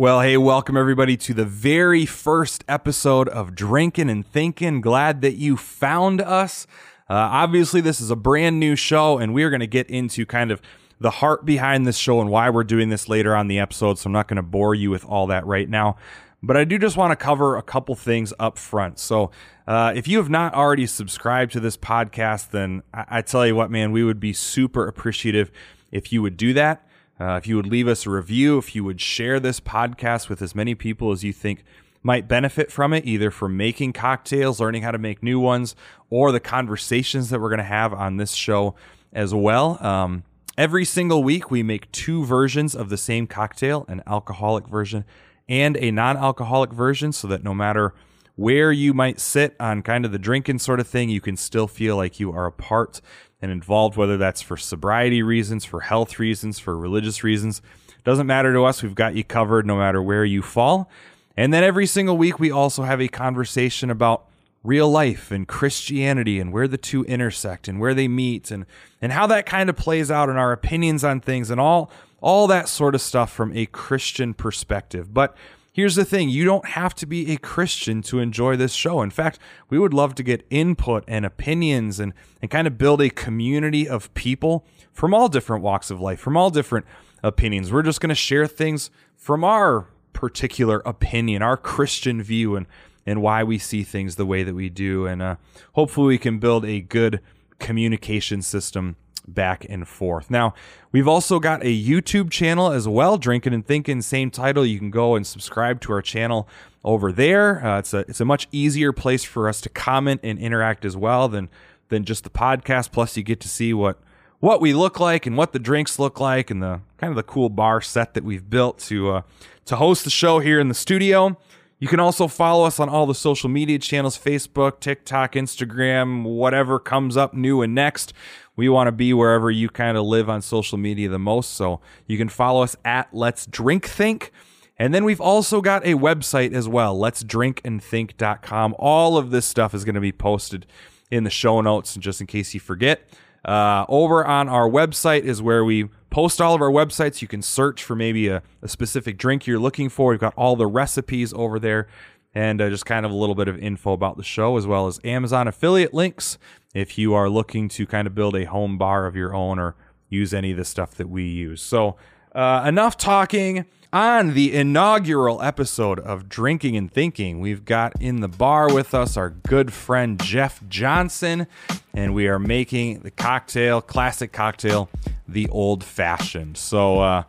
Well, 0.00 0.22
hey, 0.22 0.38
welcome 0.38 0.78
everybody 0.78 1.18
to 1.18 1.34
the 1.34 1.44
very 1.44 2.06
first 2.06 2.64
episode 2.66 3.28
of 3.28 3.54
Drinking 3.54 4.08
and 4.08 4.26
Thinking. 4.26 4.80
Glad 4.80 5.20
that 5.20 5.34
you 5.34 5.58
found 5.58 6.22
us. 6.22 6.66
Uh, 7.10 7.12
obviously, 7.12 7.82
this 7.82 8.00
is 8.00 8.10
a 8.10 8.16
brand 8.16 8.58
new 8.58 8.76
show, 8.76 9.18
and 9.18 9.34
we're 9.34 9.50
going 9.50 9.60
to 9.60 9.66
get 9.66 9.90
into 9.90 10.24
kind 10.24 10.50
of 10.50 10.62
the 11.00 11.10
heart 11.10 11.44
behind 11.44 11.86
this 11.86 11.98
show 11.98 12.18
and 12.22 12.30
why 12.30 12.48
we're 12.48 12.64
doing 12.64 12.88
this 12.88 13.10
later 13.10 13.36
on 13.36 13.48
the 13.48 13.58
episode. 13.58 13.98
So 13.98 14.08
I'm 14.08 14.12
not 14.14 14.26
going 14.26 14.38
to 14.38 14.42
bore 14.42 14.74
you 14.74 14.88
with 14.88 15.04
all 15.04 15.26
that 15.26 15.44
right 15.44 15.68
now. 15.68 15.98
But 16.42 16.56
I 16.56 16.64
do 16.64 16.78
just 16.78 16.96
want 16.96 17.10
to 17.10 17.16
cover 17.16 17.58
a 17.58 17.62
couple 17.62 17.94
things 17.94 18.32
up 18.38 18.56
front. 18.56 18.98
So, 18.98 19.30
uh, 19.66 19.92
if 19.94 20.08
you 20.08 20.16
have 20.16 20.30
not 20.30 20.54
already 20.54 20.86
subscribed 20.86 21.52
to 21.52 21.60
this 21.60 21.76
podcast, 21.76 22.52
then 22.52 22.84
I, 22.94 23.04
I 23.10 23.20
tell 23.20 23.46
you 23.46 23.54
what, 23.54 23.70
man, 23.70 23.92
we 23.92 24.02
would 24.02 24.18
be 24.18 24.32
super 24.32 24.88
appreciative 24.88 25.52
if 25.92 26.10
you 26.10 26.22
would 26.22 26.38
do 26.38 26.54
that. 26.54 26.86
Uh, 27.20 27.36
if 27.36 27.46
you 27.46 27.56
would 27.56 27.66
leave 27.66 27.86
us 27.86 28.06
a 28.06 28.10
review, 28.10 28.56
if 28.56 28.74
you 28.74 28.82
would 28.82 29.00
share 29.00 29.38
this 29.38 29.60
podcast 29.60 30.30
with 30.30 30.40
as 30.40 30.54
many 30.54 30.74
people 30.74 31.12
as 31.12 31.22
you 31.22 31.32
think 31.32 31.62
might 32.02 32.26
benefit 32.26 32.72
from 32.72 32.94
it, 32.94 33.04
either 33.04 33.30
from 33.30 33.58
making 33.58 33.92
cocktails, 33.92 34.58
learning 34.58 34.82
how 34.82 34.90
to 34.90 34.98
make 34.98 35.22
new 35.22 35.38
ones, 35.38 35.76
or 36.08 36.32
the 36.32 36.40
conversations 36.40 37.28
that 37.28 37.38
we're 37.38 37.50
going 37.50 37.58
to 37.58 37.64
have 37.64 37.92
on 37.92 38.16
this 38.16 38.32
show 38.32 38.74
as 39.12 39.34
well. 39.34 39.76
Um, 39.84 40.24
every 40.56 40.86
single 40.86 41.22
week, 41.22 41.50
we 41.50 41.62
make 41.62 41.92
two 41.92 42.24
versions 42.24 42.74
of 42.74 42.88
the 42.88 42.96
same 42.96 43.26
cocktail 43.26 43.84
an 43.86 44.02
alcoholic 44.06 44.66
version 44.66 45.04
and 45.46 45.76
a 45.76 45.90
non 45.90 46.16
alcoholic 46.16 46.72
version, 46.72 47.12
so 47.12 47.28
that 47.28 47.44
no 47.44 47.52
matter 47.52 47.92
where 48.36 48.72
you 48.72 48.94
might 48.94 49.20
sit 49.20 49.54
on 49.60 49.82
kind 49.82 50.06
of 50.06 50.12
the 50.12 50.18
drinking 50.18 50.58
sort 50.58 50.80
of 50.80 50.88
thing, 50.88 51.10
you 51.10 51.20
can 51.20 51.36
still 51.36 51.66
feel 51.66 51.96
like 51.96 52.18
you 52.18 52.32
are 52.32 52.46
a 52.46 52.52
part 52.52 53.02
and 53.42 53.50
involved, 53.50 53.96
whether 53.96 54.16
that's 54.16 54.42
for 54.42 54.56
sobriety 54.56 55.22
reasons, 55.22 55.64
for 55.64 55.80
health 55.80 56.18
reasons, 56.18 56.58
for 56.58 56.76
religious 56.76 57.24
reasons. 57.24 57.62
Doesn't 58.04 58.26
matter 58.26 58.52
to 58.52 58.64
us. 58.64 58.82
We've 58.82 58.94
got 58.94 59.14
you 59.14 59.24
covered 59.24 59.66
no 59.66 59.76
matter 59.76 60.02
where 60.02 60.24
you 60.24 60.42
fall. 60.42 60.90
And 61.36 61.52
then 61.52 61.64
every 61.64 61.86
single 61.86 62.16
week, 62.16 62.38
we 62.38 62.50
also 62.50 62.82
have 62.82 63.00
a 63.00 63.08
conversation 63.08 63.90
about 63.90 64.26
real 64.62 64.90
life 64.90 65.30
and 65.30 65.48
Christianity 65.48 66.38
and 66.38 66.52
where 66.52 66.68
the 66.68 66.76
two 66.76 67.04
intersect 67.04 67.66
and 67.66 67.80
where 67.80 67.94
they 67.94 68.08
meet 68.08 68.50
and, 68.50 68.66
and 69.00 69.12
how 69.12 69.26
that 69.28 69.46
kind 69.46 69.70
of 69.70 69.76
plays 69.76 70.10
out 70.10 70.28
in 70.28 70.36
our 70.36 70.52
opinions 70.52 71.02
on 71.02 71.20
things 71.20 71.50
and 71.50 71.60
all, 71.60 71.90
all 72.20 72.46
that 72.46 72.68
sort 72.68 72.94
of 72.94 73.00
stuff 73.00 73.32
from 73.32 73.56
a 73.56 73.66
Christian 73.66 74.34
perspective. 74.34 75.14
But 75.14 75.34
Here's 75.72 75.94
the 75.94 76.04
thing 76.04 76.28
you 76.28 76.44
don't 76.44 76.66
have 76.70 76.94
to 76.96 77.06
be 77.06 77.32
a 77.32 77.36
Christian 77.36 78.02
to 78.02 78.18
enjoy 78.18 78.56
this 78.56 78.72
show. 78.72 79.02
In 79.02 79.10
fact, 79.10 79.38
we 79.68 79.78
would 79.78 79.94
love 79.94 80.16
to 80.16 80.24
get 80.24 80.44
input 80.50 81.04
and 81.06 81.24
opinions 81.24 82.00
and, 82.00 82.12
and 82.42 82.50
kind 82.50 82.66
of 82.66 82.76
build 82.76 83.00
a 83.00 83.08
community 83.08 83.88
of 83.88 84.12
people 84.14 84.66
from 84.92 85.14
all 85.14 85.28
different 85.28 85.62
walks 85.62 85.90
of 85.90 86.00
life, 86.00 86.18
from 86.18 86.36
all 86.36 86.50
different 86.50 86.86
opinions. 87.22 87.72
We're 87.72 87.82
just 87.82 88.00
going 88.00 88.08
to 88.08 88.16
share 88.16 88.48
things 88.48 88.90
from 89.16 89.44
our 89.44 89.86
particular 90.12 90.82
opinion, 90.84 91.40
our 91.40 91.56
Christian 91.56 92.20
view, 92.20 92.56
and, 92.56 92.66
and 93.06 93.22
why 93.22 93.44
we 93.44 93.56
see 93.58 93.84
things 93.84 94.16
the 94.16 94.26
way 94.26 94.42
that 94.42 94.54
we 94.54 94.68
do. 94.68 95.06
And 95.06 95.22
uh, 95.22 95.36
hopefully, 95.74 96.08
we 96.08 96.18
can 96.18 96.40
build 96.40 96.64
a 96.64 96.80
good 96.80 97.20
communication 97.60 98.42
system 98.42 98.96
back 99.34 99.66
and 99.68 99.86
forth. 99.86 100.30
Now, 100.30 100.54
we've 100.92 101.08
also 101.08 101.38
got 101.38 101.62
a 101.62 101.82
YouTube 101.82 102.30
channel 102.30 102.70
as 102.70 102.86
well, 102.86 103.18
Drinking 103.18 103.54
and 103.54 103.66
Thinking, 103.66 104.02
same 104.02 104.30
title. 104.30 104.64
You 104.64 104.78
can 104.78 104.90
go 104.90 105.14
and 105.14 105.26
subscribe 105.26 105.80
to 105.82 105.92
our 105.92 106.02
channel 106.02 106.48
over 106.84 107.12
there. 107.12 107.64
Uh, 107.64 107.78
it's 107.78 107.94
a 107.94 107.98
it's 108.00 108.20
a 108.20 108.24
much 108.24 108.48
easier 108.52 108.92
place 108.92 109.24
for 109.24 109.48
us 109.48 109.60
to 109.62 109.68
comment 109.68 110.20
and 110.22 110.38
interact 110.38 110.84
as 110.84 110.96
well 110.96 111.28
than 111.28 111.48
than 111.88 112.04
just 112.04 112.24
the 112.24 112.30
podcast. 112.30 112.92
Plus, 112.92 113.16
you 113.16 113.22
get 113.22 113.40
to 113.40 113.48
see 113.48 113.72
what 113.72 113.98
what 114.40 114.60
we 114.60 114.72
look 114.72 114.98
like 114.98 115.26
and 115.26 115.36
what 115.36 115.52
the 115.52 115.58
drinks 115.58 115.98
look 115.98 116.18
like 116.18 116.50
and 116.50 116.62
the 116.62 116.80
kind 116.98 117.10
of 117.10 117.16
the 117.16 117.22
cool 117.22 117.48
bar 117.48 117.80
set 117.80 118.14
that 118.14 118.24
we've 118.24 118.48
built 118.48 118.78
to 118.78 119.10
uh, 119.10 119.22
to 119.66 119.76
host 119.76 120.04
the 120.04 120.10
show 120.10 120.38
here 120.40 120.58
in 120.58 120.68
the 120.68 120.74
studio. 120.74 121.36
You 121.80 121.88
can 121.88 121.98
also 121.98 122.28
follow 122.28 122.66
us 122.66 122.78
on 122.78 122.90
all 122.90 123.06
the 123.06 123.14
social 123.14 123.48
media 123.48 123.78
channels 123.78 124.18
Facebook, 124.18 124.80
TikTok, 124.80 125.32
Instagram, 125.32 126.24
whatever 126.24 126.78
comes 126.78 127.16
up 127.16 127.32
new 127.32 127.62
and 127.62 127.74
next. 127.74 128.12
We 128.54 128.68
want 128.68 128.88
to 128.88 128.92
be 128.92 129.14
wherever 129.14 129.50
you 129.50 129.70
kind 129.70 129.96
of 129.96 130.04
live 130.04 130.28
on 130.28 130.42
social 130.42 130.76
media 130.76 131.08
the 131.08 131.18
most. 131.18 131.54
So 131.54 131.80
you 132.06 132.18
can 132.18 132.28
follow 132.28 132.62
us 132.62 132.76
at 132.84 133.08
Let's 133.14 133.46
Drink 133.46 133.86
Think. 133.86 134.30
And 134.78 134.92
then 134.92 135.04
we've 135.04 135.22
also 135.22 135.62
got 135.62 135.82
a 135.86 135.94
website 135.94 136.52
as 136.52 136.68
well, 136.68 136.98
let's 136.98 137.24
drink 137.24 137.62
and 137.64 137.82
think.com. 137.82 138.74
All 138.78 139.16
of 139.16 139.30
this 139.30 139.46
stuff 139.46 139.74
is 139.74 139.84
going 139.84 139.94
to 139.94 140.00
be 140.02 140.12
posted 140.12 140.66
in 141.10 141.24
the 141.24 141.30
show 141.30 141.62
notes, 141.62 141.96
just 141.96 142.20
in 142.20 142.26
case 142.26 142.52
you 142.52 142.60
forget. 142.60 143.08
Uh, 143.42 143.86
over 143.88 144.24
on 144.24 144.50
our 144.50 144.68
website 144.68 145.22
is 145.22 145.40
where 145.40 145.64
we 145.64 145.88
post 146.10 146.40
all 146.40 146.54
of 146.54 146.60
our 146.60 146.70
websites. 146.70 147.22
You 147.22 147.28
can 147.28 147.42
search 147.42 147.82
for 147.82 147.94
maybe 147.96 148.28
a, 148.28 148.42
a 148.62 148.68
specific 148.68 149.16
drink 149.16 149.46
you're 149.46 149.58
looking 149.58 149.88
for. 149.88 150.10
We've 150.10 150.20
got 150.20 150.34
all 150.36 150.56
the 150.56 150.66
recipes 150.66 151.32
over 151.32 151.58
there 151.58 151.88
and 152.34 152.60
uh, 152.60 152.68
just 152.68 152.86
kind 152.86 153.04
of 153.04 153.12
a 153.12 153.14
little 153.14 153.34
bit 153.34 153.48
of 153.48 153.58
info 153.58 153.92
about 153.92 154.16
the 154.16 154.22
show, 154.22 154.56
as 154.56 154.66
well 154.66 154.86
as 154.86 155.00
Amazon 155.04 155.48
affiliate 155.48 155.94
links 155.94 156.38
if 156.74 156.96
you 156.96 157.14
are 157.14 157.28
looking 157.28 157.68
to 157.68 157.86
kind 157.86 158.06
of 158.06 158.14
build 158.14 158.36
a 158.36 158.44
home 158.44 158.78
bar 158.78 159.06
of 159.06 159.16
your 159.16 159.34
own 159.34 159.58
or 159.58 159.74
use 160.08 160.32
any 160.32 160.52
of 160.52 160.56
the 160.56 160.64
stuff 160.64 160.94
that 160.94 161.08
we 161.08 161.24
use. 161.24 161.62
So, 161.62 161.96
uh, 162.34 162.64
enough 162.66 162.96
talking. 162.96 163.66
On 163.92 164.34
the 164.34 164.54
inaugural 164.54 165.42
episode 165.42 165.98
of 165.98 166.28
Drinking 166.28 166.76
and 166.76 166.92
Thinking, 166.92 167.40
we've 167.40 167.64
got 167.64 168.00
in 168.00 168.20
the 168.20 168.28
bar 168.28 168.72
with 168.72 168.94
us 168.94 169.16
our 169.16 169.30
good 169.30 169.72
friend 169.72 170.22
Jeff 170.22 170.60
Johnson, 170.68 171.48
and 171.92 172.14
we 172.14 172.28
are 172.28 172.38
making 172.38 173.00
the 173.00 173.10
cocktail, 173.10 173.80
classic 173.80 174.30
cocktail, 174.30 174.88
the 175.26 175.48
old 175.48 175.82
fashioned. 175.82 176.56
So, 176.56 177.00
uh, 177.00 177.24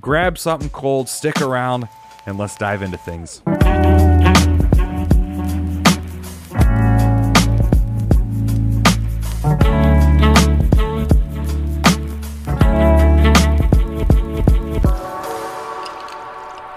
grab 0.00 0.38
something 0.38 0.70
cold, 0.70 1.08
stick 1.08 1.40
around, 1.40 1.88
and 2.24 2.38
let's 2.38 2.54
dive 2.56 2.82
into 2.82 2.98
things. 2.98 3.42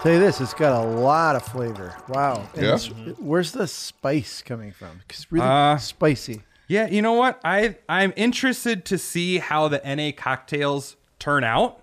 Tell 0.09 0.17
you 0.17 0.25
this, 0.25 0.41
it's 0.41 0.55
got 0.55 0.73
a 0.83 0.87
lot 0.87 1.35
of 1.35 1.43
flavor. 1.43 1.95
Wow. 2.07 2.49
And 2.55 2.63
Yeah? 2.65 2.73
it's- 2.77 2.89
Where's 3.19 3.51
the 3.51 3.67
spice 3.67 4.41
coming 4.41 4.71
from? 4.71 5.01
'Cause 5.07 5.19
It's 5.19 5.31
really 5.31 5.45
Uh, 5.45 5.77
spicy. 5.77 6.41
Yeah, 6.67 6.87
you 6.87 7.03
know 7.03 7.13
what? 7.13 7.39
I 7.45 7.75
I'm 7.87 8.11
interested 8.15 8.85
to 8.85 8.97
see 8.97 9.37
how 9.37 9.67
the 9.67 9.85
NA 9.85 10.11
cocktails 10.11 10.95
turn 11.19 11.43
out, 11.43 11.81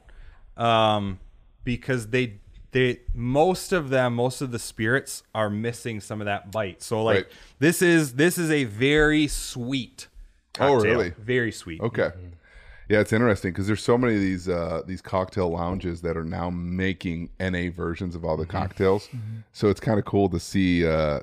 um, 0.56 1.20
because 1.62 2.08
they 2.08 2.40
they 2.72 2.98
most 3.14 3.72
of 3.72 3.90
them, 3.90 4.16
most 4.16 4.40
of 4.42 4.50
the 4.50 4.58
spirits 4.58 5.22
are 5.32 5.48
missing 5.48 6.00
some 6.00 6.20
of 6.20 6.24
that 6.24 6.50
bite. 6.50 6.82
So 6.82 7.04
like 7.04 7.14
Right. 7.16 7.26
this 7.60 7.80
is 7.80 8.14
this 8.14 8.38
is 8.38 8.50
a 8.50 8.64
very 8.64 9.28
sweet. 9.28 10.08
Oh, 10.58 10.74
really? 10.74 11.10
Very 11.16 11.52
sweet. 11.52 11.80
Okay. 11.80 12.10
Yeah, 12.88 13.00
it's 13.00 13.12
interesting 13.12 13.50
because 13.52 13.66
there's 13.66 13.82
so 13.82 13.98
many 13.98 14.14
of 14.14 14.20
these 14.20 14.48
uh, 14.48 14.82
these 14.86 15.02
cocktail 15.02 15.50
lounges 15.50 16.02
that 16.02 16.16
are 16.16 16.24
now 16.24 16.50
making 16.50 17.30
NA 17.40 17.70
versions 17.74 18.14
of 18.14 18.24
all 18.24 18.36
the 18.36 18.46
cocktails. 18.46 19.08
So 19.52 19.68
it's 19.70 19.80
kind 19.80 19.98
of 19.98 20.04
cool 20.04 20.28
to 20.28 20.38
see 20.38 20.86
uh, 20.86 21.20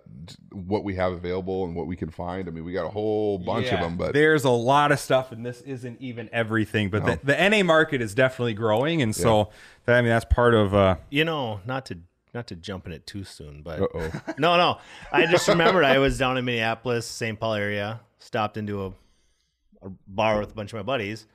what 0.52 0.84
we 0.84 0.96
have 0.96 1.14
available 1.14 1.64
and 1.66 1.74
what 1.74 1.88
we 1.88 1.96
can 1.96 2.10
find. 2.10 2.50
I 2.50 2.52
mean, 2.52 2.66
we 2.66 2.74
got 2.74 2.86
a 2.86 2.90
whole 2.90 3.38
bunch 3.38 3.68
Yeah, 3.68 3.76
of 3.76 3.80
them, 3.80 3.96
but 3.96 4.14
there's 4.14 4.44
a 4.44 4.50
lot 4.50 4.92
of 4.92 5.00
stuff, 5.00 5.32
and 5.32 5.46
this 5.46 5.62
isn't 5.62 6.02
even 6.02 6.30
everything. 6.34 6.90
But 6.90 7.06
the, 7.06 7.20
the 7.24 7.50
NA 7.50 7.64
market 7.64 8.02
is 8.02 8.14
definitely 8.14 8.56
growing, 8.56 9.02
and 9.02 9.16
so 9.16 9.50
that, 9.86 9.96
I 9.98 10.02
mean 10.02 10.10
that's 10.10 10.26
part 10.26 10.54
of. 10.54 10.76
Uh, 10.76 10.98
You 11.10 11.24
know, 11.24 11.62
not 11.66 11.86
to 11.88 12.00
not 12.34 12.48
to 12.48 12.56
jump 12.56 12.88
in 12.88 12.92
it 12.92 13.06
too 13.08 13.24
soon, 13.24 13.62
but 13.62 13.80
Uh-oh. 13.80 14.12
no, 14.38 14.58
no. 14.58 14.80
I 15.12 15.28
just 15.28 15.48
remembered 15.48 15.86
I 15.86 16.00
was 16.00 16.18
down 16.18 16.38
in 16.38 16.44
Minneapolis, 16.44 17.06
St. 17.06 17.40
Paul 17.40 17.54
area, 17.54 18.02
stopped 18.20 18.58
into 18.58 18.84
a, 18.86 18.88
a 19.86 19.92
bar 20.08 20.40
with 20.40 20.52
a 20.52 20.54
bunch 20.56 20.74
of 20.74 20.78
my 20.78 20.84
buddies, 20.84 21.28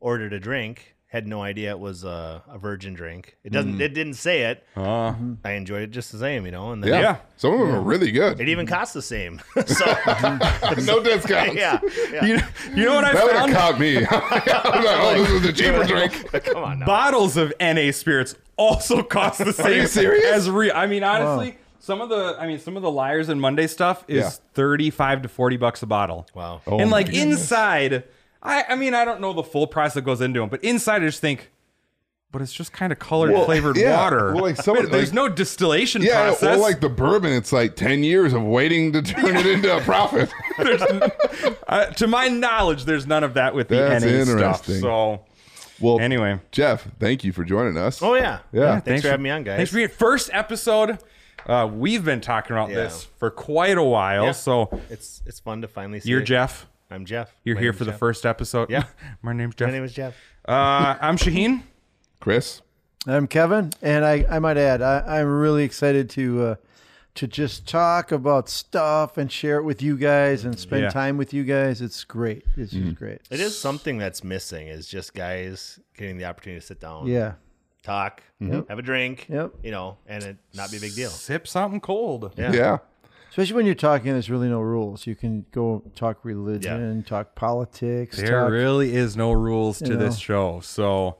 ordered 0.00 0.32
a 0.32 0.40
drink, 0.40 0.94
had 1.08 1.26
no 1.26 1.40
idea 1.40 1.70
it 1.70 1.78
was 1.78 2.04
a, 2.04 2.42
a 2.48 2.58
virgin 2.58 2.92
drink. 2.94 3.36
It 3.44 3.52
doesn't. 3.52 3.80
It 3.80 3.94
didn't 3.94 4.14
say 4.14 4.42
it. 4.42 4.66
uh, 4.76 5.14
I 5.44 5.52
enjoyed 5.52 5.82
it 5.82 5.90
just 5.92 6.12
the 6.12 6.18
same, 6.18 6.44
you 6.44 6.52
know. 6.52 6.72
And 6.72 6.82
then 6.82 6.90
yeah, 6.90 7.00
Yeah. 7.00 7.16
some 7.36 7.54
of 7.54 7.60
them 7.60 7.70
are 7.74 7.80
really 7.80 8.10
good. 8.10 8.40
it 8.40 8.48
even 8.48 8.66
costs 8.66 8.92
the 8.92 9.02
same. 9.02 9.40
so 9.66 9.84
no 10.84 11.02
discounts. 11.02 11.54
yeah, 11.54 11.78
yeah. 12.12 12.24
you, 12.24 12.38
you 12.74 12.84
know 12.84 12.96
what 12.96 13.04
I 13.04 13.12
That 13.14 13.24
would 13.24 13.32
found? 13.34 13.52
have 13.52 13.60
caught 13.72 13.80
me. 13.80 13.98
I 14.04 14.76
was 14.76 14.84
like, 14.84 14.98
oh, 15.00 15.14
this 15.22 15.30
is 15.30 15.44
a 15.48 15.52
cheaper 15.52 15.84
drink. 15.84 16.44
Come 16.44 16.64
on 16.64 16.78
now. 16.80 16.86
bottles 16.86 17.36
of 17.36 17.52
NA 17.60 17.92
spirits 17.92 18.34
also 18.56 19.02
cost 19.02 19.38
the 19.44 19.52
same. 19.52 19.82
you 19.82 19.86
serious? 19.86 20.26
As 20.26 20.50
real. 20.50 20.72
I 20.74 20.86
mean, 20.86 21.04
honestly, 21.04 21.56
some 21.78 22.00
of 22.00 22.08
the 22.08 22.36
I 22.38 22.46
mean, 22.48 22.58
some 22.58 22.76
of 22.76 22.82
the 22.82 22.90
Lyre's 22.90 23.28
and 23.28 23.40
Monday 23.40 23.68
stuff 23.68 24.04
is 24.08 24.16
Yeah. 24.24 24.30
thirty-five 24.54 25.22
to 25.22 25.28
forty 25.28 25.56
bucks 25.56 25.82
a 25.82 25.86
bottle. 25.86 26.26
Wow. 26.34 26.60
Oh 26.66 26.78
and 26.80 26.90
my 26.90 26.96
like 26.98 27.06
goodness. 27.06 27.40
inside, 27.42 28.04
I 28.46 28.64
I 28.70 28.74
mean, 28.76 28.94
I 28.94 29.04
don't 29.04 29.20
know 29.20 29.32
the 29.32 29.42
full 29.42 29.66
price 29.66 29.94
that 29.94 30.02
goes 30.02 30.20
into 30.20 30.40
them, 30.40 30.48
but 30.48 30.62
inside, 30.64 31.02
I 31.02 31.06
just 31.06 31.20
think. 31.20 31.50
But 32.32 32.42
it's 32.42 32.52
just 32.52 32.72
kind 32.72 32.92
of 32.92 32.98
colored 32.98 33.30
Well, 33.32 33.44
flavored 33.46 33.76
yeah. 33.76 33.96
water. 34.02 34.34
Well, 34.34 34.42
like 34.42 34.56
some- 34.56 34.76
Wait, 34.76 34.90
there's 34.90 35.08
like- 35.08 35.14
no 35.14 35.28
distillation 35.28 36.02
Yeah, 36.02 36.24
process. 36.24 36.42
well, 36.42 36.58
like 36.60 36.80
the 36.80 36.88
bourbon, 36.88 37.32
it's 37.32 37.52
like 37.52 37.76
ten 37.76 38.02
years 38.02 38.32
of 38.34 38.42
waiting 38.42 38.92
to 38.92 39.00
turn 39.00 39.36
it 39.36 39.46
into 39.46 39.74
a 39.74 39.80
profit. 39.82 40.28
uh, 41.68 41.86
to 41.86 42.06
my 42.06 42.28
knowledge, 42.28 42.84
there's 42.84 43.06
none 43.06 43.24
of 43.24 43.34
that 43.34 43.54
with 43.54 43.68
the 43.68 43.76
That's 43.76 44.04
NA 44.04 44.24
stuff. 44.24 44.66
So, 44.66 45.24
Well, 45.80 46.00
Anyway. 46.00 46.40
Jeff, 46.50 46.86
thank 46.98 47.22
you 47.24 47.32
for 47.32 47.44
joining 47.44 47.78
us. 47.78 48.02
Oh 48.02 48.14
yeah. 48.14 48.40
Yeah. 48.52 48.80
Thanks, 48.80 49.02
for 49.02 49.08
having 49.10 49.24
me 49.24 49.30
on, 49.30 49.44
guys. 49.44 49.56
Thanks 49.58 49.70
for 49.70 49.76
being 49.76 49.88
first 49.88 50.28
episode. 50.32 50.98
Uh, 51.46 51.70
we've 51.72 52.04
been 52.04 52.20
talking 52.20 52.56
about 52.56 52.70
Yeah. 52.70 52.74
this 52.76 53.04
for 53.18 53.30
quite 53.30 53.78
a 53.78 53.82
while. 53.84 54.24
Yeah. 54.24 54.32
So 54.32 54.80
it's 54.90 55.22
it's 55.26 55.38
fun 55.38 55.62
to 55.62 55.68
finally 55.68 56.00
see. 56.00 56.10
you're 56.10 56.20
it. 56.20 56.24
Jeff. 56.24 56.66
I'm 56.90 57.04
Jeff. 57.04 57.34
You're 57.44 57.56
My 57.56 57.62
here 57.62 57.70
name's 57.70 57.78
for 57.78 57.84
the 57.84 57.90
Jeff. 57.92 57.98
first 58.00 58.26
episode. 58.26 58.70
Yeah. 58.70 58.84
My 59.22 59.32
name's 59.32 59.54
Jeff. 59.54 59.68
My 59.68 59.72
name 59.72 59.84
is 59.84 59.92
Jeff. 59.92 60.14
uh, 60.46 60.96
I'm 61.00 61.16
Shaheen. 61.16 61.62
Chris. 62.20 62.62
I'm 63.08 63.26
Kevin, 63.28 63.72
and 63.82 64.04
I, 64.04 64.24
I 64.28 64.38
might 64.40 64.56
add, 64.56 64.82
I, 64.82 65.20
I'm 65.20 65.26
really 65.28 65.62
excited 65.64 66.10
to 66.10 66.42
uh, 66.44 66.54
to 67.14 67.26
just 67.28 67.66
talk 67.68 68.10
about 68.12 68.48
stuff 68.48 69.16
and 69.16 69.30
share 69.30 69.58
it 69.58 69.62
with 69.62 69.80
you 69.80 69.96
guys 69.96 70.44
and 70.44 70.58
spend 70.58 70.82
Yeah. 70.82 70.90
time 70.90 71.16
with 71.16 71.32
you 71.32 71.44
guys. 71.44 71.80
It's 71.80 72.02
great. 72.04 72.44
It's 72.56 72.72
Mm-hmm. 72.74 72.84
just 72.86 72.96
great. 72.98 73.20
It 73.30 73.40
is 73.40 73.56
something 73.58 73.96
that's 73.98 74.22
missing. 74.24 74.66
Is 74.68 74.86
just 74.88 75.14
guys 75.14 75.78
getting 75.96 76.18
the 76.18 76.24
opportunity 76.24 76.60
to 76.60 76.66
sit 76.66 76.80
down, 76.80 77.06
Yeah. 77.06 77.34
talk, 77.82 78.22
Mm-hmm. 78.42 78.68
have 78.68 78.78
a 78.78 78.82
drink, 78.82 79.26
Yep. 79.30 79.52
you 79.62 79.70
know, 79.70 79.98
and 80.06 80.22
it 80.24 80.36
not 80.54 80.70
be 80.70 80.76
a 80.76 80.80
big 80.80 80.94
deal. 80.94 81.08
Sip 81.10 81.46
something 81.48 81.80
cold. 81.80 82.32
Yeah. 82.36 82.52
Yeah. 82.52 82.78
Especially 83.36 83.56
when 83.56 83.66
you're 83.66 83.74
talking, 83.74 84.12
there's 84.12 84.30
really 84.30 84.48
no 84.48 84.62
rules. 84.62 85.06
You 85.06 85.14
can 85.14 85.44
go 85.52 85.82
talk 85.94 86.24
religion, 86.24 87.02
talk 87.02 87.34
politics. 87.34 88.16
There 88.16 88.40
talk, 88.40 88.50
really 88.50 88.96
is 88.96 89.14
no 89.14 89.30
rules 89.30 89.78
to 89.80 89.90
You 89.90 89.96
this 89.98 90.16
show. 90.16 90.60
So, 90.60 91.18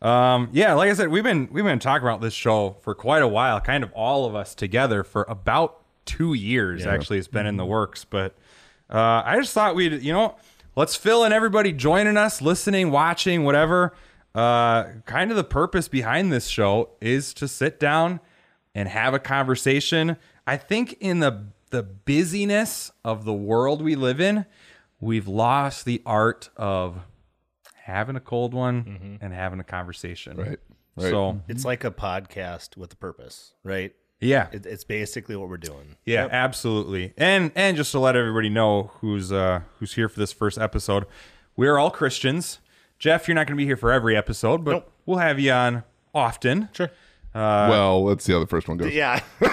um, 0.00 0.48
yeah, 0.52 0.72
like 0.72 0.88
I 0.88 0.94
said, 0.94 1.08
we've 1.08 1.22
been 1.22 1.46
we've 1.52 1.64
been 1.64 1.78
talking 1.78 2.08
about 2.08 2.22
this 2.22 2.32
show 2.32 2.78
for 2.80 2.94
quite 2.94 3.20
a 3.20 3.28
while. 3.28 3.60
Kind 3.60 3.84
of 3.84 3.92
all 3.92 4.24
of 4.24 4.34
us 4.34 4.54
together 4.54 5.04
for 5.04 5.26
about 5.28 5.82
two 6.06 6.32
years. 6.32 6.86
Actually, 6.86 7.18
it's 7.18 7.28
been 7.28 7.44
in 7.44 7.58
the 7.58 7.66
works. 7.66 8.02
But 8.02 8.34
uh, 8.88 9.20
I 9.26 9.36
just 9.38 9.52
thought 9.52 9.74
we'd 9.74 10.00
you 10.02 10.14
know 10.14 10.36
let's 10.74 10.96
fill 10.96 11.22
in 11.24 11.34
everybody 11.34 11.74
joining 11.74 12.16
us, 12.16 12.40
listening, 12.40 12.90
watching, 12.90 13.44
whatever. 13.44 13.92
Uh, 14.34 14.84
kind 15.04 15.30
of 15.30 15.36
the 15.36 15.44
purpose 15.44 15.86
behind 15.86 16.32
this 16.32 16.46
show 16.46 16.92
is 17.02 17.34
to 17.34 17.46
sit 17.46 17.78
down 17.78 18.20
and 18.74 18.88
have 18.88 19.12
a 19.12 19.18
conversation. 19.18 20.16
I 20.46 20.56
think 20.56 20.96
in 21.00 21.20
the 21.20 21.48
the 21.70 21.82
busyness 21.82 22.90
of 23.04 23.24
the 23.24 23.32
world 23.32 23.82
we 23.82 23.94
live 23.94 24.20
in, 24.20 24.46
we've 25.00 25.28
lost 25.28 25.84
the 25.84 26.02
art 26.06 26.50
of 26.56 26.98
having 27.74 28.16
a 28.16 28.20
cold 28.20 28.54
one 28.54 29.18
and 29.20 29.32
having 29.32 29.60
a 29.60 29.64
conversation. 29.64 30.36
Right. 30.36 30.58
Right. 30.96 31.10
So 31.10 31.40
It's 31.48 31.64
like 31.64 31.84
a 31.84 31.90
podcast 31.92 32.76
with 32.76 32.92
a 32.92 32.96
purpose, 32.96 33.54
right? 33.62 33.94
yeah, 34.20 34.48
It, 34.52 34.66
it's 34.66 34.82
basically 34.82 35.36
what 35.36 35.48
we're 35.48 35.56
doing. 35.58 35.94
yeah, 36.04 36.26
absolutely. 36.30 37.12
And 37.16 37.52
and 37.54 37.76
just 37.76 37.92
to 37.92 38.00
let 38.00 38.16
everybody 38.16 38.48
know 38.48 38.90
who's 39.00 39.30
uh 39.30 39.60
who's 39.78 39.94
here 39.94 40.08
for 40.08 40.18
this 40.18 40.32
first 40.32 40.58
episode, 40.58 41.06
we're 41.56 41.78
all 41.78 41.90
Christians. 41.92 42.58
Jeff, 42.98 43.28
you're 43.28 43.36
not 43.36 43.46
going 43.46 43.56
to 43.56 43.60
be 43.62 43.64
here 43.64 43.76
for 43.76 43.92
every 43.92 44.16
episode, 44.16 44.64
but 44.64 44.72
Nope. 44.72 44.92
we'll 45.06 45.18
have 45.18 45.38
you 45.38 45.52
on 45.52 45.84
often. 46.12 46.68
Sure. 46.72 46.90
Well, 47.34 48.04
let's 48.04 48.24
see 48.24 48.32
how 48.32 48.40
the 48.40 48.46
first 48.46 48.68
one 48.68 48.76
goes. 48.76 48.92
Yeah. 48.92 49.20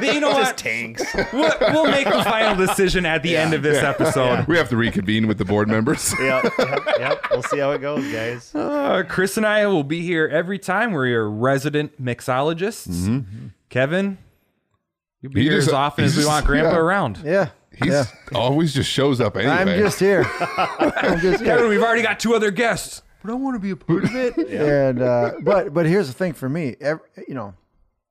You 0.00 0.20
know 0.20 0.30
Just 0.32 0.50
what? 0.52 0.58
tanks. 0.58 1.02
We'll, 1.32 1.52
we'll 1.60 1.90
make 1.90 2.06
the 2.06 2.22
final 2.24 2.54
decision 2.54 3.04
at 3.06 3.22
the 3.22 3.36
end 3.36 3.54
of 3.54 3.62
this 3.62 3.82
episode. 3.82 4.46
We 4.46 4.56
have 4.56 4.68
to 4.70 4.76
reconvene 4.76 5.26
with 5.26 5.38
the 5.38 5.44
board 5.44 5.68
members. 5.68 6.14
yep, 6.20 6.44
yep, 6.58 6.80
yep. 6.98 7.26
We'll 7.30 7.42
see 7.42 7.58
how 7.58 7.72
it 7.72 7.80
goes, 7.80 8.10
guys. 8.12 8.54
Uh, 8.54 9.02
Chris 9.08 9.36
and 9.36 9.44
I 9.46 9.66
will 9.66 9.84
be 9.84 10.02
here 10.02 10.26
every 10.28 10.58
time. 10.58 10.92
We're 10.92 11.06
your 11.08 11.28
resident 11.30 12.02
mixologists. 12.02 13.50
Kevin, 13.68 14.18
you'll 15.20 15.32
be 15.32 15.42
He 15.42 15.48
here 15.48 15.56
just- 15.58 15.68
as 15.68 15.74
often 15.74 16.04
as 16.04 16.12
we 16.12 16.22
just- 16.22 16.28
want 16.28 16.46
Grandpa 16.46 16.72
yeah. 16.72 16.78
around. 16.78 17.20
Yeah. 17.24 17.48
He's 17.76 17.88
yeah. 17.92 18.04
always 18.34 18.72
just 18.72 18.90
shows 18.90 19.20
up 19.20 19.36
anyway. 19.36 19.52
I'm 19.52 19.66
just 19.78 19.98
here. 20.00 20.24
I'm 20.38 21.20
just 21.20 21.42
here. 21.42 21.54
Kevin, 21.56 21.68
we've 21.68 21.82
already 21.82 22.02
got 22.02 22.18
two 22.20 22.34
other 22.34 22.50
guests. 22.50 23.02
But 23.26 23.32
I 23.32 23.34
want 23.34 23.56
to 23.56 23.60
be 23.60 23.70
a 23.70 23.76
part 23.76 24.04
of 24.04 24.14
it. 24.14 24.36
And 24.50 25.02
uh, 25.02 25.32
but 25.42 25.74
but 25.74 25.86
here's 25.86 26.06
the 26.06 26.12
thing 26.14 26.32
for 26.32 26.48
me. 26.48 26.76
Ev 26.80 27.00
you 27.26 27.34
know, 27.34 27.54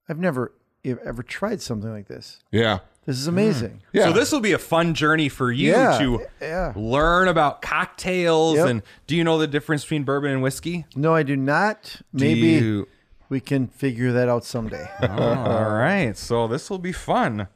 I've 0.09 0.19
never 0.19 0.51
ever 0.83 1.23
tried 1.23 1.61
something 1.61 1.89
like 1.91 2.07
this. 2.07 2.39
yeah. 2.51 2.79
This 3.05 3.17
is 3.17 3.27
amazing. 3.27 3.83
Yeah. 3.93 4.05
So 4.05 4.13
this 4.13 4.31
will 4.31 4.39
be 4.39 4.53
a 4.53 4.57
fun 4.57 4.95
journey 4.95 5.29
for 5.29 5.51
you 5.51 5.69
Yeah, 5.71 5.99
to 5.99 6.25
yeah. 6.41 6.73
learn 6.75 7.27
about 7.27 7.61
cocktails. 7.61 8.55
Yep. 8.57 8.67
And 8.67 8.81
do 9.05 9.15
you 9.15 9.23
know 9.23 9.37
the 9.37 9.45
difference 9.45 9.83
between 9.83 10.03
bourbon 10.05 10.31
and 10.31 10.41
whiskey? 10.41 10.85
No, 10.95 11.13
I 11.13 11.21
do 11.21 11.35
not. 11.35 12.01
Do 12.15 12.25
Maybe 12.25 12.39
you- 12.47 12.87
we 13.29 13.39
can 13.39 13.67
figure 13.67 14.11
that 14.11 14.27
out 14.27 14.43
someday. 14.43 14.89
Oh, 15.03 15.07
all 15.11 15.69
right. 15.75 16.17
So 16.17 16.47
this 16.47 16.67
will 16.69 16.79
be 16.79 16.91
fun. 16.91 17.47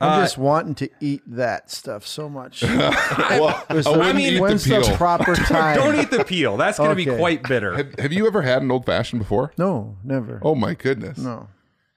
I'm 0.00 0.22
just 0.22 0.38
wanting 0.38 0.74
to 0.76 0.88
eat 1.00 1.22
that 1.26 1.70
stuff 1.70 2.06
so 2.06 2.28
much. 2.28 2.62
well, 2.62 3.64
When's 3.68 3.86
I 3.86 3.92
the- 3.92 3.98
wouldn't 3.98 4.16
mean, 4.16 4.34
eat 4.34 4.40
when's 4.40 4.64
the 4.64 4.76
the, 4.76 4.80
peel. 4.82 4.96
proper 4.96 5.34
time? 5.34 5.76
Don't 5.76 5.98
eat 5.98 6.10
the 6.10 6.24
peel. 6.24 6.56
That's 6.56 6.78
going 6.78 6.90
to 6.90 6.94
be 6.96 7.06
quite 7.06 7.42
bitter. 7.42 7.76
Have, 7.76 7.98
have 7.98 8.12
you 8.12 8.26
ever 8.26 8.42
had 8.42 8.62
an 8.62 8.70
old 8.70 8.86
fashioned 8.86 9.20
before? 9.20 9.52
No, 9.58 9.96
never. 10.04 10.40
Oh 10.42 10.54
my 10.54 10.74
goodness. 10.74 11.18
No. 11.18 11.48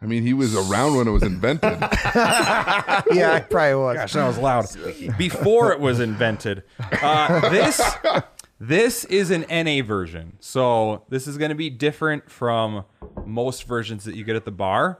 I 0.01 0.07
mean, 0.07 0.23
he 0.23 0.33
was 0.33 0.55
around 0.55 0.95
when 0.97 1.07
it 1.07 1.11
was 1.11 1.21
invented. 1.23 1.77
Yeah, 3.13 3.33
I 3.33 3.41
probably 3.47 3.75
was. 3.75 3.95
Gosh, 3.97 4.13
that 4.13 4.27
was 4.27 4.37
loud. 4.37 4.65
Before 5.17 5.71
it 5.73 5.79
was 5.79 5.99
invented. 5.99 6.63
Uh, 7.01 7.49
this 7.49 7.81
this 8.59 9.05
is 9.05 9.31
an 9.31 9.45
NA 9.49 9.83
version, 9.85 10.37
so 10.39 11.03
this 11.09 11.27
is 11.27 11.37
going 11.37 11.49
to 11.49 11.55
be 11.55 11.69
different 11.69 12.29
from 12.31 12.85
most 13.25 13.63
versions 13.65 14.03
that 14.05 14.15
you 14.15 14.23
get 14.23 14.35
at 14.35 14.45
the 14.45 14.51
bar. 14.51 14.99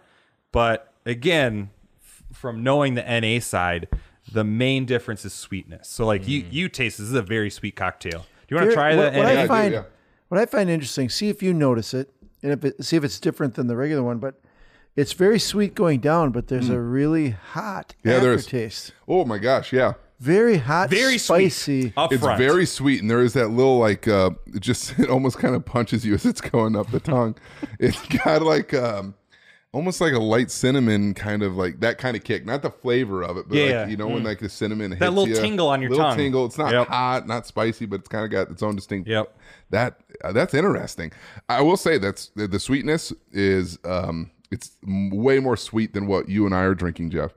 But 0.52 0.94
again, 1.06 1.70
f- 1.72 1.81
from 2.32 2.64
knowing 2.64 2.96
the 2.96 3.04
NA 3.04 3.40
side, 3.40 3.88
the 4.32 4.44
main 4.44 4.86
difference 4.86 5.26
is 5.26 5.34
sweetness. 5.34 5.88
So 5.88 6.06
like 6.06 6.28
you 6.28 6.46
you 6.50 6.70
taste 6.70 6.98
this 6.98 7.08
is 7.08 7.14
a 7.14 7.22
very 7.22 7.50
sweet 7.50 7.76
cocktail. 7.76 8.26
Do 8.48 8.56
you 8.56 8.58
want 8.58 8.70
to 8.70 8.74
try 8.74 8.96
what, 8.96 9.14
the 9.14 9.20
what 9.20 9.26
NA? 9.26 9.30
I 9.30 9.34
I 9.34 9.42
do, 9.42 9.48
find 9.48 9.74
yeah. 9.74 9.84
what 10.30 10.40
I 10.40 10.46
find 10.46 10.70
interesting. 10.70 11.10
See 11.10 11.30
if 11.30 11.42
you 11.44 11.54
notice 11.54 11.94
it, 11.94 12.10
and 12.44 12.52
if 12.52 12.66
it, 12.66 12.84
see 12.84 12.98
if 12.98 13.04
it's 13.04 13.20
different 13.20 13.56
than 13.56 13.68
the 13.68 13.76
regular 13.76 14.04
one. 14.04 14.20
But 14.20 14.36
it's 14.96 15.14
very 15.14 15.40
sweet 15.40 15.76
going 15.76 16.00
down, 16.00 16.32
but 16.32 16.48
there's 16.48 16.70
a 16.70 16.80
really 16.80 17.30
hot. 17.30 17.96
Yeah, 18.04 18.20
there 18.20 18.34
is. 18.34 18.46
aftertaste. 18.46 18.94
oh 19.08 19.26
my 19.26 19.38
gosh, 19.38 19.72
yeah. 19.72 19.94
Very 20.20 20.58
hot, 20.58 20.92
very 20.92 21.18
spicy. 21.18 21.82
sweet 21.82 21.94
It's 22.12 22.22
front. 22.22 22.38
very 22.38 22.68
sweet, 22.68 23.02
and 23.02 23.10
there 23.10 23.22
is 23.22 23.34
that 23.34 23.48
little 23.48 23.80
like 23.80 24.08
uh, 24.08 24.32
it 24.54 24.60
just 24.60 24.92
it 25.00 25.10
almost 25.10 25.40
kind 25.40 25.56
of 25.56 25.66
punches 25.66 26.06
you 26.06 26.14
as 26.14 26.26
it's 26.26 26.42
going 26.42 26.76
up 26.76 26.92
the 26.92 27.00
tongue. 27.00 27.36
it's 27.80 28.00
got 28.24 28.44
like 28.44 28.72
um, 28.74 29.16
almost 29.74 30.02
like 30.02 30.12
a 30.14 30.20
light 30.20 30.52
cinnamon 30.52 31.14
kind 31.14 31.42
of 31.44 31.56
like 31.56 31.80
that 31.80 31.98
kind 31.98 32.18
of 32.18 32.24
kick, 32.24 32.46
not 32.46 32.62
the 32.62 32.70
flavor 32.70 33.22
of 33.24 33.38
it, 33.38 33.48
but 33.48 33.58
Yeah, 33.58 33.82
like, 33.82 33.90
you 33.90 33.98
know 33.98 34.08
when 34.08 34.24
like 34.24 34.40
the 34.40 34.50
cinnamon 34.50 34.92
hits 34.92 35.00
That 35.00 35.12
little 35.14 35.34
ya, 35.34 35.42
tingle 35.42 35.68
on 35.70 35.82
your 35.82 35.92
little 35.92 36.06
tongue. 36.06 36.18
tingle. 36.18 36.46
It's 36.46 36.58
not 36.58 36.74
Yep. 36.74 36.88
hot, 36.88 37.28
not 37.28 37.48
spicy, 37.48 37.86
but 37.86 38.02
it's 38.02 38.10
kind 38.10 38.26
of 38.26 38.32
got 38.32 38.50
its 38.52 38.62
own 38.62 38.76
distinct. 38.76 39.08
Yep. 39.08 39.34
That 39.70 40.00
uh, 40.24 40.34
that's 40.34 40.54
interesting. 40.54 41.12
I 41.48 41.62
will 41.62 41.78
say 41.78 41.98
that's 41.98 42.32
the, 42.36 42.60
sweetness 42.60 43.14
is 43.32 43.80
um, 43.86 44.32
it's 44.52 44.72
way 44.84 45.40
more 45.40 45.56
sweet 45.56 45.94
than 45.94 46.08
what 46.08 46.28
you 46.28 46.46
and 46.46 46.54
I 46.54 46.64
are 46.64 46.76
drinking, 46.76 47.12
Jeff. 47.12 47.32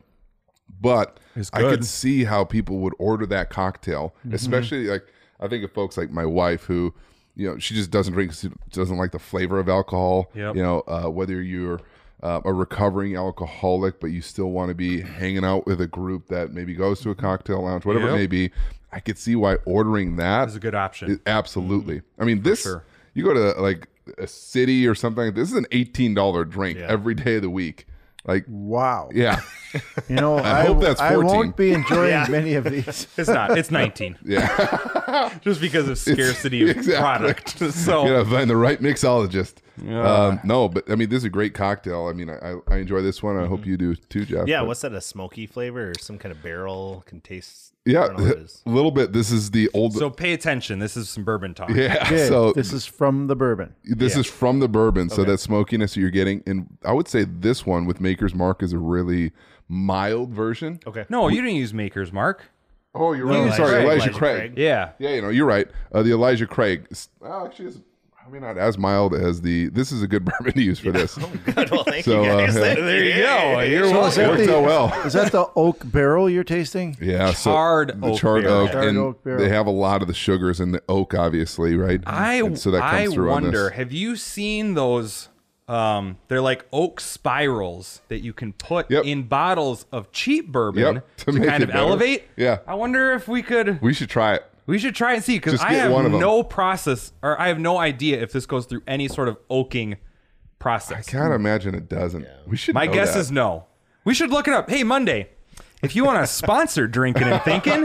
But 0.80 1.20
I 1.52 1.61
could 1.62 1.85
see 1.85 2.25
how 2.25 2.44
people 2.44 2.78
would 2.78 2.94
order 2.99 3.26
that 3.26 3.50
cocktail, 3.50 4.14
Mm-hmm. 4.26 4.35
especially 4.35 4.87
like 4.87 5.04
I 5.40 5.47
think 5.49 5.62
of 5.64 5.73
folks 5.73 5.97
like 5.97 6.11
my 6.11 6.26
wife 6.26 6.64
who, 6.64 6.92
you 7.37 7.49
know, 7.49 7.59
she 7.59 7.75
just 7.75 7.90
doesn't 7.92 8.12
drink. 8.14 8.32
she 8.32 8.50
doesn't 8.73 8.97
like 8.97 9.12
the 9.12 9.18
flavor 9.18 9.59
of 9.61 9.68
alcohol. 9.68 10.30
Yep. 10.35 10.56
You 10.56 10.62
know, 10.62 10.80
uh, 10.88 11.09
whether 11.09 11.40
you're 11.40 11.80
uh, 12.25 12.40
a 12.45 12.52
recovering 12.52 13.14
alcoholic, 13.16 14.00
but 14.00 14.09
you 14.09 14.21
still 14.23 14.50
want 14.50 14.71
to 14.71 14.75
be 14.75 15.00
hanging 15.02 15.45
out 15.45 15.66
with 15.66 15.81
a 15.81 15.87
group 15.87 16.26
that 16.28 16.52
maybe 16.52 16.75
goes 16.75 17.00
to 17.02 17.11
a 17.11 17.14
cocktail 17.14 17.62
lounge, 17.64 17.85
whatever 17.85 18.07
Yep. 18.07 18.14
it 18.14 18.19
may 18.19 18.26
be. 18.26 18.50
I 18.90 18.99
could 19.00 19.19
see 19.19 19.37
why 19.37 19.57
ordering 19.66 20.16
that 20.16 20.49
is 20.49 20.57
a 20.57 20.61
good 20.61 20.75
option. 20.75 21.12
it- 21.12 21.21
absolutely. 21.26 22.02
I 22.19 22.25
mean, 22.25 22.43
this 22.43 22.62
sure. 22.62 22.83
you 23.12 23.25
go 23.25 23.35
to 23.35 23.61
like 23.61 23.88
a 24.19 24.26
city 24.26 24.87
or 24.87 24.95
something. 24.95 25.35
This 25.35 25.50
is 25.50 25.57
an 25.57 25.66
eighteen 25.73 26.14
dollar 26.14 26.45
drink 26.45 26.78
Yeah. 26.78 26.87
every 26.88 27.14
day 27.14 27.37
of 27.37 27.43
the 27.43 27.50
week. 27.50 27.87
Like, 28.26 28.45
Wow. 28.49 29.11
yeah, 29.12 29.40
You 30.09 30.14
know, 30.16 30.38
I, 30.38 30.64
hope 30.64 30.81
that's 30.81 31.00
14. 31.00 31.12
I 31.14 31.16
won't 31.19 31.57
be 31.57 31.73
enjoying 31.73 32.31
many 32.31 32.54
of 32.54 32.64
these. 32.64 33.07
it's 33.19 33.28
not. 33.28 33.59
It's 33.59 33.71
19. 33.71 34.19
yeah. 34.25 35.37
Just 35.43 35.61
because 35.61 35.88
of 35.88 35.99
scarcity 35.99 36.62
of 36.62 36.76
exactly. 36.76 36.95
product. 37.00 37.59
So 37.75 38.04
you 38.07 38.12
gotta 38.12 38.25
find 38.31 38.49
the 38.49 38.57
right 38.57 38.81
mixologist. 38.81 39.57
Yeah. 39.83 40.00
Um, 40.02 40.40
no, 40.45 40.69
but 40.69 40.88
I 40.90 40.95
mean, 40.95 41.09
this 41.11 41.19
is 41.19 41.25
a 41.25 41.28
great 41.31 41.52
cocktail. 41.54 42.07
I 42.07 42.12
mean, 42.12 42.31
I, 42.31 42.37
I, 42.52 42.57
I 42.69 42.76
enjoy 42.78 43.02
this 43.02 43.23
one. 43.23 43.37
I 43.37 43.40
Mm-hmm. 43.40 43.49
hope 43.50 43.66
you 43.66 43.76
do 43.76 43.95
too, 43.97 44.25
Jeff. 44.25 44.47
Yeah, 44.47 44.61
But- 44.61 44.69
what's 44.69 44.81
that? 44.83 44.93
A 44.95 45.00
smoky 45.02 45.47
flavor 45.47 45.90
or 45.90 45.95
some 46.00 46.16
kind 46.19 46.33
of 46.33 46.43
barrel 46.43 47.02
can 47.07 47.21
taste? 47.21 47.74
Yeah, 47.87 48.03
I 48.03 48.07
don't 48.09 48.19
know 48.19 48.25
what 48.25 48.37
it 48.38 48.43
is. 48.43 48.62
a 48.67 48.71
little 48.71 48.91
bit. 48.91 49.12
This 49.12 49.31
is 49.31 49.50
the 49.50 49.71
old. 49.75 49.93
so 49.95 50.11
pay 50.11 50.33
attention. 50.33 50.79
This 50.79 50.97
is 50.97 51.09
some 51.09 51.25
bourbon 51.25 51.55
talk. 51.55 51.71
yeah. 51.71 52.09
Good. 52.09 52.29
So 52.29 52.53
this 52.53 52.73
is 52.73 52.87
from 52.87 53.26
the 53.26 53.37
bourbon. 53.37 53.75
This 53.85 54.14
Yeah. 54.14 54.21
is 54.21 54.26
from 54.26 54.61
the 54.61 54.69
bourbon, 54.69 55.11
so 55.11 55.25
that 55.25 55.38
smokiness 55.38 55.95
that 55.95 56.00
you're 56.00 56.11
getting, 56.11 56.43
and 56.47 56.67
I 56.85 56.93
would 56.93 57.09
say 57.09 57.25
this 57.25 57.64
one 57.67 57.85
with 57.87 58.00
Maker's 58.00 58.35
Mark 58.35 58.62
is 58.62 58.73
a 58.73 58.79
really 58.79 59.33
mild 59.69 60.31
version. 60.31 60.81
Okay. 60.87 61.05
No, 61.09 61.29
you 61.29 61.41
didn't 61.43 61.57
use 61.57 61.73
Maker's 61.75 62.12
Mark. 62.12 62.45
Oh, 62.95 63.12
you're 63.12 63.26
right. 63.26 63.53
Sorry, 63.55 63.71
Elijah 63.73 63.83
Elijah, 63.83 63.85
Elijah 64.05 64.11
Craig. 64.19 64.37
Craig. 64.55 64.59
Yeah. 64.59 64.91
Yeah, 65.00 65.14
you 65.14 65.23
know, 65.23 65.29
you're 65.31 65.47
right. 65.47 65.67
Uh, 65.93 66.03
the 66.05 66.12
Elijah 66.12 66.47
Craig. 66.47 66.87
s- 66.93 67.09
Oh, 67.23 67.47
actually, 67.47 67.69
it's 67.69 67.79
I 68.26 68.31
mean, 68.31 68.40
not 68.40 68.57
as 68.57 68.78
mild 68.78 69.14
as 69.14 69.43
the. 69.43 69.69
This 69.69 69.93
is 69.93 70.02
a 70.02 70.07
good 70.09 70.25
bourbon 70.40 70.54
to 70.54 70.62
use 70.62 70.78
for 70.78 70.90
this. 70.90 71.19
Oh, 71.23 71.31
Good. 71.54 71.71
Well, 71.71 71.85
thank 71.85 72.04
So, 72.04 72.23
you 72.23 72.31
uh, 72.31 72.37
guys. 72.47 72.54
yeah. 72.57 72.75
There 72.75 73.04
you 73.04 73.14
go. 73.23 73.61
You're 73.61 73.85
So 73.88 74.04
is 74.07 74.14
that 74.16 74.28
Worked 74.31 74.47
the- 74.47 74.57
out 74.57 74.62
well. 74.64 75.07
Is 75.07 75.12
that 75.12 75.31
the 75.33 75.47
oak 75.57 75.81
barrel 75.85 76.28
you're 76.31 76.43
tasting? 76.45 76.97
Yeah, 77.00 77.33
Charred 77.33 77.90
so 77.93 77.97
the 78.00 78.07
oak 78.12 78.19
charred 78.19 78.45
barrel. 78.45 78.61
oak, 78.62 78.73
Charred 78.73 78.88
and 78.88 78.99
oak 78.99 79.23
barrel. 79.25 79.40
they 79.43 79.49
have 79.50 79.66
a 79.66 79.71
lot 79.71 80.00
of 80.02 80.09
the 80.09 80.14
sugars 80.14 80.59
in 80.61 80.73
the 80.73 80.83
oak, 80.88 81.14
obviously, 81.14 81.76
right? 81.76 82.00
I 82.07 82.35
And 82.43 82.59
so 82.59 82.71
that 82.71 82.81
comes 82.81 83.11
I 83.11 83.14
through 83.14 83.28
on 83.31 83.43
wonder. 83.45 83.64
this. 83.69 83.73
Have 83.75 83.93
you 83.93 84.16
seen 84.16 84.75
those? 84.75 85.28
Um, 85.66 86.19
they're 86.28 86.43
like 86.43 86.66
oak 86.73 87.00
spirals 87.00 88.02
that 88.09 88.21
you 88.21 88.33
can 88.35 88.52
put 88.52 88.90
Yep. 88.90 89.04
in 89.07 89.23
bottles 89.25 89.87
of 89.93 90.12
cheap 90.12 90.52
bourbon 90.52 90.97
Yep, 90.97 91.16
to 91.19 91.25
to, 91.33 91.33
kind 91.47 91.62
of 91.62 91.69
better. 91.69 91.78
elevate. 91.78 92.25
Yeah. 92.37 92.59
I 92.66 92.75
wonder 92.75 93.12
if 93.14 93.28
we 93.28 93.43
could. 93.43 93.81
We 93.81 93.95
should 93.95 94.11
try 94.11 94.35
it. 94.35 94.45
We 94.66 94.78
should 94.78 94.94
try 94.94 95.14
and 95.14 95.23
see 95.23 95.37
because 95.37 95.54
Just 95.54 95.64
I 95.64 95.71
get 95.73 95.83
have 95.83 95.92
one 95.92 96.06
of 96.06 96.14
'em. 96.14 96.21
no 96.21 96.42
process 96.42 97.12
or 97.23 97.38
I 97.40 97.49
have 97.49 97.59
no 97.59 97.78
idea 97.78 98.23
if 98.23 98.33
this 98.33 98.47
goes 98.47 98.64
through 98.66 98.83
any 98.87 99.09
sort 99.09 99.28
of 99.28 99.37
oaking 99.50 99.97
process. 100.59 101.06
I 101.06 101.11
can't 101.11 101.35
imagine 101.35 101.75
it 101.75 101.88
doesn't. 101.88 102.26
We 102.47 102.56
should. 102.56 102.75
My 102.75 102.87
know 102.87 102.92
guess 102.92 103.12
that. 103.14 103.21
is 103.21 103.30
no. 103.30 103.66
We 104.04 104.14
should 104.14 104.30
look 104.30 104.49
it 104.49 104.54
up. 104.54 104.71
Hey, 104.71 104.83
Monday, 104.83 105.28
if 105.83 105.94
you 105.94 106.04
want 106.04 106.23
to 106.23 106.26
sponsor 106.26 106.87
drinking 106.87 107.25
and 107.25 107.42
thinking, 107.42 107.83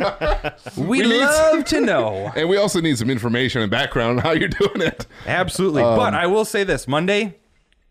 we'd 0.87 1.05
need- 1.05 1.19
love 1.19 1.65
to 1.65 1.81
know. 1.81 2.31
And 2.35 2.47
we 2.47 2.55
also 2.57 2.79
need 2.79 2.97
some 2.97 3.09
information 3.09 3.61
and 3.61 3.69
background 3.71 4.19
on 4.19 4.23
how 4.23 4.31
you're 4.31 4.47
doing 4.49 4.81
it. 4.81 5.05
Absolutely. 5.25 5.81
Um, 5.83 5.97
but 5.97 6.13
I 6.13 6.27
will 6.27 6.45
say 6.45 6.63
this 6.63 6.87
Monday, 6.87 7.37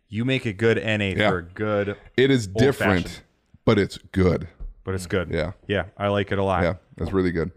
you 0.09 0.25
make 0.25 0.47
a 0.47 0.52
good 0.54 0.78
NA 0.78 1.14
Yeah. 1.14 1.28
for 1.30 1.42
good, 1.42 1.97
It 2.16 2.30
is 2.30 2.47
different, 2.47 3.04
Old-fashioned. 3.04 3.23
but 3.66 3.78
it's 3.78 3.99
good. 4.12 4.49
but 4.85 4.95
it's 4.95 5.07
good. 5.07 5.30
Yeah. 5.30 5.52
Yeah. 5.66 5.85
I 5.99 6.09
like 6.09 6.33
it 6.33 6.38
a 6.38 6.42
lot. 6.45 6.62
Yeah, 6.62 6.75
that's 6.97 7.12
really 7.12 7.33
good. 7.33 7.50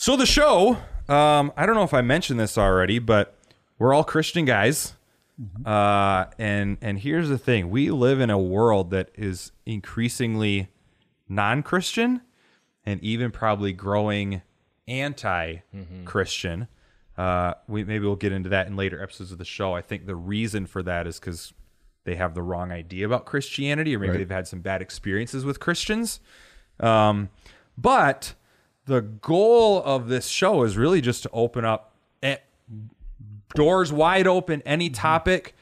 So 0.00 0.16
the 0.16 0.24
show, 0.24 0.78
um, 1.10 1.52
I 1.58 1.66
don't 1.66 1.74
know 1.74 1.82
if 1.82 1.92
I 1.92 2.00
mentioned 2.00 2.40
this 2.40 2.56
already, 2.56 2.98
but 2.98 3.36
we're 3.78 3.92
all 3.92 4.02
Christian 4.02 4.46
guys. 4.46 4.94
Uh, 5.66 6.24
and 6.38 6.78
and 6.80 6.98
here's 6.98 7.28
the 7.28 7.36
thing: 7.36 7.68
we 7.68 7.90
live 7.90 8.18
in 8.18 8.30
a 8.30 8.38
world 8.38 8.92
that 8.92 9.10
is 9.14 9.52
increasingly 9.66 10.68
non-Christian, 11.28 12.22
and 12.86 12.98
even 13.04 13.30
probably 13.30 13.74
growing 13.74 14.40
anti-Christian. 14.88 16.68
Uh, 17.18 17.52
we 17.68 17.84
maybe 17.84 18.06
we'll 18.06 18.16
get 18.16 18.32
into 18.32 18.48
that 18.48 18.68
in 18.68 18.76
later 18.76 19.02
episodes 19.02 19.32
of 19.32 19.36
the 19.36 19.44
show. 19.44 19.74
I 19.74 19.82
think 19.82 20.06
the 20.06 20.16
reason 20.16 20.64
for 20.64 20.82
that 20.82 21.06
is 21.06 21.20
because 21.20 21.52
they 22.04 22.14
have 22.14 22.32
the 22.32 22.40
wrong 22.42 22.72
idea 22.72 23.04
about 23.04 23.26
Christianity, 23.26 23.94
or 23.94 23.98
maybe 23.98 24.12
Right. 24.12 24.18
they've 24.20 24.30
had 24.30 24.48
some 24.48 24.60
bad 24.60 24.80
experiences 24.80 25.44
with 25.44 25.60
Christians. 25.60 26.20
Um, 26.78 27.28
but 27.76 28.32
the 28.86 29.00
goal 29.00 29.82
of 29.84 30.08
this 30.08 30.28
show 30.28 30.62
is 30.62 30.76
really 30.76 31.00
just 31.00 31.22
to 31.24 31.30
open 31.32 31.64
up 31.64 31.92
eh, 32.22 32.36
doors 33.54 33.92
wide 33.92 34.26
open, 34.26 34.62
any 34.64 34.90
topic, 34.90 35.54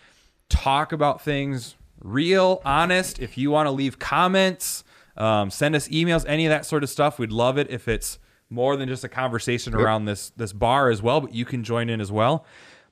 talk 0.49 0.93
about 0.93 1.23
things 1.23 1.77
real, 2.01 2.63
honest. 2.65 3.19
If 3.19 3.37
you 3.37 3.51
want 3.51 3.67
to 3.67 3.71
leave 3.71 3.99
comments, 3.99 4.85
um, 5.17 5.51
send 5.51 5.75
us 5.75 5.89
emails, 5.89 6.25
any 6.29 6.47
of 6.47 6.51
that 6.51 6.65
sort 6.65 6.83
of 6.83 6.91
stuff. 6.91 7.19
We'd 7.19 7.33
love 7.33 7.59
it 7.59 7.71
if 7.71 7.89
it's 7.89 8.19
more 8.51 8.77
than 8.77 8.89
just 8.89 9.05
a 9.05 9.09
conversation 9.09 9.75
around 9.75 10.07
this 10.07 10.31
this 10.31 10.53
bar 10.53 10.91
as 10.91 11.03
well, 11.03 11.21
but 11.21 11.35
you 11.35 11.45
can 11.45 11.65
join 11.65 11.91
in 11.91 12.01
as 12.01 12.11
well. 12.11 12.45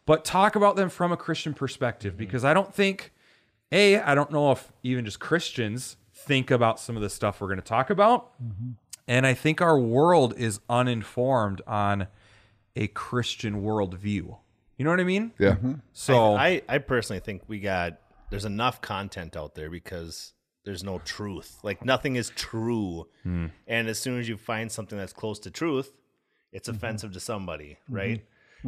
But 0.05 0.25
talk 0.25 0.55
about 0.55 0.77
them 0.77 0.89
from 0.89 1.13
a 1.13 1.17
Christian 1.17 1.55
perspective 1.55 2.17
because 2.17 2.45
I 2.45 2.55
don't 2.55 2.73
think 2.73 3.13
a 3.73 3.99
I 3.99 4.15
don't 4.15 4.31
know 4.31 4.53
if 4.53 4.73
even 4.83 5.05
just 5.05 5.19
Christians 5.19 5.97
think 6.13 6.51
about 6.51 6.81
some 6.81 6.97
of 6.97 7.03
the 7.03 7.11
stuff 7.11 7.41
we're 7.41 7.49
going 7.49 7.61
to 7.61 7.65
talk 7.65 7.91
about. 7.91 8.33
And 9.09 9.27
I 9.27 9.35
think 9.35 9.61
our 9.61 9.79
world 9.79 10.35
is 10.37 10.61
uninformed 10.69 11.63
on 11.67 12.09
a 12.75 12.89
Christian 12.89 13.63
worldview. 13.63 14.37
You 14.77 14.85
know 14.85 14.91
what 14.91 15.01
I 15.01 15.05
mean? 15.05 15.33
Yeah. 15.39 15.57
So 15.93 16.35
I, 16.37 16.63
I 16.69 16.79
personally 16.79 17.21
think 17.21 17.43
we 17.47 17.61
got 17.61 17.99
there's 18.31 18.45
enough 18.45 18.81
content 18.81 19.37
out 19.37 19.55
there 19.55 19.71
because 19.71 20.33
there's 20.65 20.83
no 20.83 20.99
truth. 20.99 21.59
Like 21.63 21.85
nothing 21.85 22.17
is 22.17 22.31
true. 22.31 23.07
Hmm. 23.23 23.47
And 23.69 23.89
as 23.89 23.99
soon 23.99 24.19
as 24.19 24.29
you 24.29 24.37
find 24.37 24.71
something 24.71 24.99
that's 24.99 25.13
close 25.13 25.39
to 25.41 25.51
truth, 25.51 25.93
it's 26.53 26.69
Mm-hmm. 26.69 26.77
offensive 26.77 27.13
to 27.13 27.21
somebody, 27.21 27.79
right? 27.89 28.25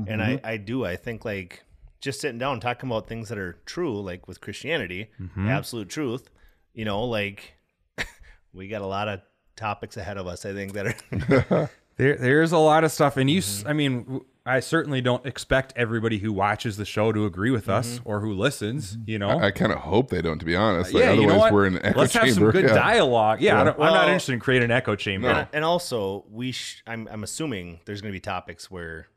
And 0.06 0.22
I, 0.22 0.40
I 0.44 0.56
do. 0.58 0.84
I 0.84 0.94
think 0.94 1.24
like 1.24 1.64
just 2.00 2.20
sitting 2.20 2.38
down 2.38 2.60
talking 2.60 2.88
about 2.88 3.08
things 3.08 3.28
that 3.30 3.38
are 3.38 3.58
true, 3.66 4.00
like 4.00 4.28
with 4.28 4.40
Christianity, 4.40 5.10
Mm-hmm. 5.20 5.48
absolute 5.48 5.88
truth, 5.88 6.30
you 6.72 6.84
know, 6.84 7.02
like 7.04 7.54
we 8.54 8.68
got 8.68 8.82
a 8.82 8.86
lot 8.86 9.08
of 9.08 9.20
topics 9.58 9.96
ahead 9.96 10.16
of 10.16 10.26
us, 10.26 10.46
I 10.46 10.54
think, 10.54 10.72
that 10.72 10.86
are 10.86 11.70
there 11.96 12.16
there's 12.16 12.52
a 12.52 12.58
lot 12.58 12.84
of 12.84 12.92
stuff 12.92 13.16
and 13.16 13.28
you 13.28 13.40
mm-hmm. 13.40 13.68
I 13.68 13.72
mean 13.72 14.20
I 14.48 14.60
certainly 14.60 15.02
don't 15.02 15.26
expect 15.26 15.74
everybody 15.76 16.18
who 16.18 16.32
watches 16.32 16.78
the 16.78 16.86
show 16.86 17.12
to 17.12 17.26
agree 17.26 17.50
with 17.50 17.68
us 17.68 17.98
mm-hmm. 17.98 18.08
or 18.08 18.20
who 18.20 18.32
listens, 18.32 18.96
mm-hmm. 18.96 19.10
you 19.10 19.18
know. 19.18 19.38
I, 19.38 19.50
kind 19.50 19.72
of 19.72 19.80
hope 19.80 20.08
they 20.08 20.22
don't, 20.22 20.38
to 20.38 20.46
be 20.46 20.56
honest. 20.56 20.94
Like, 20.94 21.02
yeah, 21.02 21.10
otherwise, 21.10 21.20
you 21.20 21.26
know 21.28 21.36
what? 21.36 21.52
we're 21.52 21.66
in 21.66 21.76
an 21.76 21.84
echo 21.84 21.98
Let's 21.98 22.14
have 22.14 22.32
some 22.32 22.50
good 22.50 22.64
Yeah. 22.64 22.74
dialogue. 22.74 23.42
Yeah, 23.42 23.60
I 23.60 23.64
don't, 23.64 23.78
I'm 23.78 23.92
not 23.92 24.04
interested 24.04 24.32
in 24.32 24.40
creating 24.40 24.70
an 24.70 24.70
echo 24.70 24.96
chamber. 24.96 25.28
and, 25.28 25.48
and 25.52 25.64
also 25.66 26.24
we 26.30 26.52
sh- 26.52 26.82
I'm, 26.86 27.06
I'm 27.08 27.24
assuming 27.24 27.80
there's 27.84 28.00
going 28.00 28.10
to 28.10 28.16
be 28.16 28.20
topics 28.20 28.70
where 28.70 29.08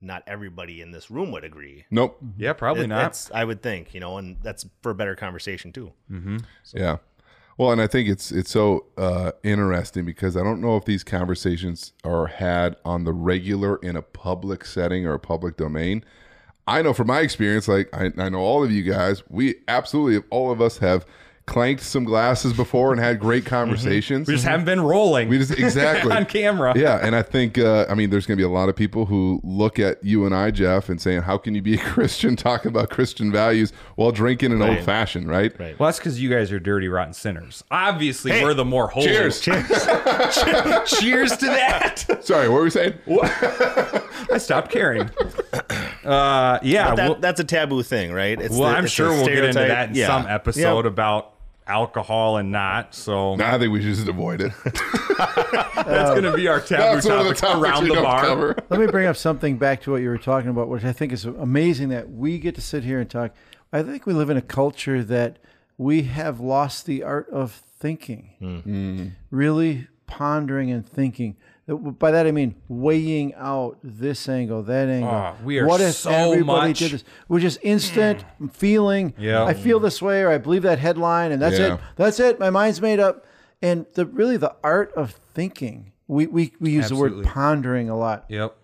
not 0.00 0.22
everybody 0.26 0.80
in 0.80 0.90
this 0.90 1.10
room 1.10 1.32
would 1.32 1.44
agree 1.44 1.84
Nope. 1.90 2.18
Yeah, 2.38 2.54
probably 2.54 2.84
It- 2.84 2.88
not. 2.88 3.02
That's 3.02 3.30
I 3.30 3.44
would 3.44 3.62
think, 3.62 3.92
you 3.92 4.00
know, 4.00 4.16
and 4.16 4.38
that's 4.42 4.64
for 4.80 4.90
a 4.90 4.94
better 4.94 5.14
conversation 5.14 5.70
too. 5.70 5.92
Yeah. 6.72 6.96
Well, 7.58 7.72
and 7.72 7.80
I 7.80 7.88
think 7.88 8.08
it's 8.08 8.30
it's 8.30 8.50
so 8.50 8.86
uh, 8.96 9.32
interesting 9.42 10.04
because 10.04 10.36
I 10.36 10.44
don't 10.44 10.60
know 10.60 10.76
if 10.76 10.84
these 10.84 11.02
conversations 11.02 11.92
are 12.04 12.28
had 12.28 12.76
on 12.84 13.02
the 13.02 13.12
regular 13.12 13.76
in 13.78 13.96
a 13.96 14.02
public 14.02 14.64
setting 14.64 15.06
or 15.06 15.14
a 15.14 15.18
public 15.18 15.56
domain. 15.56 16.04
I 16.68 16.82
know 16.82 16.92
from 16.92 17.08
my 17.08 17.20
experience, 17.20 17.66
like 17.66 17.88
I, 17.92 18.12
I 18.16 18.28
know 18.28 18.38
all 18.38 18.62
of 18.62 18.70
you 18.70 18.84
guys, 18.84 19.24
we 19.28 19.56
absolutely 19.66 20.24
all 20.30 20.52
of 20.52 20.60
us 20.60 20.78
have 20.78 21.04
clanked 21.48 21.82
some 21.82 22.04
glasses 22.04 22.52
before 22.52 22.92
and 22.92 23.00
had 23.00 23.18
great 23.18 23.44
conversations. 23.46 24.28
we 24.28 24.34
just 24.34 24.44
haven't 24.46 24.66
been 24.66 24.80
rolling. 24.80 25.28
We 25.28 25.38
just 25.38 25.50
exactly 25.52 26.12
on 26.16 26.26
camera. 26.26 26.74
Yeah, 26.76 26.98
and 27.02 27.16
I 27.16 27.22
think 27.22 27.58
uh, 27.58 27.86
I 27.88 27.94
mean 27.94 28.10
there's 28.10 28.26
going 28.26 28.36
to 28.36 28.40
be 28.40 28.46
a 28.46 28.52
lot 28.52 28.68
of 28.68 28.76
people 28.76 29.06
who 29.06 29.40
look 29.42 29.78
at 29.78 30.04
you 30.04 30.26
and 30.26 30.34
I, 30.34 30.50
Jeff, 30.50 30.88
and 30.88 31.00
saying, 31.00 31.22
"How 31.22 31.38
can 31.38 31.54
you 31.54 31.62
be 31.62 31.74
a 31.74 31.78
Christian 31.92 32.36
talking 32.36 32.68
about 32.68 32.90
Christian 32.90 33.32
values 33.32 33.72
while 33.96 34.12
drinking 34.12 34.52
an 34.52 34.62
old 34.62 34.80
fashioned?" 34.84 35.28
Right? 35.28 35.58
Right. 35.58 35.78
Well, 35.78 35.88
that's 35.88 35.98
because 35.98 36.20
you 36.22 36.28
guys 36.30 36.52
are 36.52 36.60
dirty, 36.60 36.88
rotten 36.88 37.14
sinners. 37.14 37.64
Obviously, 37.70 38.30
Hey, 38.32 38.44
we're 38.44 38.54
the 38.54 38.64
more 38.64 38.88
holy. 38.88 39.06
Cheers. 39.06 39.40
Cheers 39.40 39.66
cheers 41.00 41.36
to 41.38 41.46
that. 41.46 42.18
Sorry, 42.22 42.48
what 42.48 42.56
were 42.58 42.64
we 42.64 42.70
saying? 42.70 42.94
I 44.30 44.36
stopped 44.38 44.70
caring. 44.70 45.10
Uh, 46.04 46.58
yeah. 46.62 46.94
That, 46.94 47.10
well, 47.10 47.14
that's 47.20 47.40
a 47.40 47.44
taboo 47.44 47.82
thing, 47.82 48.12
right? 48.12 48.40
It's 48.40 48.50
well, 48.56 48.70
the- 48.70 48.76
I'm 48.76 48.84
it's 48.84 48.92
sure 48.92 49.10
we'll 49.10 49.26
get 49.26 49.44
into 49.44 49.58
that 49.60 49.90
in 49.90 49.94
Yeah. 49.94 50.06
some 50.08 50.26
episode 50.26 50.84
Yep. 50.84 50.92
about 50.92 51.34
alcohol 51.68 52.38
and 52.38 52.50
not. 52.50 52.94
So 52.94 53.36
Nah, 53.36 53.54
I 53.54 53.58
think 53.58 53.72
we 53.72 53.80
should 53.82 53.94
just 53.94 54.08
avoid 54.08 54.40
it. 54.40 54.52
that's 54.64 56.10
going 56.10 56.22
to 56.22 56.34
be 56.34 56.48
our 56.48 56.60
taboo 56.60 56.82
That's 56.82 57.06
one 57.06 57.18
of 57.18 57.26
the 57.26 57.34
topic 57.34 57.62
topics 57.62 57.62
around 57.62 57.82
we 57.82 57.88
the 57.90 57.94
don't 57.96 58.04
bar. 58.04 58.24
cover. 58.24 58.56
Let 58.70 58.80
me 58.80 58.86
bring 58.86 59.06
up 59.06 59.16
something 59.16 59.58
back 59.58 59.82
to 59.82 59.90
what 59.92 60.02
you 60.02 60.08
were 60.08 60.18
talking 60.18 60.50
about, 60.50 60.68
which 60.68 60.84
I 60.84 60.92
think 60.92 61.12
is 61.12 61.24
amazing 61.24 61.90
that 61.90 62.10
we 62.10 62.38
get 62.38 62.54
to 62.56 62.60
sit 62.60 62.84
here 62.84 63.00
and 63.00 63.08
talk. 63.08 63.32
I 63.72 63.82
think 63.82 64.06
we 64.06 64.14
live 64.14 64.30
in 64.30 64.36
a 64.36 64.42
culture 64.42 65.04
that 65.04 65.38
we 65.76 66.02
have 66.02 66.40
lost 66.40 66.86
the 66.86 67.02
art 67.02 67.28
of 67.30 67.52
thinking, 67.52 68.30
mm. 68.40 69.12
really 69.30 69.86
pondering 70.06 70.70
and 70.70 70.88
thinking. 70.88 71.36
By 71.68 72.12
that 72.12 72.26
I 72.26 72.32
mean 72.32 72.54
weighing 72.68 73.34
out 73.34 73.76
this 73.82 74.26
angle, 74.26 74.62
that 74.62 74.88
ah, 74.88 74.92
angle. 74.92 75.10
Oh, 75.10 75.36
we 75.44 75.58
are 75.58 75.66
what 75.66 75.82
if 75.82 75.96
so 75.96 76.10
everybody 76.10 76.70
much- 76.70 76.78
did 76.78 76.92
this? 76.92 77.04
We're 77.28 77.40
just 77.40 77.58
instant 77.62 78.24
mm. 78.40 78.50
feeling. 78.52 79.12
Yeah. 79.18 79.44
I 79.44 79.52
feel 79.52 79.78
this 79.78 80.00
way, 80.00 80.22
or 80.22 80.30
I 80.30 80.38
believe 80.38 80.62
that 80.62 80.78
headline, 80.78 81.30
and 81.30 81.42
that's 81.42 81.58
Yeah. 81.58 81.74
it. 81.74 81.80
That's 81.96 82.20
it. 82.20 82.40
My 82.40 82.48
mind's 82.48 82.80
made 82.80 83.00
up. 83.00 83.26
And 83.60 83.86
the 83.94 84.06
really 84.06 84.36
the 84.36 84.54
art 84.64 84.92
of 84.94 85.10
thinking. 85.34 85.92
We 86.06 86.26
we, 86.26 86.52
we 86.58 86.70
use 86.70 86.88
the 86.88 86.94
Absolutely. 86.94 87.18
word 87.18 87.26
pondering 87.26 87.90
a 87.90 87.98
lot 87.98 88.24
Yep. 88.28 88.56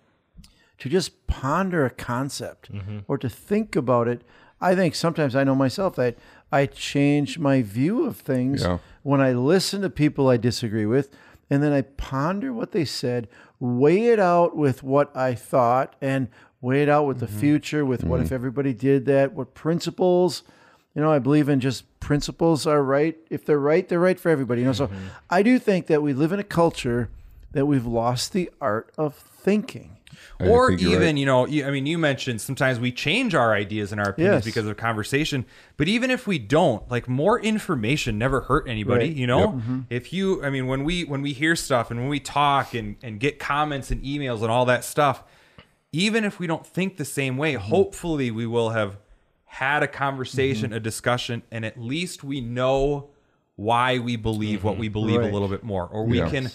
to 0.79 0.89
just 0.89 1.27
ponder 1.27 1.85
a 1.85 1.91
concept 1.91 2.73
mm-hmm. 2.73 2.99
or 3.07 3.19
to 3.19 3.29
think 3.29 3.75
about 3.75 4.07
it. 4.07 4.23
I 4.59 4.73
think 4.73 4.95
sometimes 4.95 5.35
I 5.35 5.43
know 5.43 5.53
myself 5.53 5.95
that 5.97 6.15
I 6.51 6.65
change 6.65 7.37
my 7.37 7.61
view 7.61 8.05
of 8.05 8.17
things 8.17 8.63
Yeah. 8.63 8.79
when 9.03 9.21
I 9.21 9.33
listen 9.33 9.81
to 9.81 9.89
people 9.91 10.27
I 10.27 10.37
disagree 10.37 10.85
with 10.87 11.11
and 11.49 11.61
then 11.61 11.73
I 11.73 11.81
ponder 11.81 12.51
what 12.51 12.71
they 12.71 12.85
said, 12.85 13.27
weigh 13.59 14.07
it 14.07 14.19
out 14.19 14.55
with 14.55 14.83
what 14.83 15.15
I 15.15 15.35
thought 15.35 15.95
and 16.01 16.27
weigh 16.61 16.83
it 16.83 16.89
out 16.89 17.05
with 17.05 17.19
the 17.19 17.27
mm-hmm. 17.27 17.39
future 17.39 17.85
with 17.85 18.03
what 18.03 18.19
if 18.19 18.27
mm-hmm. 18.27 18.35
everybody 18.35 18.73
did 18.73 19.05
that, 19.05 19.33
what 19.33 19.53
principles 19.53 20.43
you 20.95 21.01
know, 21.01 21.11
I 21.11 21.19
believe 21.19 21.49
in 21.49 21.59
just 21.59 21.99
principles 21.99 22.65
are 22.65 22.81
right. 22.81 23.17
If 23.29 23.45
they're 23.45 23.59
right, 23.59 23.87
they're 23.87 23.99
right 23.99 24.17
for 24.17 24.29
everybody. 24.29 24.61
You 24.61 24.67
know, 24.67 24.73
so 24.73 24.87
mm-hmm. 24.87 25.07
I 25.29 25.43
do 25.43 25.59
think 25.59 25.87
that 25.87 26.01
we 26.01 26.13
live 26.13 26.31
in 26.31 26.39
a 26.39 26.43
culture 26.43 27.09
that 27.51 27.65
we've 27.65 27.85
lost 27.85 28.31
the 28.31 28.49
art 28.61 28.91
of 28.97 29.13
thinking. 29.13 29.94
I 30.39 30.47
or 30.47 30.71
even 30.71 30.99
right. 31.01 31.15
you 31.17 31.25
know 31.25 31.45
you, 31.47 31.65
i 31.65 31.71
mean 31.71 31.85
you 31.85 31.97
mentioned 31.97 32.41
sometimes 32.41 32.79
we 32.79 32.91
change 32.91 33.35
our 33.35 33.53
ideas 33.53 33.91
and 33.91 33.99
our 34.01 34.09
opinions 34.09 34.45
Yes. 34.45 34.45
because 34.45 34.65
of 34.67 34.75
conversation 34.77 35.45
but 35.77 35.87
even 35.87 36.11
if 36.11 36.27
we 36.27 36.39
don't 36.39 36.89
like 36.89 37.07
more 37.07 37.39
information 37.39 38.17
never 38.17 38.41
hurt 38.41 38.67
anybody 38.67 39.07
Right. 39.07 39.15
you 39.15 39.27
know 39.27 39.39
Yep. 39.39 39.49
Mm-hmm. 39.49 39.79
if 39.89 40.13
you 40.13 40.43
i 40.43 40.49
mean 40.49 40.67
when 40.67 40.83
we 40.83 41.03
when 41.03 41.21
we 41.21 41.33
hear 41.33 41.55
stuff 41.55 41.91
and 41.91 41.99
when 41.99 42.09
we 42.09 42.19
talk 42.19 42.73
and 42.73 42.95
and 43.03 43.19
get 43.19 43.39
comments 43.39 43.91
and 43.91 44.01
emails 44.03 44.41
and 44.41 44.51
all 44.51 44.65
that 44.65 44.83
stuff 44.83 45.23
even 45.91 46.25
if 46.25 46.39
we 46.39 46.45
don't 46.47 46.67
think 46.67 46.97
the 46.97 47.05
same 47.05 47.37
way, 47.37 47.53
mm-hmm. 47.53 47.63
hopefully 47.63 48.29
we 48.29 48.45
will 48.45 48.71
have 48.71 48.97
had 49.45 49.81
a 49.81 49.87
conversation, 49.87 50.71
mm-hmm. 50.71 50.75
a 50.75 50.79
discussion, 50.81 51.41
and 51.51 51.63
at 51.63 51.79
least 51.79 52.21
we 52.21 52.41
know 52.41 53.11
why 53.55 53.97
we 53.99 54.17
believe 54.17 54.65
what 54.65 54.77
we 54.77 54.89
believe 54.89 55.21
a 55.21 55.29
little 55.29 55.47
bit 55.47 55.63
more, 55.63 55.87
or 55.87 56.03
we 56.03 56.17
Yeah. 56.17 56.29
can 56.29 56.51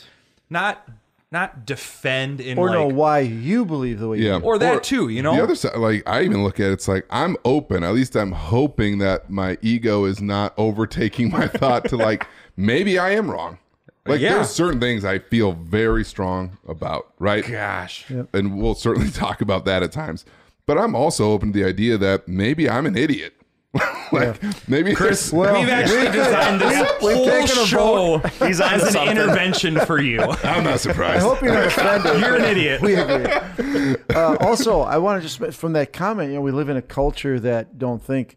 not 0.51 0.87
not 1.33 1.65
defend 1.65 2.41
in 2.41 2.59
or 2.59 2.67
like 2.67 2.75
know 2.75 2.87
why 2.89 3.21
you 3.21 3.65
believe 3.65 4.01
the 4.01 4.09
way 4.09 4.19
Yeah. 4.19 4.35
you 4.35 4.41
do. 4.41 4.45
or 4.47 4.59
that 4.59 4.83
too, 4.83 5.09
you 5.09 5.23
know. 5.23 5.35
The 5.37 5.43
other 5.43 5.55
side, 5.55 5.77
like 5.77 6.03
I 6.09 6.23
even 6.23 6.43
look 6.43 6.59
at 6.59 6.67
it, 6.71 6.73
it's 6.73 6.89
like 6.89 7.07
I'm 7.11 7.37
open. 7.45 7.85
At 7.85 7.95
least 7.95 8.17
I'm 8.17 8.33
hoping 8.33 8.99
that 8.99 9.31
my 9.31 9.57
ego 9.63 10.05
is 10.07 10.21
not 10.21 10.53
overtaking 10.59 11.31
my 11.31 11.47
thought 11.61 11.85
to 11.91 11.97
like 11.97 12.27
maybe 12.57 12.99
I 12.99 13.11
am 13.11 13.31
wrong. 13.31 13.59
Like 14.07 14.21
Yeah. 14.21 14.35
there's 14.35 14.51
certain 14.51 14.81
things 14.81 15.05
I 15.05 15.19
feel 15.21 15.53
very 15.53 16.05
strong 16.05 16.59
about, 16.67 17.13
right? 17.21 17.47
Gosh, 17.47 18.07
And 18.33 18.59
we'll 18.61 18.75
certainly 18.75 19.11
talk 19.13 19.41
about 19.41 19.65
that 19.67 19.83
at 19.85 19.93
times. 19.93 20.25
But 20.67 20.79
I'm 20.79 20.95
also 20.97 21.31
open 21.31 21.53
to 21.53 21.59
the 21.61 21.65
idea 21.69 21.97
that 21.99 22.27
maybe 22.27 22.69
I'm 22.69 22.87
an 22.87 22.97
idiot. 22.97 23.35
like 24.13 24.41
maybe 24.69 24.95
Chris, 24.95 25.33
Well, 25.33 25.61
we've 25.61 25.69
actually 25.69 26.11
designed 26.11 26.61
this 26.61 26.91
We've 27.03 27.17
whole 27.17 27.27
taken 27.27 27.59
a 27.59 27.67
show 27.67 28.19
He's 28.45 28.61
onto 28.61 28.87
as 28.87 28.95
an 28.97 29.09
intervention 29.09 29.79
for 29.81 30.01
you. 30.01 30.21
I'm 30.21 30.65
not 30.65 30.81
surprised. 30.81 31.25
I 31.25 31.25
surprised. 31.25 31.25
hope 31.25 31.43
you're 31.43 31.55
not 31.55 31.67
offended. 31.67 32.21
You're 32.21 32.37
an 32.37 32.45
idiot. 32.45 32.81
we 32.83 32.95
agree. 32.95 33.97
Uh, 34.13 34.37
also, 34.41 34.81
I 34.81 34.99
want 34.99 35.23
to 35.23 35.29
just 35.29 35.57
from 35.59 35.73
that 35.75 35.93
comment. 35.93 36.31
You 36.31 36.37
know, 36.37 36.41
we 36.41 36.51
live 36.51 36.69
in 36.69 36.77
a 36.77 36.83
culture 36.83 37.39
that 37.41 37.79
don't 37.79 38.03
think. 38.03 38.37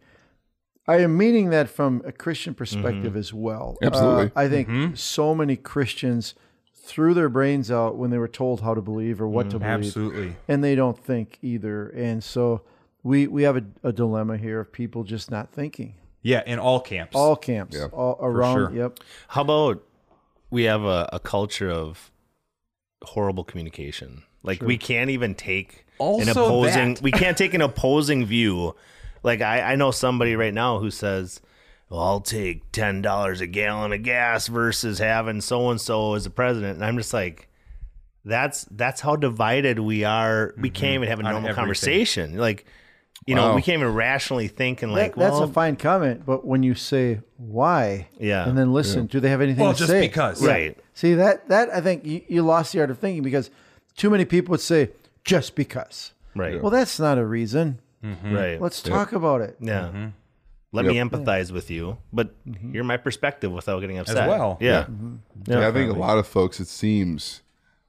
I 0.87 0.97
am 0.97 1.17
meaning 1.17 1.49
that 1.51 1.69
from 1.69 2.01
a 2.05 2.11
Christian 2.11 2.53
perspective 2.53 3.15
as 3.15 3.33
well. 3.33 3.77
Absolutely. 3.81 4.25
Uh, 4.25 4.39
I 4.39 4.49
think 4.49 4.97
so 4.97 5.33
many 5.33 5.55
Christians 5.55 6.35
threw 6.75 7.13
their 7.13 7.29
brains 7.29 7.71
out 7.71 7.95
when 7.95 8.11
they 8.11 8.17
were 8.17 8.27
told 8.27 8.61
how 8.61 8.73
to 8.73 8.81
believe 8.81 9.21
or 9.21 9.27
what 9.27 9.49
to 9.51 9.57
believe, 9.59 9.85
Absolutely. 9.85 10.35
and 10.49 10.61
they 10.63 10.75
don't 10.75 10.99
think 10.99 11.39
either. 11.41 11.87
And 11.87 12.21
so 12.21 12.61
we 13.03 13.27
we 13.27 13.43
have 13.43 13.57
a, 13.57 13.63
a 13.83 13.91
dilemma 13.91 14.37
here 14.37 14.61
of 14.61 14.71
people 14.71 15.03
just 15.03 15.29
not 15.29 15.51
thinking. 15.51 15.95
Yeah, 16.21 16.41
in 16.45 16.57
all 16.57 16.79
camps. 16.79 17.15
All 17.15 17.35
camps, 17.35 17.75
Yeah. 17.75 17.87
all 17.91 18.17
around. 18.21 18.55
sure. 18.55 18.71
Yep. 18.73 18.99
How 19.27 19.41
about 19.41 19.83
we 20.49 20.63
have 20.63 20.83
a, 20.83 21.09
a 21.11 21.19
culture 21.19 21.69
of 21.69 22.11
horrible 23.03 23.43
communication? 23.43 24.23
Like 24.41 24.61
we 24.61 24.77
can't 24.77 25.09
even 25.09 25.35
take 25.35 25.85
an 25.99 26.29
opposing. 26.29 26.95
that. 26.95 27.03
We 27.03 27.11
can't 27.11 27.37
take 27.37 27.53
an 27.53 27.61
opposing 27.61 28.25
view. 28.25 28.75
Like 29.21 29.41
I, 29.41 29.61
I 29.61 29.75
know 29.75 29.91
somebody 29.91 30.35
right 30.35 30.53
now 30.53 30.79
who 30.79 30.91
says, 30.91 31.41
well, 31.89 32.01
"I'll 32.01 32.21
take 32.21 32.71
ten 32.71 33.01
dollars 33.01 33.41
a 33.41 33.47
gallon 33.47 33.93
of 33.93 34.03
gas 34.03 34.47
versus 34.47 34.99
having 34.99 35.41
so 35.41 35.69
and 35.69 35.79
so 35.79 36.13
as 36.15 36.25
a 36.25 36.29
president," 36.29 36.75
and 36.75 36.85
I'm 36.85 36.97
just 36.97 37.13
like. 37.13 37.49
That's 38.25 38.65
that's 38.71 39.01
how 39.01 39.17
divided 39.17 39.79
we 39.79 40.05
are. 40.05 40.53
We 40.57 40.69
can't 40.69 40.93
mm-hmm. 40.93 41.03
even 41.03 41.09
have 41.09 41.19
a 41.19 41.23
normal 41.23 41.53
conversation. 41.53 42.37
Like, 42.37 42.65
you 43.25 43.35
know, 43.35 43.55
we 43.55 43.61
can't 43.61 43.81
even 43.81 43.93
rationally 43.93 44.47
think 44.47 44.81
and 44.81 44.91
like, 44.91 45.15
That- 45.15 45.19
that's 45.19 45.33
well, 45.33 45.43
a 45.43 45.47
fine 45.47 45.75
comment, 45.75 46.25
but 46.25 46.45
when 46.45 46.63
you 46.63 46.75
say 46.75 47.21
why, 47.37 48.07
Yeah. 48.19 48.47
and 48.47 48.57
then 48.57 48.73
listen, 48.73 49.05
do 49.05 49.19
they 49.19 49.29
have 49.29 49.41
anything 49.41 49.63
Well, 49.63 49.73
to 49.73 49.79
just 49.79 49.89
say? 49.89 50.01
because. 50.01 50.45
right? 50.45 50.77
See 50.93 51.13
that 51.15 51.47
that 51.49 51.69
I 51.69 51.81
think 51.81 52.05
you, 52.05 52.21
you 52.27 52.43
lost 52.43 52.73
the 52.73 52.81
art 52.81 52.91
of 52.91 52.99
thinking 52.99 53.23
because 53.23 53.49
too 53.95 54.09
many 54.09 54.25
people 54.25 54.51
would 54.51 54.61
say 54.61 54.89
just 55.23 55.55
because. 55.55 56.13
Right. 56.35 56.61
Well, 56.61 56.71
that's 56.71 56.99
not 56.99 57.17
a 57.17 57.25
reason. 57.25 57.79
Mm-hmm. 58.03 58.35
right. 58.35 58.61
Let's 58.61 58.81
talk 58.81 59.13
about 59.13 59.41
it. 59.41 59.55
Yeah. 59.59 59.83
Mm-hmm. 59.83 60.07
Let 60.73 60.85
me 60.85 60.95
empathize 60.95 61.51
with 61.51 61.69
you, 61.69 61.97
but 62.11 62.33
mm-hmm. 62.47 62.71
hear 62.71 62.83
my 62.83 62.97
perspective 62.97 63.51
without 63.51 63.79
getting 63.79 63.99
upset. 63.99 64.27
well. 64.27 64.57
Yeah. 64.59 64.69
Yeah, 64.69 64.85
mm-hmm. 64.85 65.57
I 65.57 65.71
think 65.71 65.93
a 65.93 65.97
lot 65.97 66.17
of 66.17 66.27
folks, 66.27 66.59
it 66.59 66.67
seems, 66.67 67.43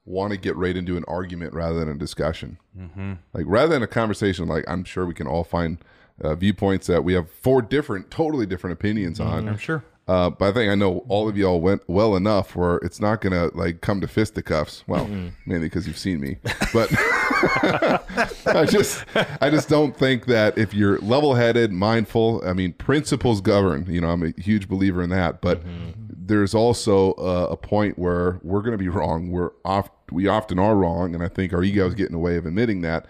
want 0.05 0.31
to 0.31 0.37
get 0.37 0.55
right 0.55 0.75
into 0.77 0.97
an 0.97 1.03
argument 1.07 1.53
rather 1.53 1.79
than 1.79 1.89
a 1.89 1.95
discussion. 1.95 2.57
Mm-hmm. 2.77 3.13
Like 3.33 3.45
rather 3.47 3.73
than 3.73 3.83
a 3.83 3.87
conversation, 3.87 4.47
like 4.47 4.63
I'm 4.67 4.83
sure 4.83 5.05
we 5.05 5.13
can 5.13 5.27
all 5.27 5.43
find 5.43 5.77
uh, 6.21 6.35
viewpoints 6.35 6.87
that 6.87 7.03
we 7.03 7.13
have 7.13 7.29
four 7.29 7.61
different, 7.61 8.11
totally 8.11 8.45
different 8.45 8.73
opinions 8.73 9.19
on. 9.19 9.49
I'm 9.49 9.57
sure. 9.57 9.83
Uh, 10.07 10.29
but 10.29 10.49
I 10.49 10.51
think 10.51 10.71
I 10.71 10.75
know 10.75 10.99
all 11.07 11.27
of 11.27 11.35
y'all 11.35 11.59
went 11.59 11.81
well 11.87 12.15
enough 12.15 12.55
where 12.55 12.75
it's 12.77 12.99
not 12.99 13.21
gonna 13.21 13.49
like 13.55 13.81
come 13.81 14.01
to 14.01 14.07
fisticuffs. 14.07 14.83
Well, 14.85 15.07
mainly 15.47 15.67
because 15.67 15.87
you've 15.87 15.97
seen 15.97 16.19
me, 16.19 16.37
but 16.73 16.89
I 18.45 18.67
just 18.69 19.03
I 19.41 19.49
just 19.49 19.67
don't 19.67 19.97
think 19.97 20.27
that 20.27 20.59
if 20.59 20.75
you're 20.75 20.99
level-headed, 20.99 21.71
mindful, 21.71 22.43
I 22.45 22.53
mean, 22.53 22.73
principles 22.73 23.41
govern. 23.41 23.87
You 23.89 24.01
know, 24.01 24.09
I'm 24.09 24.21
a 24.21 24.39
huge 24.39 24.69
believer 24.69 25.01
in 25.01 25.09
that. 25.09 25.41
But 25.41 25.63
there's 26.07 26.53
also 26.53 27.13
a, 27.13 27.47
a 27.47 27.57
point 27.57 27.97
where 27.97 28.39
we're 28.43 28.61
gonna 28.61 28.77
be 28.77 28.89
wrong. 28.89 29.31
We're 29.31 29.51
off. 29.63 29.89
We 30.11 30.27
often 30.27 30.59
are 30.59 30.75
wrong, 30.75 31.15
and 31.15 31.23
I 31.23 31.27
think 31.27 31.53
our 31.53 31.63
egos 31.63 31.95
get 31.95 32.07
in 32.07 32.11
the 32.11 32.19
way 32.19 32.37
of 32.37 32.45
admitting 32.45 32.81
that. 32.81 33.07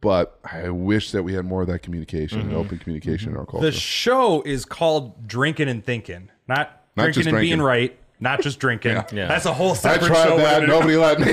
But 0.00 0.38
I 0.44 0.68
wish 0.68 1.12
that 1.12 1.22
we 1.22 1.32
had 1.32 1.46
more 1.46 1.62
of 1.62 1.68
that 1.68 1.78
communication 1.78 2.40
and 2.40 2.50
mm-hmm. 2.50 2.58
open 2.58 2.78
communication 2.78 3.30
in 3.30 3.38
our 3.38 3.46
culture. 3.46 3.64
The 3.64 3.72
show 3.72 4.42
is 4.42 4.66
called 4.66 5.26
Drinking 5.26 5.68
and 5.68 5.82
Thinking, 5.82 6.30
not, 6.46 6.82
Not 6.94 7.04
drinking 7.04 7.28
and 7.28 7.40
being 7.40 7.62
right, 7.62 7.98
not 8.20 8.42
just 8.42 8.58
drinking. 8.60 8.96
Yeah. 9.12 9.28
That's 9.28 9.46
a 9.46 9.54
whole 9.54 9.70
I 9.70 9.74
separate 9.76 10.08
tried 10.08 10.28
show. 10.28 10.36
that. 10.36 10.62
Nobody 10.68 10.96
let 10.96 11.20
me. 11.20 11.32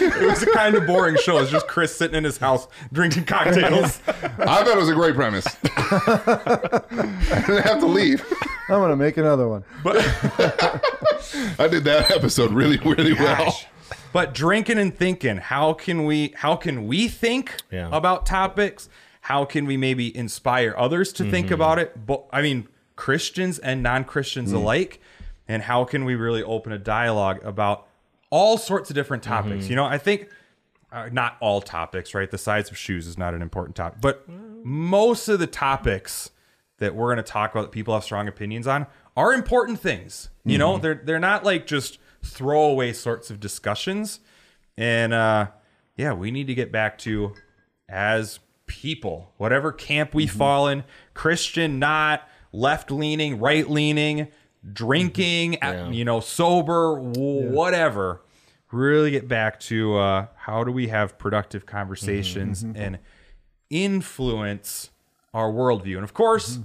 It 0.00 0.30
was 0.30 0.42
a 0.44 0.50
kind 0.52 0.76
of 0.76 0.86
boring 0.86 1.16
show. 1.16 1.38
It's 1.38 1.50
just 1.50 1.66
Chris 1.66 1.96
sitting 1.96 2.16
in 2.16 2.22
his 2.22 2.38
house 2.38 2.68
drinking 2.92 3.24
cocktails. 3.24 4.00
I 4.06 4.62
thought 4.62 4.68
it 4.68 4.76
was 4.76 4.88
a 4.88 4.94
great 4.94 5.16
premise. 5.16 5.46
I 5.64 7.44
didn't 7.46 7.62
have 7.62 7.80
to 7.80 7.86
leave. 7.86 8.24
I'm 8.68 8.80
gonna 8.80 8.96
make 8.96 9.16
another 9.16 9.48
one. 9.48 9.64
But 9.82 9.96
I 11.58 11.68
did 11.68 11.84
that 11.84 12.10
episode 12.10 12.52
really, 12.52 12.78
really 12.78 13.12
well. 13.12 13.58
But 14.12 14.32
drinking 14.32 14.78
and 14.78 14.96
thinking, 14.96 15.38
how 15.38 15.72
can 15.72 16.04
we 16.04 16.32
how 16.36 16.56
can 16.56 16.86
we 16.86 17.08
think 17.08 17.56
Yeah. 17.70 17.88
about 17.92 18.26
topics? 18.26 18.88
How 19.22 19.44
can 19.44 19.66
we 19.66 19.76
maybe 19.76 20.16
inspire 20.16 20.74
others 20.76 21.12
to 21.14 21.30
think 21.30 21.46
mm-hmm. 21.46 21.54
about 21.54 21.78
it? 21.78 22.06
But 22.06 22.26
I 22.32 22.42
mean, 22.42 22.68
Christians 22.96 23.58
and 23.58 23.82
non-Christians 23.82 24.52
mm. 24.52 24.56
alike. 24.56 25.00
And 25.46 25.62
how 25.62 25.84
can 25.84 26.04
we 26.04 26.14
really 26.14 26.42
open 26.42 26.72
a 26.72 26.78
dialogue 26.78 27.44
about 27.44 27.86
all 28.30 28.56
sorts 28.56 28.88
of 28.88 28.94
different 28.94 29.22
topics? 29.22 29.64
Mm-hmm. 29.64 29.70
You 29.70 29.76
know, 29.76 29.84
I 29.84 29.98
think 29.98 30.30
uh, 30.90 31.10
not 31.12 31.36
all 31.40 31.60
topics, 31.60 32.14
right? 32.14 32.30
The 32.30 32.38
size 32.38 32.70
of 32.70 32.78
shoes 32.78 33.06
is 33.06 33.18
not 33.18 33.34
an 33.34 33.42
important 33.42 33.76
topic, 33.76 34.00
but 34.00 34.26
most 34.64 35.28
of 35.28 35.38
the 35.38 35.46
topics 35.46 36.30
that 36.78 36.94
we're 36.94 37.06
going 37.06 37.24
to 37.24 37.30
talk 37.30 37.52
about 37.52 37.62
that 37.62 37.72
people 37.72 37.94
have 37.94 38.04
strong 38.04 38.28
opinions 38.28 38.66
on 38.66 38.86
are 39.16 39.32
important 39.32 39.80
things. 39.80 40.30
You 40.44 40.58
know, 40.58 40.74
mm-hmm. 40.74 40.82
they're 40.82 41.00
they're 41.04 41.18
not 41.18 41.44
like 41.44 41.66
just 41.66 41.98
throwaway 42.22 42.92
sorts 42.92 43.30
of 43.30 43.40
discussions. 43.40 44.20
And 44.76 45.12
uh 45.12 45.48
yeah, 45.96 46.12
we 46.12 46.30
need 46.30 46.48
to 46.48 46.54
get 46.54 46.72
back 46.72 46.98
to 46.98 47.34
as 47.88 48.40
people, 48.66 49.32
whatever 49.36 49.72
camp 49.72 50.14
we 50.14 50.26
mm-hmm. 50.26 50.36
fall 50.36 50.68
in, 50.68 50.84
Christian, 51.14 51.78
not 51.78 52.28
left 52.52 52.90
leaning, 52.90 53.38
right 53.38 53.68
leaning, 53.68 54.28
drinking, 54.72 55.52
mm-hmm. 55.52 55.88
at- 55.88 55.94
you 55.94 56.04
know, 56.04 56.20
sober, 56.20 56.96
w- 56.96 57.50
whatever. 57.50 58.22
Really 58.72 59.12
get 59.12 59.28
back 59.28 59.60
to 59.60 59.96
uh, 59.96 60.26
how 60.34 60.64
do 60.64 60.72
we 60.72 60.88
have 60.88 61.16
productive 61.16 61.64
conversations 61.64 62.64
and 62.64 62.98
influence 63.70 64.90
our 65.34 65.50
worldview. 65.50 65.96
And 65.96 66.04
of 66.04 66.14
course, 66.14 66.52
mm-hmm. 66.54 66.62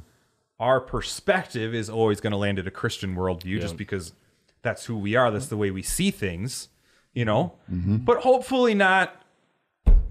our 0.59 0.79
perspective 0.79 1.73
is 1.73 1.89
always 1.89 2.21
going 2.21 2.31
to 2.31 2.37
land 2.37 2.59
at 2.59 2.67
a 2.67 2.71
Christian 2.71 3.15
worldview 3.15 3.59
just 3.59 3.75
because 3.75 4.13
that's 4.61 4.85
who 4.85 4.97
we 4.97 5.15
are. 5.15 5.31
That's 5.31 5.47
the 5.47 5.57
way 5.57 5.71
we 5.71 5.81
see 5.81 6.11
things, 6.11 6.69
you 7.13 7.25
know? 7.25 7.55
Mm-hmm. 7.71 7.97
But 7.97 8.19
hopefully 8.19 8.75
not, 8.75 9.21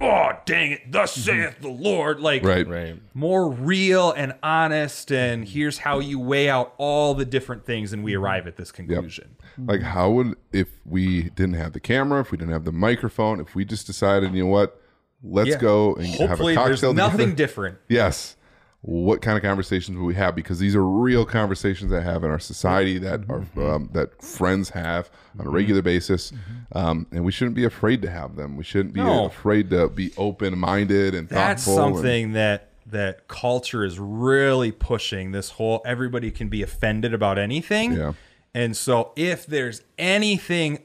oh, 0.00 0.32
dang 0.44 0.72
it, 0.72 0.90
thus 0.90 1.12
mm-hmm. 1.16 1.42
saith 1.42 1.60
the 1.60 1.68
Lord. 1.68 2.18
Like, 2.18 2.42
Right. 2.42 2.66
Right. 2.66 3.00
more 3.14 3.48
real 3.48 4.10
and 4.10 4.34
honest. 4.42 5.12
And 5.12 5.46
here's 5.46 5.78
how 5.78 6.00
you 6.00 6.18
weigh 6.18 6.48
out 6.48 6.74
all 6.78 7.14
the 7.14 7.24
different 7.24 7.64
things 7.64 7.92
and 7.92 8.02
we 8.02 8.14
arrive 8.16 8.46
at 8.48 8.56
this 8.56 8.72
conclusion. 8.72 9.36
Like, 9.56 9.82
how 9.82 10.10
would 10.10 10.36
if 10.52 10.68
we 10.84 11.24
didn't 11.30 11.54
have 11.54 11.72
the 11.74 11.80
camera, 11.80 12.20
if 12.20 12.30
we 12.32 12.38
didn't 12.38 12.52
have 12.52 12.64
the 12.64 12.72
microphone, 12.72 13.40
if 13.40 13.54
we 13.54 13.64
just 13.64 13.86
decided, 13.86 14.32
you 14.34 14.44
know 14.44 14.50
what, 14.50 14.80
let's 15.22 15.50
Yeah. 15.50 15.58
go 15.58 15.94
and 15.94 16.06
have 16.06 16.40
a 16.40 16.54
cocktail 16.54 16.64
there's 16.64 16.82
nothing 16.82 17.18
together? 17.18 17.34
different. 17.34 17.78
Yes. 17.88 18.36
What 18.82 19.22
kind 19.22 19.36
of 19.36 19.42
conversations 19.42 19.98
will 19.98 20.06
we 20.06 20.14
have? 20.14 20.36
Because 20.36 20.60
these 20.60 20.76
are 20.76 20.84
real 20.84 21.26
conversations 21.26 21.90
that 21.90 22.02
have 22.02 22.22
in 22.22 22.30
our 22.30 22.38
society 22.38 22.96
that 22.98 23.22
Mm-hmm. 23.22 23.60
our 23.60 23.74
um, 23.74 23.90
that 23.92 24.22
friends 24.22 24.70
have 24.70 25.10
on 25.38 25.46
a 25.46 25.50
regular 25.50 25.82
basis, 25.82 26.32
um, 26.72 27.06
and 27.10 27.24
we 27.24 27.32
shouldn't 27.32 27.56
be 27.56 27.64
afraid 27.64 28.02
to 28.02 28.10
have 28.10 28.36
them. 28.36 28.56
We 28.56 28.62
shouldn't 28.64 28.94
be 28.94 29.00
Mm-hmm. 29.00 29.08
No. 29.08 29.24
afraid 29.26 29.70
to 29.70 29.88
be 29.88 30.12
open 30.16 30.56
minded 30.58 31.14
and 31.14 31.28
That's 31.28 31.64
thoughtful. 31.64 31.86
and- 31.86 31.96
something 31.96 32.32
that 32.34 32.70
that 32.86 33.26
culture 33.28 33.84
is 33.84 33.98
really 33.98 34.70
pushing. 34.72 35.32
This 35.32 35.50
whole 35.50 35.82
everybody 35.84 36.30
can 36.30 36.48
be 36.48 36.62
offended 36.62 37.12
about 37.12 37.36
anything. 37.36 37.92
Yeah. 37.94 38.12
And 38.54 38.76
so 38.76 39.12
if 39.16 39.44
there's 39.44 39.82
anything 39.98 40.78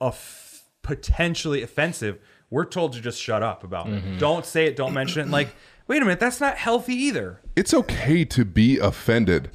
of 0.00 0.62
potentially 0.82 1.62
offensive, 1.62 2.18
we're 2.50 2.64
told 2.66 2.92
to 2.92 3.00
just 3.00 3.20
shut 3.20 3.42
up 3.42 3.64
about 3.64 3.86
Mm-hmm. 3.86 4.14
it. 4.14 4.18
Don't 4.20 4.44
say 4.46 4.66
it, 4.66 4.76
don't 4.76 4.92
mention 4.92 5.20
it. 5.20 5.22
And 5.24 5.32
like, 5.32 5.54
wait 5.88 6.02
a 6.02 6.04
minute, 6.04 6.20
that's 6.20 6.40
not 6.40 6.56
healthy 6.58 6.94
either. 6.94 7.40
it's 7.56 7.74
okay 7.74 8.24
to 8.26 8.44
be 8.44 8.78
offended. 8.78 9.50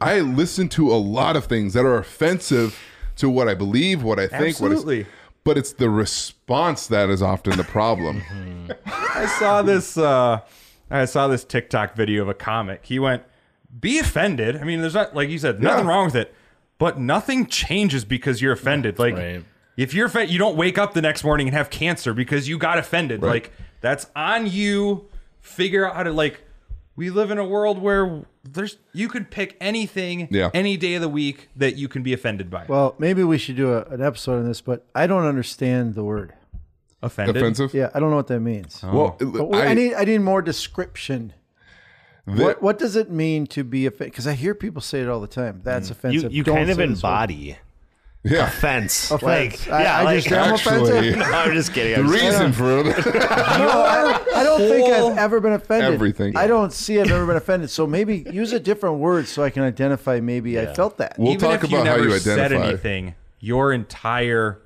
I 0.00 0.20
listen 0.20 0.68
to 0.70 0.90
a 0.90 0.96
lot 0.96 1.36
of 1.36 1.44
things 1.46 1.74
that 1.74 1.84
are 1.84 1.98
offensive 1.98 2.78
to 3.16 3.28
what 3.28 3.48
I 3.48 3.54
believe, 3.54 4.02
what 4.02 4.18
I 4.18 4.26
think, 4.28 4.50
Absolutely. 4.60 5.00
is, 5.00 5.06
but 5.44 5.58
it's 5.58 5.72
the 5.72 5.90
response 5.90 6.86
that 6.86 7.10
is 7.10 7.20
often 7.22 7.56
the 7.56 7.64
problem. 7.64 8.22
I 8.86 9.26
saw 9.38 9.60
this. 9.62 9.98
Uh, 9.98 10.40
I 10.90 11.04
saw 11.04 11.28
this 11.28 11.44
TikTok 11.44 11.94
video 11.96 12.22
of 12.22 12.28
a 12.28 12.34
comic. 12.34 12.84
He 12.86 12.98
went, 12.98 13.22
"Be 13.78 13.98
offended." 13.98 14.56
I 14.56 14.64
mean, 14.64 14.80
there's 14.80 14.94
not 14.94 15.14
like 15.14 15.28
you 15.28 15.38
said, 15.38 15.62
nothing 15.62 15.84
Yeah. 15.86 15.90
wrong 15.92 16.06
with 16.06 16.14
it, 16.16 16.34
but 16.78 16.98
nothing 16.98 17.46
changes 17.46 18.04
because 18.06 18.40
you're 18.40 18.52
offended. 18.52 18.98
Like 18.98 19.14
Right. 19.16 19.44
if 19.76 19.92
you're 19.92 20.06
offended, 20.06 20.30
you 20.30 20.38
don't 20.38 20.56
wake 20.56 20.78
up 20.78 20.94
the 20.94 21.02
next 21.02 21.24
morning 21.24 21.48
and 21.48 21.54
have 21.56 21.68
cancer 21.68 22.14
because 22.14 22.48
you 22.48 22.56
got 22.58 22.78
offended. 22.78 23.22
Right. 23.22 23.30
Like 23.30 23.52
that's 23.82 24.06
on 24.16 24.46
you. 24.46 25.08
Figure 25.40 25.86
out 25.88 25.96
how 25.96 26.02
to 26.02 26.12
like. 26.12 26.42
We 26.96 27.08
live 27.10 27.30
in 27.30 27.38
a 27.38 27.44
world 27.44 27.80
where 27.80 28.24
there's 28.44 28.76
you 28.92 29.08
could 29.08 29.30
pick 29.30 29.56
anything 29.60 30.28
Yeah. 30.30 30.50
any 30.52 30.76
day 30.76 30.94
of 30.94 31.00
the 31.02 31.08
week 31.08 31.48
that 31.56 31.76
you 31.76 31.88
can 31.88 32.02
be 32.02 32.12
offended 32.12 32.50
by. 32.50 32.66
Well, 32.68 32.94
maybe 32.98 33.24
we 33.24 33.38
should 33.38 33.56
do 33.56 33.72
a, 33.72 33.82
an 33.84 34.02
episode 34.02 34.38
on 34.38 34.44
this, 34.46 34.60
but 34.60 34.84
I 34.94 35.06
don't 35.06 35.24
understand 35.24 35.94
the 35.94 36.04
word. 36.04 36.34
offended. 37.02 37.36
Offensive? 37.38 37.72
Yeah, 37.72 37.88
I 37.94 38.00
don't 38.00 38.10
know 38.10 38.16
what 38.16 38.26
that 38.26 38.40
means. 38.40 38.80
Oh. 38.84 39.16
Well, 39.18 39.46
But 39.48 39.66
I, 39.68 39.72
need 39.72 39.94
I 39.94 40.04
need 40.04 40.18
more 40.18 40.42
description. 40.42 41.32
the- 42.26 42.42
What 42.42 42.62
what 42.62 42.78
does 42.78 42.96
it 42.96 43.10
mean 43.10 43.46
to 43.48 43.64
be 43.64 43.86
offended? 43.86 44.12
Because 44.12 44.26
I 44.26 44.34
hear 44.34 44.54
people 44.54 44.82
say 44.82 45.00
it 45.00 45.08
all 45.08 45.20
the 45.20 45.26
time. 45.26 45.62
That's 45.64 45.86
mm. 45.86 45.90
You 45.90 45.92
offensive. 45.92 46.32
you 46.34 46.42
Don't 46.44 46.56
kind 46.56 46.70
of 46.70 46.76
say 46.76 46.82
this 46.86 47.02
word. 47.02 47.08
embody 47.08 47.56
yeah. 48.22 48.46
offense. 48.46 49.10
Offense. 49.10 49.66
Like, 49.66 49.72
I- 49.72 49.82
yeah, 49.82 49.98
I 49.98 50.02
like, 50.02 50.22
just 50.22 50.32
am 50.32 50.54
offensive. 50.54 51.16
No, 51.16 51.24
I'm 51.24 51.52
just 51.52 51.72
kidding. 51.72 51.94
the 51.94 52.00
I'm 52.00 52.08
just- 52.08 52.24
reason 52.24 52.52
for 52.52 52.84
No, 52.84 52.92
I, 52.92 54.24
I 54.36 54.42
don't 54.42 54.58
think 54.60 54.92
I've 54.92 55.18
ever 55.18 55.40
been 55.40 55.52
offended. 55.52 55.92
Everything. 55.92 56.36
I 56.36 56.46
don't 56.46 56.72
see 56.72 57.00
I've 57.00 57.10
ever 57.10 57.26
been 57.26 57.36
offended. 57.36 57.70
So 57.70 57.86
maybe 57.86 58.26
use 58.30 58.52
a 58.52 58.60
different 58.60 58.98
word 58.98 59.26
so 59.26 59.42
I 59.42 59.50
can 59.50 59.62
identify. 59.62 60.20
Maybe 60.20 60.58
I 60.58 60.72
felt 60.74 60.98
that. 60.98 61.18
We'll 61.18 61.32
Even 61.32 61.40
talk 61.40 61.64
if 61.64 61.70
you 61.70 61.78
about 61.78 61.86
how 61.86 61.96
never 61.96 62.08
you 62.08 62.18
said 62.18 62.52
anything, 62.52 63.14
your 63.40 63.72
entire 63.72 64.60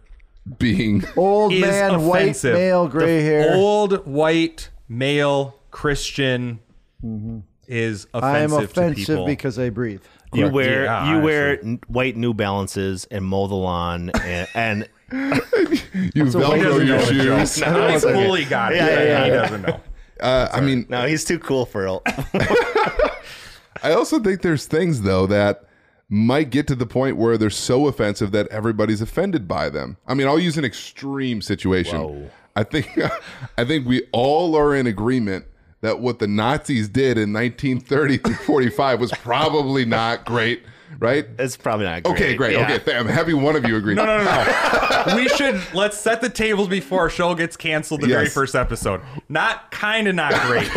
being. 0.58 1.04
Old 1.16 1.52
is 1.52 1.60
man, 1.60 2.06
white 2.06 2.42
male, 2.44 2.88
gray 2.88 3.18
The 3.18 3.22
hair. 3.22 3.54
Old 3.54 4.06
white 4.06 4.70
male 4.88 5.58
Christian 5.70 6.60
mm-hmm. 7.04 7.40
is 7.66 8.06
offensive. 8.12 8.24
I 8.24 8.38
am 8.40 8.52
offensive, 8.52 9.06
to 9.06 9.12
people. 9.12 9.26
because 9.26 9.58
I 9.58 9.70
breathe. 9.70 10.02
You 10.34 10.48
wear 10.48 10.84
Yeah, 10.84 11.14
you 11.16 11.22
wear 11.22 11.48
honestly. 11.50 11.70
n- 11.70 11.80
white 11.88 12.16
New 12.16 12.34
Balances 12.34 13.06
and 13.10 13.24
mow 13.24 13.46
the 13.46 13.54
lawn 13.54 14.10
and, 14.22 14.48
and 14.54 14.88
You 15.12 16.22
a 16.22 16.26
Velcro 16.26 16.84
your 16.84 16.84
know 16.84 16.96
a 16.96 17.06
shoes. 17.06 17.62
I 17.62 17.94
it's 17.94 18.04
okay. 18.04 18.14
fully 18.26 18.44
got 18.44 18.72
it. 18.72 18.76
Yeah, 18.76 18.86
yeah, 18.88 19.02
Yeah, 19.04 19.24
he 19.24 19.30
doesn't 19.30 19.62
know. 19.62 19.80
Uh, 20.20 20.48
I 20.52 20.60
mean, 20.60 20.86
no, 20.88 21.06
he's 21.06 21.24
too 21.24 21.38
cool 21.38 21.66
for 21.66 21.86
it. 21.86 22.02
I 23.82 23.92
also 23.92 24.18
think 24.18 24.42
there's 24.42 24.66
things 24.66 25.02
though 25.02 25.26
that 25.26 25.64
might 26.08 26.50
get 26.50 26.66
to 26.68 26.74
the 26.74 26.86
point 26.86 27.16
where 27.16 27.36
they're 27.36 27.50
so 27.50 27.86
offensive 27.86 28.30
that 28.32 28.46
everybody's 28.48 29.00
offended 29.00 29.48
by 29.48 29.68
them. 29.68 29.96
I 30.06 30.14
mean, 30.14 30.26
I'll 30.26 30.38
use 30.38 30.56
an 30.56 30.64
extreme 30.64 31.42
situation. 31.42 32.00
Whoa. 32.00 32.30
I 32.56 32.62
think 32.62 32.98
I 33.58 33.64
think 33.64 33.86
we 33.86 34.06
all 34.12 34.56
are 34.56 34.74
in 34.74 34.86
agreement 34.86 35.46
that 35.84 36.00
what 36.00 36.18
the 36.18 36.26
Nazis 36.26 36.88
did 36.88 37.18
in 37.18 37.32
1930 37.32 38.18
through 38.18 38.34
45 38.34 39.00
was 39.00 39.12
probably 39.12 39.84
not 39.84 40.24
great, 40.24 40.62
right? 40.98 41.26
It's 41.38 41.56
probably 41.56 41.86
not 41.86 42.02
great. 42.02 42.14
Okay, 42.14 42.34
great. 42.36 42.52
Yeah. 42.54 42.64
Okay, 42.64 42.78
th- 42.78 42.96
I'm 42.96 43.06
happy 43.06 43.34
one 43.34 43.54
of 43.56 43.66
you 43.66 43.76
agreed. 43.76 43.96
No, 43.96 44.04
no, 44.06 44.18
no, 44.18 44.24
no. 44.24 45.16
we 45.16 45.28
should 45.28 45.60
let's 45.74 45.98
set 45.98 46.20
the 46.20 46.30
tables 46.30 46.68
before 46.68 47.00
our 47.00 47.10
show 47.10 47.34
gets 47.34 47.56
canceled. 47.56 48.00
The 48.00 48.08
very 48.08 48.28
first 48.28 48.54
episode, 48.54 49.02
not 49.28 49.70
kind 49.70 50.08
of 50.08 50.14
not 50.14 50.32
great. 50.46 50.70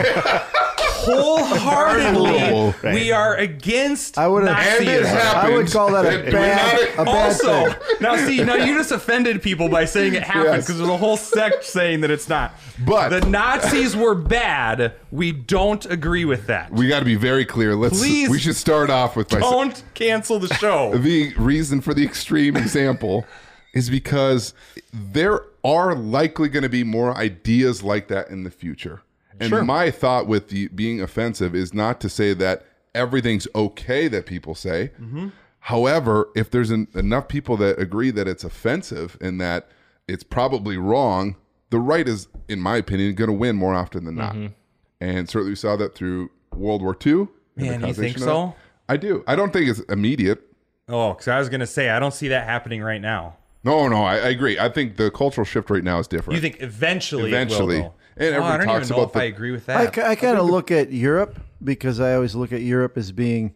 Wholeheartedly, 1.06 2.74
Right. 2.84 2.94
we 2.94 3.12
are 3.12 3.36
against 3.36 4.18
I 4.18 4.28
would've- 4.28 4.48
And 4.50 4.88
it 4.88 5.04
Nazism. 5.04 5.06
happened. 5.06 5.54
I 5.54 5.58
would 5.58 5.72
call 5.72 5.92
that 5.92 6.06
a 6.06 6.24
And 6.24 6.32
bad, 6.32 6.90
not- 6.98 7.02
a 7.02 7.06
bad 7.06 7.26
also, 7.32 7.66
thing. 7.72 7.76
now 8.02 8.16
see, 8.18 8.44
now 8.44 8.56
you 8.56 8.76
just 8.78 8.92
offended 8.92 9.42
people 9.42 9.70
by 9.70 9.86
saying 9.86 10.14
it 10.16 10.24
happened 10.24 10.46
Yes. 10.56 10.66
because 10.66 10.78
there's 10.80 10.90
a 10.90 10.98
whole 10.98 11.18
sect 11.18 11.64
saying 11.64 12.02
that 12.02 12.12
it's 12.12 12.30
not. 12.30 12.54
But- 12.86 13.10
the 13.10 13.22
Nazis 13.30 13.96
were 13.96 14.16
bad. 14.16 14.94
We 15.12 15.32
don't 15.32 15.86
agree 15.86 16.26
with 16.26 16.48
that. 16.48 16.72
We 16.72 16.88
got 16.88 17.00
to 17.00 17.06
be 17.06 17.16
very 17.16 17.46
clear. 17.46 17.76
Let's. 17.76 18.00
Please 18.00 18.30
we 18.30 18.40
should 18.40 18.56
start 18.56 18.90
off 18.90 19.16
with 19.16 19.32
my. 19.32 19.40
don't 19.40 19.84
cancel 19.94 20.40
the 20.40 20.54
show. 20.56 20.96
the 20.98 21.34
reason 21.36 21.82
for 21.82 21.94
the 21.94 22.04
extreme 22.04 22.56
example 22.58 23.26
is 23.74 23.90
because 23.90 24.54
there 24.94 25.42
are 25.64 25.94
likely 25.96 26.50
going 26.50 26.64
to 26.64 26.70
be 26.70 26.84
more 26.84 27.16
ideas 27.16 27.84
like 27.84 28.08
that 28.08 28.30
in 28.30 28.44
the 28.44 28.50
future. 28.52 29.02
And 29.40 29.68
my 29.68 29.92
thought 29.92 30.28
with 30.28 30.50
the 30.50 30.68
being 30.70 31.02
offensive 31.02 31.56
is 31.56 31.74
not 31.74 32.00
to 32.02 32.10
say 32.10 32.34
that 32.34 32.66
everything's 32.96 33.48
okay 33.56 34.08
that 34.08 34.26
people 34.26 34.56
say. 34.56 34.92
Mm-hmm. 35.00 35.30
However, 35.60 36.30
if 36.36 36.50
there's 36.50 36.72
en- 36.72 36.88
enough 36.94 37.28
people 37.28 37.58
that 37.58 37.80
agree 37.80 38.12
that 38.12 38.28
it's 38.28 38.44
offensive 38.44 39.18
and 39.20 39.40
that 39.42 39.70
it's 40.08 40.24
probably 40.24 40.78
wrong, 40.78 41.36
the 41.70 41.80
right 41.80 42.08
is, 42.08 42.28
in 42.48 42.62
my 42.62 42.78
opinion, 42.78 43.14
going 43.16 43.30
to 43.30 43.34
win 43.34 43.56
more 43.56 43.74
often 43.74 44.06
than 44.06 44.16
not. 44.16 44.34
Mm-hmm. 44.34 44.54
And 45.02 45.30
certainly 45.30 45.52
we 45.52 45.56
saw 45.56 45.76
that 45.76 45.94
through 45.94 46.32
World 46.54 46.82
War 46.82 46.98
II. 47.06 47.28
Man, 47.56 47.86
you 47.86 47.94
think 47.94 48.18
so? 48.18 48.56
I 48.90 48.98
do. 48.98 49.24
I 49.28 49.36
don't 49.36 49.52
think 49.52 49.70
it's 49.70 49.80
immediate. 49.82 50.42
Oh, 50.88 51.14
because 51.14 51.28
I 51.28 51.40
was 51.40 51.50
gonna 51.50 51.68
say 51.68 51.90
I 51.90 52.00
don't 52.00 52.14
see 52.14 52.30
that 52.30 52.46
happening 52.46 52.82
right 52.82 53.02
now. 53.02 53.36
No, 53.64 53.88
no, 53.90 54.04
I, 54.04 54.16
I 54.16 54.30
agree. 54.30 54.58
I 54.58 54.70
think 54.70 54.96
the 54.96 55.12
cultural 55.12 55.44
shift 55.44 55.70
right 55.70 55.84
now 55.84 56.00
is 56.00 56.08
different. 56.08 56.36
You 56.36 56.42
think 56.42 56.62
eventually? 56.62 57.30
Eventually. 57.30 57.90
It 58.20 58.24
will. 58.24 58.28
And 58.28 58.36
Oh, 58.36 58.44
I 58.44 58.54
everybody 58.54 58.58
don't 58.58 58.68
talks 58.76 58.86
even 58.88 58.98
know 58.98 59.04
about 59.04 59.10
if 59.10 59.14
the- 59.14 59.20
I 59.20 59.24
agree 59.24 59.52
with 59.52 59.66
that. 59.68 59.94
ki- 59.94 60.02
I 60.02 60.16
kind 60.16 60.38
of 60.38 60.46
look 60.46 60.72
at 60.72 60.92
Europe 60.92 61.40
because 61.64 62.00
I 62.00 62.14
always 62.16 62.36
look 62.36 62.52
at 62.52 62.62
Europe 62.62 62.98
as 62.98 63.12
being 63.12 63.54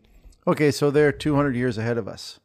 okay. 0.48 0.72
So 0.72 0.92
they're 0.92 1.12
200 1.12 1.56
years 1.56 1.78
ahead 1.78 1.98
of 1.98 2.08
us. 2.08 2.40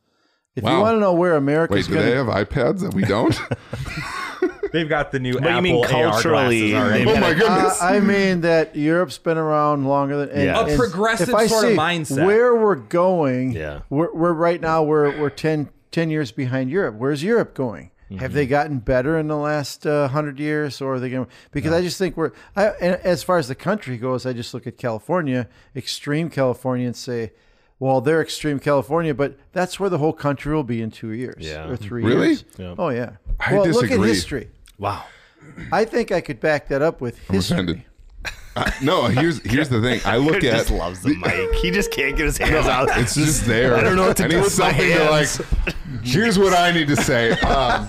If 0.54 0.64
you 0.64 0.70
want 0.70 0.96
to 0.96 1.00
know 1.00 1.12
where 1.12 1.32
Wait, 1.32 1.38
America's 1.38 1.86
do 1.86 1.94
going 1.94 2.06
they 2.06 2.12
have 2.16 2.26
iPads 2.28 2.80
that 2.80 2.94
we 2.94 3.02
don't? 3.04 3.38
They've 4.72 4.88
got 4.88 5.12
the 5.12 5.18
new 5.20 5.34
But 5.34 5.42
you 5.44 5.48
Apple 5.48 5.62
mean 5.62 5.84
AR 5.84 5.90
culturally, 5.90 6.70
glasses 6.70 7.06
oh 7.06 7.20
my 7.20 7.30
uh, 7.30 7.34
goodness. 7.34 7.82
I 7.82 8.00
mean 8.00 8.40
that 8.42 8.74
Europe's 8.74 9.16
been 9.18 9.38
around 9.38 9.86
longer 9.86 10.16
than 10.18 10.30
and, 10.30 10.42
Yeah. 10.44 10.60
A 10.60 10.64
and 10.64 10.78
progressive 10.78 11.28
if 11.30 11.34
I 11.34 11.46
sort 11.46 11.66
of 11.66 11.70
mindset. 11.72 12.26
Where 12.26 12.54
we're 12.54 12.74
going, 12.74 13.52
Yeah. 13.52 13.80
we're, 13.90 14.12
we're 14.12 14.32
right 14.32 14.60
now 14.60 14.82
we're 14.82 15.18
we're 15.18 15.30
10, 15.30 15.68
10 15.92 16.10
years 16.10 16.32
behind 16.32 16.70
Europe. 16.70 16.96
Where's 16.96 17.22
Europe 17.22 17.54
going? 17.54 17.90
Have 18.08 18.18
Mm-hmm. 18.20 18.34
they 18.34 18.46
gotten 18.46 18.78
better 18.78 19.18
in 19.18 19.26
the 19.26 19.36
last 19.36 19.84
uh, 19.84 20.06
hundred 20.08 20.38
years, 20.38 20.80
or 20.80 20.94
are 20.94 21.00
they 21.00 21.10
going? 21.10 21.26
Because 21.50 21.72
I 21.72 21.82
just 21.82 21.98
think 21.98 22.16
we're. 22.16 22.30
I, 22.54 22.66
and 22.80 22.94
as 23.02 23.24
far 23.24 23.38
as 23.38 23.48
the 23.48 23.56
country 23.56 23.96
goes, 23.98 24.24
I 24.24 24.32
just 24.32 24.54
look 24.54 24.64
at 24.66 24.76
California, 24.78 25.48
extreme 25.74 26.30
California, 26.30 26.86
and 26.86 26.94
say, 26.94 27.32
well, 27.80 28.00
they're 28.00 28.22
extreme 28.22 28.60
California, 28.60 29.12
but 29.12 29.36
that's 29.52 29.80
where 29.80 29.90
the 29.90 29.98
whole 29.98 30.12
country 30.12 30.54
will 30.54 30.62
be 30.62 30.80
in 30.80 30.90
two 30.92 31.10
years 31.10 31.44
Yeah. 31.44 31.68
or 31.68 31.76
three 31.76 32.04
Really? 32.04 32.28
years. 32.28 32.44
Yeah. 32.56 32.74
Oh 32.78 32.90
yeah. 32.90 33.16
I 33.40 33.54
well, 33.54 33.66
look 33.66 33.90
at 33.90 33.98
history. 33.98 34.50
Wow. 34.78 35.04
I 35.72 35.84
think 35.84 36.12
I 36.12 36.20
could 36.20 36.38
back 36.40 36.68
that 36.68 36.82
up 36.82 37.00
with 37.00 37.18
history. 37.28 37.86
I- 38.56 38.72
no, 38.82 39.04
here's 39.06 39.40
here's 39.42 39.68
the 39.68 39.80
thing. 39.82 40.00
I 40.04 40.16
look 40.28 40.36
at 40.36 40.42
just 40.42 40.70
loves 40.70 41.02
the 41.02 41.14
mic. 41.14 41.52
He 41.56 41.70
just 41.70 41.90
can't 41.90 42.16
get 42.16 42.24
his 42.26 42.38
hands 42.38 42.66
out. 42.66 42.88
it's 42.98 43.14
just 43.14 43.44
there. 43.46 43.76
I 43.76 43.82
don't 43.82 43.96
know 43.96 44.06
what 44.08 44.16
to 44.18 44.24
I 44.24 44.28
do 44.28 44.36
need 44.36 44.44
with 44.44 44.58
my 44.58 44.70
hands. 44.72 45.40
like. 45.40 45.74
Here's 46.02 46.38
what 46.38 46.52
I 46.54 46.70
need 46.72 46.88
to 46.88 46.96
say. 46.96 47.36
Um, 47.46 47.88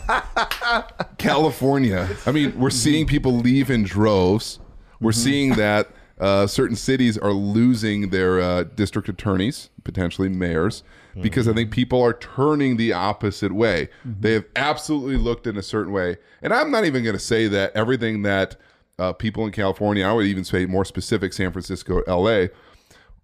California. 1.17 2.07
I 2.25 2.31
mean, 2.31 2.57
we're 2.59 2.69
seeing 2.69 3.05
people 3.05 3.31
leave 3.37 3.69
in 3.69 3.83
droves. 3.83 4.59
We're 4.99 5.11
seeing 5.13 5.55
that 5.55 5.89
uh, 6.19 6.47
certain 6.47 6.75
cities 6.75 7.17
are 7.17 7.31
losing 7.31 8.09
their 8.09 8.39
uh, 8.41 8.63
district 8.63 9.07
attorneys, 9.09 9.69
potentially 9.83 10.29
mayors, 10.29 10.83
because 11.21 11.47
I 11.47 11.53
think 11.53 11.71
people 11.71 12.01
are 12.03 12.13
turning 12.13 12.77
the 12.77 12.93
opposite 12.93 13.51
way. 13.53 13.89
They 14.03 14.33
have 14.33 14.45
absolutely 14.55 15.17
looked 15.17 15.47
in 15.47 15.57
a 15.57 15.63
certain 15.63 15.91
way, 15.93 16.17
and 16.41 16.53
I'm 16.53 16.69
not 16.71 16.85
even 16.85 17.03
going 17.03 17.15
to 17.15 17.19
say 17.23 17.47
that 17.47 17.71
everything 17.75 18.23
that 18.23 18.55
uh, 18.99 19.13
people 19.13 19.45
in 19.45 19.51
California, 19.51 20.05
I 20.05 20.13
would 20.13 20.25
even 20.25 20.43
say 20.43 20.65
more 20.65 20.85
specific, 20.85 21.33
San 21.33 21.51
Francisco, 21.51 22.01
L.A 22.07 22.49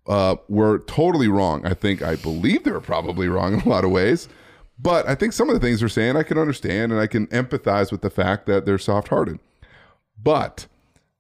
uh, 0.08 0.36
were 0.48 0.80
totally 0.80 1.28
wrong. 1.28 1.66
I 1.66 1.74
think 1.74 2.02
I 2.02 2.16
believe 2.16 2.64
they 2.64 2.72
were 2.72 2.82
probably 2.82 3.28
wrong 3.28 3.54
in 3.54 3.62
a 3.62 3.70
lot 3.70 3.86
of 3.86 3.92
ways, 3.92 4.28
but 4.78 5.08
I 5.08 5.16
think 5.16 5.34
some 5.34 5.50
of 5.50 5.56
the 5.56 5.66
things 5.66 5.80
they're 5.80 5.90
saying 5.90 6.18
I 6.18 6.24
can 6.24 6.38
understand 6.38 6.92
and 6.92 7.00
I 7.00 7.08
can 7.08 7.28
empathize 7.28 7.92
with 7.92 8.02
the 8.02 8.10
fact 8.10 8.46
that 8.48 8.66
they're 8.66 8.78
soft-hearted. 8.78 9.40
But 10.22 10.68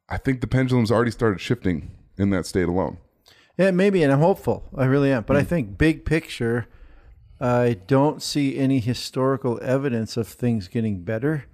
I 0.10 0.18
think 0.18 0.42
the 0.42 0.48
pendulum's 0.48 0.92
already 0.92 1.12
started 1.12 1.39
shifting 1.39 1.92
in 2.18 2.30
that 2.32 2.46
state 2.46 2.68
alone. 2.68 2.98
Yeah, 3.58 3.72
maybe, 3.72 4.04
and 4.04 4.12
I'm 4.12 4.20
hopeful. 4.20 4.63
I 4.76 4.86
really 4.86 5.12
am. 5.12 5.24
But 5.24 5.36
Hmm. 5.36 5.42
I 5.42 5.44
think 5.44 5.78
big 5.78 6.06
picture, 6.06 6.68
I 7.39 7.78
don't 7.88 8.22
see 8.22 8.58
any 8.58 8.80
historical 8.80 9.60
evidence 9.62 10.18
of 10.18 10.28
things 10.28 10.68
getting 10.68 11.04
better 11.04 11.46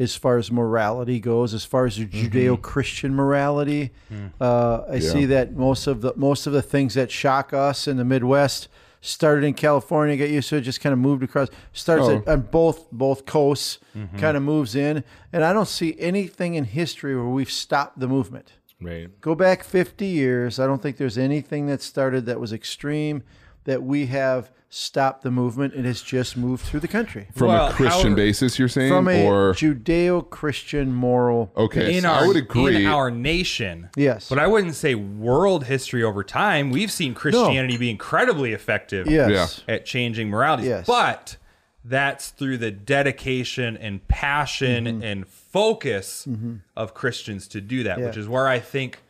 as 0.00 0.16
far 0.16 0.36
as 0.38 0.50
morality 0.50 1.20
goes, 1.20 1.54
as 1.54 1.64
far 1.64 1.86
as 1.86 1.96
the 1.96 2.06
Mm-hmm. 2.06 2.26
Judeo-Christian 2.36 3.14
morality. 3.14 3.92
Uh, 4.40 4.82
I 4.90 4.98
see 4.98 5.26
that 5.26 5.54
most 5.54 5.86
of 5.86 6.00
the 6.00 6.12
most 6.16 6.46
of 6.48 6.52
the 6.52 6.62
things 6.62 6.94
that 6.94 7.10
shock 7.12 7.52
us 7.52 7.86
in 7.86 7.96
the 7.98 8.04
Midwest 8.04 8.66
started 9.02 9.44
in 9.44 9.54
California, 9.54 10.14
get 10.16 10.28
used 10.30 10.48
to 10.50 10.56
it, 10.56 10.60
just 10.62 10.80
kind 10.80 10.92
of 10.92 10.98
moved 10.98 11.22
across. 11.22 11.48
Starts 11.72 12.04
Oh. 12.06 12.16
at, 12.16 12.28
on 12.28 12.40
both 12.42 12.90
both 12.90 13.24
coasts, 13.26 13.78
Mm-hmm. 13.96 14.18
kind 14.18 14.36
of 14.36 14.42
moves 14.42 14.74
in, 14.74 15.04
and 15.32 15.44
I 15.44 15.52
don't 15.52 15.68
see 15.68 15.94
anything 15.98 16.54
in 16.54 16.64
history 16.64 17.14
where 17.14 17.24
we've 17.28 17.50
stopped 17.50 17.98
the 18.00 18.08
movement. 18.08 18.52
Right. 18.82 19.08
Go 19.20 19.34
back 19.34 19.62
50 19.62 20.06
years. 20.06 20.58
I 20.58 20.64
don't 20.66 20.80
think 20.80 20.96
there's 20.96 21.18
anything 21.18 21.66
that 21.66 21.82
started 21.82 22.24
that 22.26 22.40
was 22.40 22.50
extreme 22.54 23.22
that 23.64 23.82
we 23.82 24.06
have 24.06 24.50
stopped 24.72 25.22
the 25.22 25.30
movement. 25.32 25.74
It 25.74 25.84
has 25.84 26.00
just 26.00 26.36
moved 26.36 26.64
through 26.64 26.78
the 26.80 26.88
country 26.88 27.26
From 27.34 27.48
Well, 27.48 27.68
a 27.68 27.72
Christian 27.72 28.10
how- 28.10 28.16
basis, 28.16 28.56
you're 28.58 28.68
saying, 28.68 28.90
from 28.92 29.08
a 29.08 29.26
or 29.26 29.52
Judeo-Christian 29.54 30.92
moral. 30.94 31.52
okay, 31.56 31.96
in 31.96 32.02
so 32.02 32.08
our 32.10 32.24
I 32.24 32.26
would 32.26 32.36
agree. 32.36 32.76
in 32.84 32.86
our 32.86 33.10
nation. 33.10 33.90
Yes. 33.96 34.28
But 34.28 34.38
I 34.38 34.46
wouldn't 34.46 34.76
say 34.76 34.94
world 34.94 35.64
history 35.64 36.02
over 36.04 36.22
time. 36.22 36.70
We've 36.70 36.90
seen 36.90 37.14
Christianity 37.14 37.76
be 37.76 37.90
incredibly 37.90 38.52
effective 38.52 39.08
Yes. 39.08 39.62
at 39.68 39.84
changing 39.84 40.28
morality. 40.30 40.68
Yes. 40.68 40.86
But 40.86 41.36
that's 41.84 42.28
through 42.28 42.58
the 42.58 42.70
dedication 42.70 43.76
and 43.76 44.06
passion 44.06 44.84
Mm-hmm. 44.84 45.02
and 45.02 45.26
focus 45.26 46.28
of 46.76 46.94
Christians 46.94 47.48
to 47.48 47.60
do 47.60 47.82
that, 47.82 47.98
which 48.00 48.16
is 48.16 48.28
where 48.28 48.46
I 48.46 48.60
think 48.60 49.02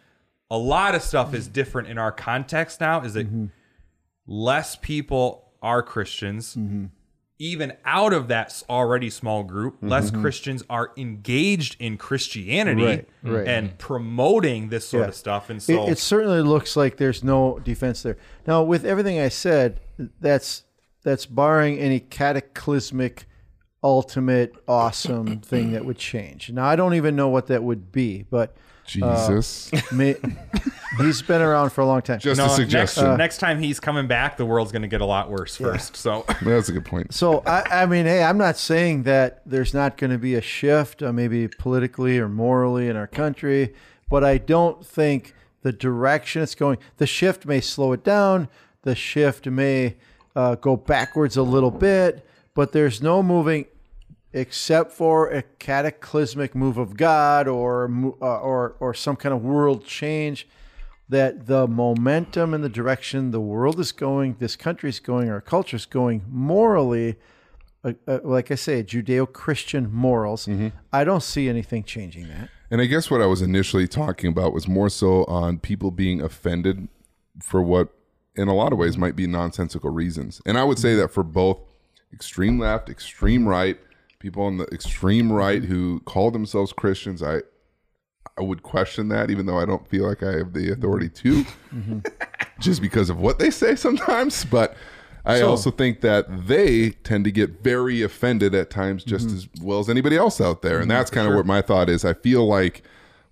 a 0.50 0.56
lot 0.56 0.94
of 0.94 1.02
stuff 1.02 1.34
is 1.34 1.46
different 1.48 1.88
in 1.88 1.98
our 1.98 2.12
context 2.12 2.80
now 2.80 3.02
is 3.02 3.12
that 3.14 3.26
Mm-hmm. 3.26 3.46
less 4.26 4.74
people 4.76 5.49
are 5.62 5.82
Christians. 5.82 6.56
Mm-hmm. 6.56 6.86
Even 7.38 7.72
out 7.86 8.12
of 8.12 8.28
that 8.28 8.62
already 8.68 9.08
small 9.08 9.42
group, 9.44 9.78
less 9.80 10.10
Mm-hmm. 10.10 10.20
Christians 10.20 10.62
are 10.68 10.92
engaged 10.98 11.74
in 11.80 11.96
Christianity 11.96 12.84
Right, 12.84 13.08
right. 13.22 13.48
and 13.48 13.78
promoting 13.78 14.68
this 14.68 14.86
sort 14.86 15.04
Yeah. 15.04 15.08
of 15.08 15.14
stuff. 15.14 15.48
And 15.48 15.58
It, 15.58 15.62
so, 15.62 15.88
it 15.88 15.96
certainly 15.96 16.42
looks 16.42 16.76
like 16.76 16.98
there's 16.98 17.24
no 17.24 17.58
defense 17.60 18.02
there. 18.02 18.18
Now, 18.46 18.62
with 18.62 18.84
everything 18.84 19.18
I 19.18 19.28
said, 19.30 19.80
that's 20.20 20.64
that's 21.02 21.24
barring 21.24 21.78
any 21.78 21.98
cataclysmic, 21.98 23.24
ultimate, 23.82 24.54
awesome 24.68 25.40
thing 25.40 25.72
that 25.72 25.86
would 25.86 25.96
change. 25.96 26.50
Now, 26.50 26.66
I 26.66 26.76
don't 26.76 26.92
even 26.94 27.16
know 27.16 27.28
what 27.28 27.46
that 27.46 27.62
would 27.62 27.90
be, 27.90 28.24
but 28.30 28.54
Jesus, 28.90 29.70
may, 29.92 30.16
he's 30.98 31.22
been 31.22 31.40
around 31.40 31.70
for 31.70 31.80
a 31.82 31.86
long 31.86 32.02
time. 32.02 32.18
just 32.18 32.38
no, 32.38 32.44
a 32.44 32.46
next, 32.48 32.56
suggestion. 32.56 33.16
next 33.16 33.38
time 33.38 33.60
he's 33.60 33.78
coming 33.78 34.08
back, 34.08 34.36
the 34.36 34.44
world's 34.44 34.72
going 34.72 34.82
to 34.82 34.88
get 34.88 35.00
a 35.00 35.06
lot 35.06 35.30
worse 35.30 35.56
first. 35.56 35.96
So, 35.96 36.24
That's 36.42 36.68
a 36.68 36.72
good 36.72 36.84
point. 36.84 37.14
So 37.14 37.42
I, 37.46 37.82
I 37.82 37.86
mean, 37.86 38.06
hey, 38.06 38.24
I'm 38.24 38.38
not 38.38 38.56
saying 38.56 39.04
that 39.04 39.42
there's 39.46 39.72
not 39.72 39.96
going 39.96 40.10
to 40.10 40.18
be 40.18 40.34
a 40.34 40.40
shift, 40.40 41.02
uh, 41.02 41.12
maybe 41.12 41.46
politically 41.46 42.18
or 42.18 42.28
morally 42.28 42.88
in 42.88 42.96
our 42.96 43.06
country, 43.06 43.74
but 44.08 44.24
I 44.24 44.38
don't 44.38 44.84
think 44.84 45.34
the 45.62 45.72
direction 45.72 46.42
it's 46.42 46.56
going. 46.56 46.78
The 46.96 47.06
shift 47.06 47.46
may 47.46 47.60
slow 47.60 47.92
it 47.92 48.02
down. 48.02 48.48
The 48.82 48.96
shift 48.96 49.46
may 49.46 49.96
uh, 50.34 50.56
go 50.56 50.76
backwards 50.76 51.36
a 51.36 51.42
little 51.42 51.70
bit, 51.70 52.26
but 52.54 52.72
there's 52.72 53.00
no 53.00 53.22
moving 53.22 53.66
except 54.32 54.92
for 54.92 55.28
a 55.28 55.42
cataclysmic 55.42 56.54
move 56.54 56.78
of 56.78 56.96
God 56.96 57.48
or 57.48 57.90
uh, 58.22 58.38
or 58.38 58.76
or 58.80 58.94
some 58.94 59.16
kind 59.16 59.34
of 59.34 59.42
world 59.42 59.84
change 59.84 60.46
that 61.08 61.46
the 61.46 61.66
momentum 61.66 62.54
and 62.54 62.62
the 62.62 62.68
direction 62.68 63.32
the 63.32 63.40
world 63.40 63.80
is 63.80 63.90
going, 63.90 64.36
this 64.38 64.54
country 64.54 64.88
is 64.88 65.00
going, 65.00 65.28
our 65.28 65.40
culture 65.40 65.76
is 65.76 65.84
going 65.84 66.22
morally, 66.28 67.16
uh, 67.82 67.92
uh, 68.06 68.20
like 68.22 68.52
I 68.52 68.54
say, 68.54 68.84
Judeo 68.84 69.30
Christian 69.30 69.92
morals, 69.92 70.48
I 70.92 71.02
don't 71.02 71.22
see 71.22 71.48
anything 71.48 71.82
changing 71.82 72.28
that. 72.28 72.48
And 72.70 72.80
I 72.80 72.84
guess 72.84 73.10
what 73.10 73.20
I 73.20 73.26
was 73.26 73.42
initially 73.42 73.88
talking 73.88 74.30
about 74.30 74.52
was 74.52 74.68
more 74.68 74.88
so 74.88 75.24
on 75.24 75.58
people 75.58 75.90
being 75.90 76.20
offended 76.22 76.86
for 77.42 77.60
what, 77.60 77.88
in 78.36 78.46
a 78.46 78.54
lot 78.54 78.72
of 78.72 78.78
ways, 78.78 78.96
might 78.96 79.16
be 79.16 79.26
nonsensical 79.26 79.90
reasons. 79.90 80.40
And 80.46 80.56
I 80.56 80.62
would 80.62 80.78
say 80.78 80.94
that 80.94 81.08
for 81.08 81.24
both 81.24 81.58
extreme 82.12 82.60
left, 82.60 82.88
extreme 82.88 83.48
right, 83.48 83.80
people 84.20 84.44
on 84.44 84.58
the 84.58 84.66
extreme 84.66 85.26
mm-hmm. 85.26 85.34
right 85.34 85.64
who 85.64 86.00
call 86.00 86.30
themselves 86.30 86.72
Christians, 86.72 87.22
I 87.22 87.40
I 88.38 88.42
would 88.42 88.62
question 88.62 89.08
that, 89.08 89.30
even 89.30 89.46
though 89.46 89.58
I 89.58 89.64
don't 89.64 89.86
feel 89.88 90.06
like 90.08 90.22
I 90.22 90.32
have 90.36 90.52
the 90.52 90.60
mm-hmm. 90.60 90.72
authority 90.72 91.08
to, 91.08 91.44
mm-hmm. 91.74 91.98
just 92.60 92.80
because 92.80 93.10
of 93.10 93.18
what 93.18 93.38
they 93.38 93.50
say 93.50 93.74
sometimes. 93.74 94.44
But 94.44 94.76
I 95.24 95.42
also 95.42 95.70
think 95.70 96.00
that 96.00 96.46
they 96.46 96.90
tend 96.90 97.24
to 97.24 97.30
get 97.30 97.62
very 97.62 98.02
offended 98.02 98.54
at 98.54 98.70
times, 98.70 99.04
just 99.04 99.30
as 99.30 99.48
well 99.60 99.80
as 99.80 99.90
anybody 99.90 100.16
else 100.16 100.40
out 100.40 100.62
there. 100.62 100.80
And 100.80 100.90
that's 100.90 101.10
kind 101.10 101.28
of 101.28 101.34
what 101.34 101.46
my 101.46 101.60
thought 101.60 101.88
is. 101.88 102.04
I 102.04 102.14
feel 102.14 102.46
like 102.46 102.82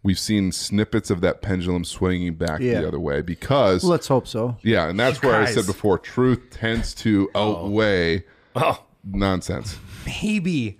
we've 0.02 0.18
seen 0.18 0.52
snippets 0.52 1.10
of 1.10 1.20
that 1.22 1.42
pendulum 1.42 1.84
swinging 1.84 2.34
back 2.34 2.60
Yeah. 2.60 2.80
the 2.80 2.88
other 2.88 3.00
way 3.00 3.22
because, 3.22 3.84
Let's 3.84 4.08
hope 4.08 4.26
so. 4.26 4.56
yeah, 4.62 4.88
and 4.88 4.98
that's 4.98 5.22
where 5.22 5.34
I 5.34 5.46
said 5.46 5.66
before, 5.66 5.98
truth 5.98 6.50
tends 6.50 6.94
to 6.96 7.30
oh. 7.34 7.66
outweigh 7.66 8.24
Oh, 8.54 8.82
nonsense. 9.04 9.78
Maybe, 10.06 10.78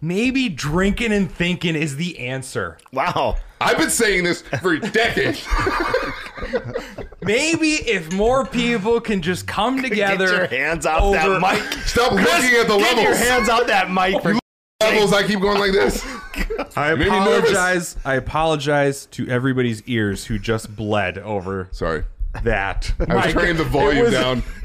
maybe 0.00 0.48
drinking 0.48 1.12
and 1.12 1.30
thinking 1.30 1.74
is 1.76 1.96
the 1.96 2.18
answer. 2.18 2.78
wow. 2.92 3.36
I've 3.60 3.76
been 3.78 3.90
saying 3.90 4.22
this 4.22 4.42
for 4.42 4.76
decades. 4.78 5.44
Maybe 7.22 7.72
if 7.72 8.12
more 8.12 8.46
people 8.46 9.00
can 9.00 9.20
just 9.20 9.46
come 9.48 9.82
together. 9.82 10.26
Get 10.26 10.52
your 10.52 10.60
hands 10.60 10.86
off 10.86 11.02
over- 11.02 11.16
that 11.16 11.40
mic. 11.40 11.62
Stop 11.84 12.12
looking 12.12 12.26
at 12.56 12.68
the 12.68 12.76
Get 12.78 12.96
levels. 12.96 13.02
your 13.02 13.16
hands 13.16 13.48
off 13.48 13.66
that 13.66 13.90
mic. 13.90 14.22
For 14.22 14.38
levels. 14.80 15.12
I 15.12 15.26
keep 15.26 15.40
going 15.40 15.58
like 15.58 15.72
this. 15.72 16.04
I 16.76 16.94
Made 16.94 16.98
me 17.00 17.18
nervous. 17.18 17.50
apologize. 17.50 17.96
I 18.04 18.14
apologize 18.14 19.06
to 19.06 19.28
everybody's 19.28 19.82
ears 19.88 20.24
who 20.26 20.38
just 20.38 20.76
bled 20.76 21.18
over 21.18 21.68
Sorry. 21.72 22.04
that. 22.44 22.92
I 23.08 23.14
was 23.26 23.32
turning 23.34 23.56
the 23.56 23.64
volume 23.64 24.10
down. 24.12 24.44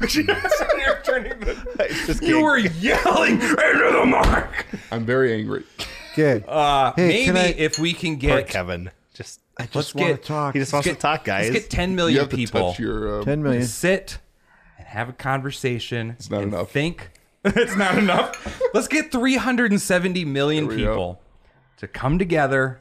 You're 1.16 1.34
turning 1.34 1.40
the- 1.40 2.18
you 2.22 2.42
were 2.42 2.58
yelling 2.80 3.32
into 3.40 3.56
the 3.98 4.04
mark. 4.06 4.66
I'm 4.90 5.04
very 5.04 5.34
angry. 5.34 5.64
Okay. 6.12 6.44
Uh, 6.46 6.92
Hey, 6.96 7.26
maybe 7.30 7.38
I- 7.38 7.54
if 7.58 7.78
we 7.78 7.92
can 7.92 8.18
Poor 8.18 8.38
get 8.40 8.48
Kevin. 8.48 8.90
Just 9.14 9.40
I 9.58 9.62
let's 9.62 9.72
just 9.72 9.94
want 9.94 10.08
get- 10.08 10.22
to 10.22 10.28
talk. 10.28 10.54
he 10.54 10.60
just 10.60 10.72
wants 10.72 10.86
get- 10.86 10.94
to 10.94 11.00
talk, 11.00 11.24
guys. 11.24 11.50
let's 11.50 11.62
get 11.64 11.70
10 11.70 11.90
You 11.90 11.96
million 11.96 12.20
have 12.20 12.28
to 12.30 12.36
people 12.36 12.70
touch 12.70 12.80
your. 12.80 13.20
Uh, 13.20 13.24
10 13.24 13.42
million. 13.42 13.62
to 13.62 13.68
sit 13.68 14.18
and 14.78 14.86
have 14.88 15.08
a 15.08 15.12
conversation. 15.12 16.10
It's 16.18 16.30
not 16.30 16.42
enough. 16.42 16.70
Think 16.70 17.10
it's 17.44 17.76
not 17.76 17.96
enough. 17.98 18.60
Let's 18.74 18.88
get 18.88 19.12
370 19.12 20.24
million 20.24 20.66
There 20.68 20.76
we 20.76 20.82
go. 20.82 20.90
people 20.92 21.22
to 21.78 21.86
come 21.88 22.18
together, 22.18 22.80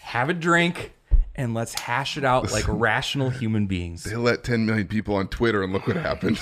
have 0.00 0.28
a 0.30 0.34
drink, 0.34 0.92
and 1.34 1.52
let's 1.52 1.78
hash 1.80 2.16
it 2.16 2.24
out 2.24 2.50
like 2.52 2.64
rational 2.68 3.30
human 3.30 3.66
beings. 3.66 4.04
They 4.04 4.16
let 4.16 4.44
10 4.44 4.64
million 4.66 4.86
people 4.86 5.16
on 5.16 5.28
Twitter, 5.28 5.62
and 5.62 5.72
look 5.72 5.86
what 5.86 5.96
happened. 5.96 6.38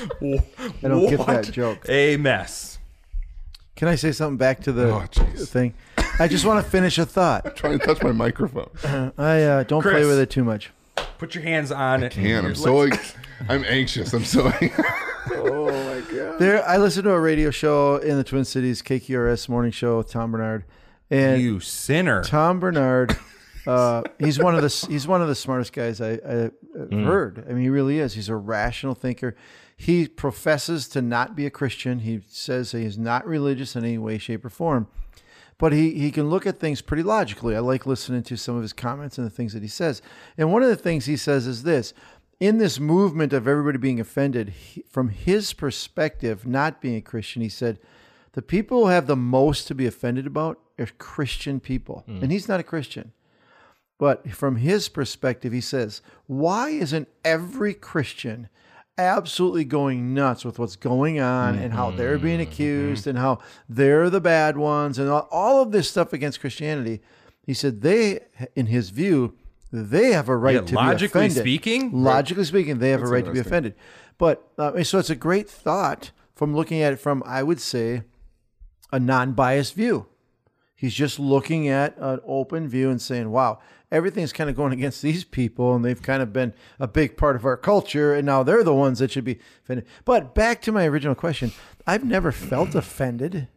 I 0.00 0.88
don't 0.88 1.08
get 1.10 1.26
that 1.26 1.50
joke. 1.52 1.84
A 1.88 2.16
mess. 2.16 2.78
Can 3.76 3.88
I 3.88 3.94
say 3.94 4.12
something 4.12 4.36
back 4.36 4.60
to 4.64 4.72
the 4.72 4.92
Oh, 4.92 5.00
jeez. 5.10 5.48
thing? 5.48 5.74
I 6.18 6.28
just 6.28 6.44
want 6.44 6.62
to 6.64 6.70
finish 6.70 6.98
a 6.98 7.06
thought. 7.06 7.56
Trying 7.56 7.78
to 7.78 7.86
touch 7.86 8.02
my 8.02 8.12
microphone. 8.12 8.68
I 9.16 9.42
uh, 9.42 9.62
don't 9.64 9.80
play 9.82 9.92
Chris. 9.92 10.06
with 10.06 10.18
it 10.18 10.28
too 10.30 10.44
much. 10.44 10.70
Put 11.18 11.34
your 11.34 11.44
hands 11.44 11.70
on 11.72 12.02
it. 12.02 12.16
Man, 12.16 12.44
I'm 12.44 12.54
so. 12.54 12.76
Like, 12.76 13.00
I'm 13.48 13.64
anxious. 13.64 14.12
I'm 14.12 14.24
so. 14.24 14.52
Oh 15.32 15.66
my 15.70 16.00
god. 16.16 16.38
There, 16.38 16.66
I 16.66 16.78
listened 16.78 17.04
to 17.04 17.10
a 17.12 17.20
radio 17.20 17.50
show 17.50 17.96
in 17.96 18.16
the 18.16 18.24
Twin 18.24 18.44
Cities, 18.44 18.80
KQRS 18.82 19.48
morning 19.50 19.70
show 19.70 19.98
with 19.98 20.10
Tom 20.10 20.32
Barnard, 20.32 20.64
and 21.10 21.40
You 21.40 21.60
sinner. 21.60 22.24
Tom 22.24 22.58
Barnard, 22.58 23.16
uh, 23.66 24.02
he's 24.18 24.38
one 24.38 24.54
of 24.56 24.62
the 24.62 24.86
he's 24.90 25.06
one 25.06 25.20
of 25.22 25.28
the 25.28 25.34
smartest 25.34 25.72
guys 25.74 26.00
I, 26.00 26.12
I 26.14 26.16
Mm. 26.16 26.90
have 26.92 27.04
heard. 27.06 27.44
I 27.48 27.52
mean, 27.52 27.62
he 27.64 27.68
really 27.68 27.98
is. 27.98 28.14
He's 28.14 28.28
a 28.30 28.34
rational 28.34 28.94
thinker. 28.94 29.36
He 29.82 30.06
professes 30.06 30.88
to 30.88 31.00
not 31.00 31.34
be 31.34 31.46
a 31.46 31.50
Christian. 31.50 32.00
He 32.00 32.20
says 32.28 32.72
he 32.72 32.84
is 32.84 32.98
not 32.98 33.26
religious 33.26 33.74
in 33.74 33.82
any 33.82 33.96
way, 33.96 34.18
shape, 34.18 34.44
or 34.44 34.50
form. 34.50 34.88
But 35.56 35.72
he, 35.72 35.94
he 35.94 36.10
can 36.10 36.28
look 36.28 36.46
at 36.46 36.60
things 36.60 36.82
pretty 36.82 37.02
logically. 37.02 37.56
I 37.56 37.60
like 37.60 37.86
listening 37.86 38.22
to 38.24 38.36
some 38.36 38.56
of 38.56 38.62
his 38.62 38.74
comments 38.74 39.16
and 39.16 39.26
the 39.26 39.30
things 39.30 39.54
that 39.54 39.62
he 39.62 39.68
says. 39.68 40.02
And 40.36 40.52
one 40.52 40.62
of 40.62 40.68
the 40.68 40.76
things 40.76 41.06
he 41.06 41.16
says 41.16 41.46
is 41.46 41.62
this 41.62 41.94
in 42.38 42.58
this 42.58 42.78
movement 42.78 43.32
of 43.32 43.48
everybody 43.48 43.78
being 43.78 43.98
offended, 43.98 44.50
he, 44.50 44.84
from 44.86 45.08
his 45.08 45.54
perspective, 45.54 46.46
not 46.46 46.82
being 46.82 46.96
a 46.96 47.00
Christian, 47.00 47.40
he 47.40 47.48
said, 47.48 47.78
the 48.32 48.42
people 48.42 48.80
who 48.80 48.90
have 48.90 49.06
the 49.06 49.16
most 49.16 49.66
to 49.68 49.74
be 49.74 49.86
offended 49.86 50.26
about 50.26 50.60
are 50.78 50.88
Christian 50.98 51.58
people. 51.58 52.02
Hmm. 52.04 52.22
And 52.24 52.30
he's 52.30 52.48
not 52.48 52.60
a 52.60 52.64
Christian. 52.64 53.12
But 53.96 54.30
from 54.32 54.56
his 54.56 54.90
perspective, 54.90 55.54
he 55.54 55.62
says, 55.62 56.02
why 56.26 56.68
isn't 56.68 57.08
every 57.24 57.72
Christian 57.72 58.50
absolutely 59.00 59.64
going 59.64 60.14
nuts 60.14 60.44
with 60.44 60.58
what's 60.58 60.76
going 60.76 61.20
on 61.20 61.56
and 61.58 61.72
how 61.72 61.90
they're 61.90 62.18
being 62.18 62.40
accused 62.40 63.06
and 63.06 63.18
how 63.18 63.38
they're 63.68 64.08
the 64.10 64.20
bad 64.20 64.56
ones 64.56 64.98
and 64.98 65.08
all, 65.08 65.28
all 65.30 65.62
of 65.62 65.72
this 65.72 65.90
stuff 65.90 66.12
against 66.12 66.40
Christianity? 66.40 67.00
He 67.44 67.54
said 67.54 67.80
they, 67.80 68.20
in 68.54 68.66
his 68.66 68.90
view, 68.90 69.34
they 69.72 70.12
have 70.12 70.28
a 70.28 70.36
right 70.36 70.54
Yeah, 70.56 70.60
to 70.62 70.74
logically 70.74 71.20
be 71.20 71.26
offended. 71.26 71.42
speaking? 71.42 72.02
logically 72.02 72.44
speaking, 72.44 72.78
they 72.78 72.90
have 72.90 73.02
a 73.02 73.06
right 73.06 73.24
to 73.24 73.32
be 73.32 73.38
offended. 73.40 73.74
But 74.18 74.46
uh, 74.58 74.82
so 74.84 74.98
it's 74.98 75.10
a 75.10 75.16
great 75.16 75.48
thought 75.48 76.10
from 76.34 76.54
looking 76.54 76.80
at 76.82 76.92
it 76.92 76.96
from, 76.96 77.22
I 77.26 77.42
would 77.42 77.60
say, 77.60 78.02
a 78.92 79.00
non-biased 79.00 79.74
view. 79.74 80.06
He's 80.74 80.94
just 80.94 81.18
looking 81.18 81.68
at 81.68 81.96
an 81.98 82.20
open 82.26 82.68
view 82.68 82.90
and 82.90 83.00
saying, 83.00 83.30
wow, 83.30 83.58
everything's 83.92 84.32
kind 84.32 84.48
of 84.48 84.56
going 84.56 84.72
against 84.72 85.02
these 85.02 85.24
people 85.24 85.74
and 85.74 85.84
they've 85.84 86.00
kind 86.02 86.22
of 86.22 86.32
been 86.32 86.54
a 86.78 86.86
big 86.86 87.16
part 87.16 87.36
of 87.36 87.44
our 87.44 87.56
culture 87.56 88.14
and 88.14 88.24
now 88.26 88.42
they're 88.42 88.62
the 88.64 88.74
ones 88.74 88.98
that 89.00 89.10
should 89.10 89.24
be 89.24 89.38
offended. 89.64 89.86
But 90.04 90.34
back 90.34 90.62
to 90.62 90.72
my 90.72 90.86
original 90.86 91.14
question, 91.14 91.52
I've 91.86 92.04
never 92.04 92.30
felt 92.32 92.74
offended. 92.74 93.48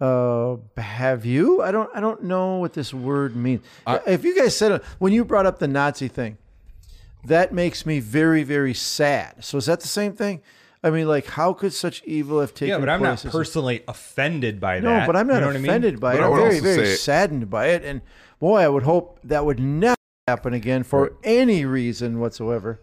Uh, 0.00 0.56
have 0.76 1.24
you? 1.24 1.62
I 1.62 1.70
don't. 1.70 1.88
I 1.94 2.00
don't 2.00 2.22
know 2.24 2.56
what 2.58 2.74
this 2.74 2.92
word 2.92 3.34
means. 3.34 3.62
if 4.06 4.24
you 4.24 4.36
guys 4.38 4.54
said 4.56 4.72
it 4.72 4.82
when 4.98 5.12
you 5.12 5.24
brought 5.24 5.46
up 5.46 5.58
the 5.58 5.66
Nazi 5.68 6.08
thing, 6.08 6.36
that 7.24 7.52
makes 7.54 7.86
me 7.86 7.98
very, 8.00 8.42
very 8.42 8.74
sad. 8.74 9.42
So 9.42 9.56
is 9.56 9.66
that 9.66 9.80
the 9.80 9.88
same 9.88 10.12
thing? 10.12 10.42
I 10.82 10.90
mean, 10.90 11.08
like, 11.08 11.26
how 11.26 11.54
could 11.54 11.72
such 11.72 12.02
evil 12.04 12.40
have 12.40 12.52
taken 12.52 12.68
Yeah, 12.74 12.78
but 12.78 12.90
I'm 12.90 13.02
not 13.02 13.18
place? 13.18 13.32
personally 13.32 13.82
offended 13.88 14.60
by 14.60 14.80
that. 14.80 14.82
No, 15.00 15.06
but 15.06 15.16
I'm 15.16 15.26
not 15.26 15.36
You 15.36 15.40
know 15.40 15.46
what 15.46 15.56
I 15.56 15.58
mean? 15.60 15.70
offended 15.70 15.98
by 15.98 16.12
But 16.16 16.20
it. 16.20 16.24
I 16.24 16.28
I'm 16.30 16.36
very, 16.36 16.60
very 16.60 16.86
say- 16.88 16.94
saddened 16.96 17.48
by 17.50 17.68
it. 17.68 17.82
And 17.82 18.02
boy, 18.38 18.60
I 18.60 18.68
would 18.68 18.82
hope 18.82 19.18
that 19.24 19.44
would 19.44 19.60
never 19.60 19.96
happen 20.26 20.54
again 20.54 20.82
for 20.82 21.12
any 21.24 21.64
reason 21.64 22.20
whatsoever. 22.20 22.80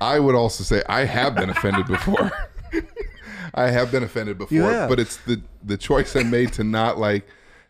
I 0.00 0.18
would 0.18 0.34
also 0.34 0.64
say 0.64 0.82
I 0.88 1.04
have 1.04 1.34
been 1.34 1.50
offended 1.50 1.86
before. 1.86 2.32
I 3.54 3.70
have 3.70 3.92
been 3.92 4.02
offended 4.02 4.38
before, 4.38 4.88
but 4.88 4.98
it's 4.98 5.16
the 5.18 5.42
the 5.62 5.76
choice 5.76 6.16
I 6.16 6.22
made 6.22 6.52
to 6.54 6.64
not 6.64 6.98
like 6.98 7.26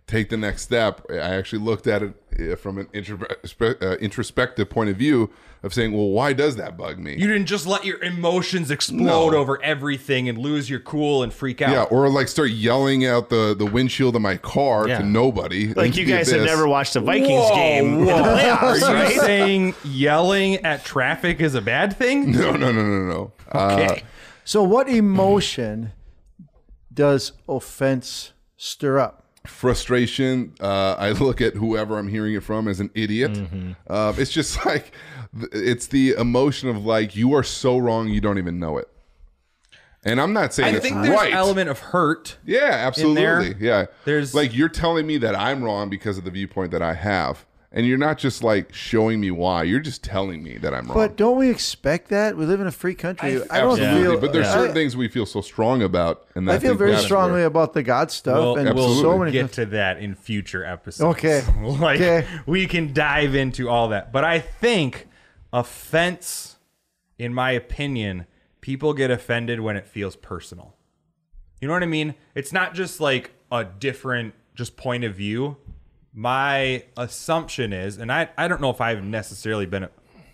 take 0.07 0.31
the 0.31 0.37
next 0.37 0.63
step. 0.63 1.05
I 1.11 1.17
actually 1.17 1.59
looked 1.61 1.87
at 1.87 2.03
it 2.03 2.15
uh, 2.41 2.57
from 2.57 2.79
an 2.79 2.89
uh, 2.95 3.97
introspective 4.01 4.71
point 4.71 4.91
of 4.91 4.97
view 4.97 5.31
of 5.63 5.73
saying, 5.73 5.93
"Well, 5.93 6.09
why 6.09 6.33
does 6.33 6.57
that 6.57 6.77
bug 6.77 6.99
me?" 6.99 7.13
You 7.17 7.27
didn't 7.29 7.47
just 7.47 7.67
let 7.67 7.85
your 7.85 8.03
emotions 8.03 8.71
explode 8.71 9.33
No. 9.33 9.37
over 9.37 9.63
everything 9.63 10.29
and 10.29 10.39
lose 10.39 10.69
your 10.69 10.81
cool 10.81 11.23
and 11.23 11.33
freak 11.33 11.63
out. 11.63 11.71
yeah, 11.71 11.83
or 11.85 12.09
like 12.09 12.29
start 12.29 12.51
yelling 12.51 13.07
out 13.07 13.29
the 13.29 13.55
the 13.57 13.67
windshield 13.67 14.17
of 14.17 14.23
my 14.23 14.37
car 14.37 14.89
Yeah. 14.89 14.99
to 14.99 15.05
nobody. 15.05 15.73
Like 15.75 15.97
you 15.97 16.05
guys 16.05 16.31
have 16.31 16.45
never 16.45 16.67
watched 16.67 16.97
a 16.97 17.01
Vikings 17.01 17.29
Whoa, 17.31 17.55
game 17.55 17.95
in 17.95 18.05
the 18.07 18.13
whoa. 18.13 18.23
playoffs, 18.23 18.83
Are 18.83 18.97
you 18.97 19.03
right? 19.03 19.21
saying 19.21 19.75
yelling 19.85 20.57
at 20.65 20.85
traffic 20.85 21.41
is 21.41 21.55
a 21.55 21.63
bad 21.63 21.97
thing? 21.97 22.33
No, 22.37 22.53
no, 22.53 22.73
no, 22.73 22.83
no, 22.83 23.05
no. 23.13 23.33
Uh, 23.53 23.79
Okay. 23.81 24.03
So, 24.45 24.63
what 24.65 24.89
emotion 24.89 25.93
does 26.93 27.33
offense 27.49 28.33
stir 28.57 28.99
up? 28.99 29.19
frustration. 29.45 30.55
Uh, 30.61 30.95
I 30.99 31.11
look 31.11 31.41
at 31.41 31.55
whoever 31.55 31.99
I'm 31.99 32.07
hearing 32.07 32.35
it 32.35 32.45
from 32.45 32.69
as 32.69 32.79
an 32.79 32.91
idiot. 32.95 33.33
Mm-hmm. 33.33 33.73
Uh, 33.89 34.13
it's 34.17 34.31
just 34.31 34.65
like 34.67 34.83
th- 34.85 34.95
it's 35.53 35.87
the 35.87 36.13
emotion 36.19 36.69
of 36.69 36.85
like 36.85 37.17
you 37.17 37.35
are 37.35 37.43
so 37.43 37.79
wrong 37.79 38.09
you 38.09 38.21
don't 38.21 38.39
even 38.39 38.59
know 38.59 38.79
it. 38.79 38.89
And 40.05 40.21
I'm 40.21 40.33
not 40.33 40.53
saying 40.53 40.75
I 40.75 40.77
it's 40.79 40.85
think 40.85 40.97
there's 41.03 41.15
right. 41.17 41.33
element 41.33 41.71
of 41.71 41.79
hurt. 41.79 42.37
yeah, 42.45 42.71
absolutely. 42.73 43.23
there. 43.53 43.57
Yeah, 43.59 43.87
There's- 44.05 44.35
like 44.35 44.53
you're 44.55 44.69
telling 44.69 45.07
me 45.07 45.17
that 45.19 45.37
I'm 45.39 45.63
wrong 45.63 45.89
because 45.91 46.19
of 46.19 46.25
the 46.25 46.31
viewpoint 46.33 46.73
that 46.73 46.83
I 46.83 46.95
have, 46.95 47.47
and 47.71 47.87
you're 47.87 47.99
not 47.99 48.19
just 48.19 48.43
like 48.43 48.75
showing 48.75 49.21
me 49.21 49.31
why. 49.31 49.63
You're 49.63 49.79
just 49.79 50.03
telling 50.03 50.43
me 50.43 50.59
that 50.59 50.75
I'm 50.75 50.87
wrong. 50.89 50.97
But 50.97 51.17
don't 51.17 51.39
we 51.39 51.49
expect 51.51 52.09
that? 52.09 52.37
We 52.37 52.47
live 52.47 52.61
in 52.61 52.67
a 52.67 52.73
free 52.73 52.97
country. 52.97 53.29
I, 53.49 53.61
don't 53.61 53.79
absolutely. 53.81 54.03
feel. 54.03 54.19
but 54.21 54.33
there's 54.33 54.49
I- 54.49 54.55
certain 54.55 54.75
things 54.75 54.97
we 54.97 55.07
feel 55.07 55.25
so 55.25 55.41
strong 55.41 55.83
about, 55.83 56.27
and 56.35 56.51
I 56.51 56.55
I 56.55 56.59
feel 56.59 56.75
very 56.75 56.91
that's 56.91 57.05
strongly 57.05 57.35
where- 57.39 57.47
about 57.47 57.73
the 57.73 57.85
God 57.85 58.11
stuff, 58.11 58.35
We'll, 58.39 58.57
and 58.57 58.75
we'll 58.75 59.01
so 59.01 59.17
many. 59.17 59.31
get 59.31 59.53
to 59.53 59.67
that 59.67 59.99
in 59.99 60.17
future 60.17 60.65
episodes. 60.65 61.17
Okay. 61.17 61.43
like 61.63 62.01
Okay. 62.01 62.27
we 62.45 62.67
can 62.67 62.93
dive 62.93 63.37
into 63.37 63.69
all 63.69 63.91
that. 63.91 64.11
But 64.13 64.25
I 64.25 64.41
think 64.41 65.07
offense, 65.53 66.57
in 67.19 67.35
my 67.35 67.51
opinion, 67.53 68.27
people 68.61 68.95
get 68.95 69.11
offended 69.11 69.61
when 69.61 69.77
it 69.77 69.87
feels 69.87 70.17
personal. 70.17 70.75
You 71.61 71.69
know 71.69 71.75
what 71.75 71.83
I 71.83 71.87
mean? 71.87 72.15
It's 72.35 72.53
not 72.53 72.75
just 72.75 73.01
like 73.01 73.33
a 73.51 73.65
different 73.65 74.35
just 74.55 74.77
point 74.77 75.05
of 75.05 75.15
view. 75.15 75.57
My 76.13 76.85
assumption 76.97 77.73
is, 77.73 77.99
and 77.99 78.13
I, 78.13 78.31
I 78.37 78.49
don't 78.49 78.61
know 78.61 78.71
if 78.71 78.81
I've 78.81 79.05
necessarily 79.05 79.67
been 79.67 79.89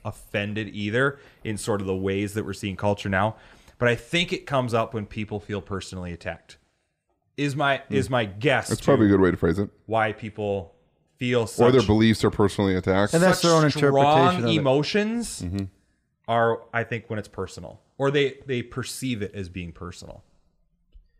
offended 0.04 0.68
either 0.74 1.18
in 1.44 1.56
sort 1.56 1.80
of 1.80 1.86
the 1.86 1.96
ways 1.96 2.34
that 2.34 2.44
we're 2.44 2.52
seeing 2.52 2.76
culture 2.76 3.08
now, 3.08 3.36
but 3.78 3.88
I 3.88 3.94
think 3.94 4.32
it 4.32 4.46
comes 4.46 4.74
up 4.74 4.94
when 4.94 5.06
people 5.06 5.38
feel 5.40 5.60
personally 5.60 6.12
attacked. 6.12 6.56
Is 7.36 7.54
my 7.54 7.78
hmm. 7.88 7.94
is 7.94 8.10
my 8.10 8.24
guess 8.24 8.68
That's 8.68 8.80
probably 8.80 9.06
a 9.06 9.10
good 9.10 9.20
way 9.20 9.30
to 9.30 9.36
phrase 9.36 9.60
it. 9.60 9.70
why 9.86 10.12
people 10.12 10.74
feel 11.18 11.46
such 11.46 11.68
Or 11.68 11.70
their 11.72 11.82
beliefs 11.86 12.24
are 12.24 12.30
personally 12.30 12.74
attacked. 12.76 13.12
And 13.14 13.22
that's 13.22 13.40
such 13.40 13.48
their 13.48 13.56
own 13.56 13.64
interpretation 13.64 13.90
strong 13.92 14.36
of 14.44 14.44
it. 14.50 14.56
emotions 14.56 15.42
Mm-hmm. 15.42 15.64
are 16.28 16.62
I 16.72 16.84
think 16.84 17.04
when 17.08 17.18
it's 17.18 17.28
personal 17.28 17.80
or 17.98 18.10
they 18.10 18.38
they 18.46 18.62
perceive 18.62 19.20
it 19.22 19.34
as 19.34 19.48
being 19.48 19.72
personal. 19.72 20.22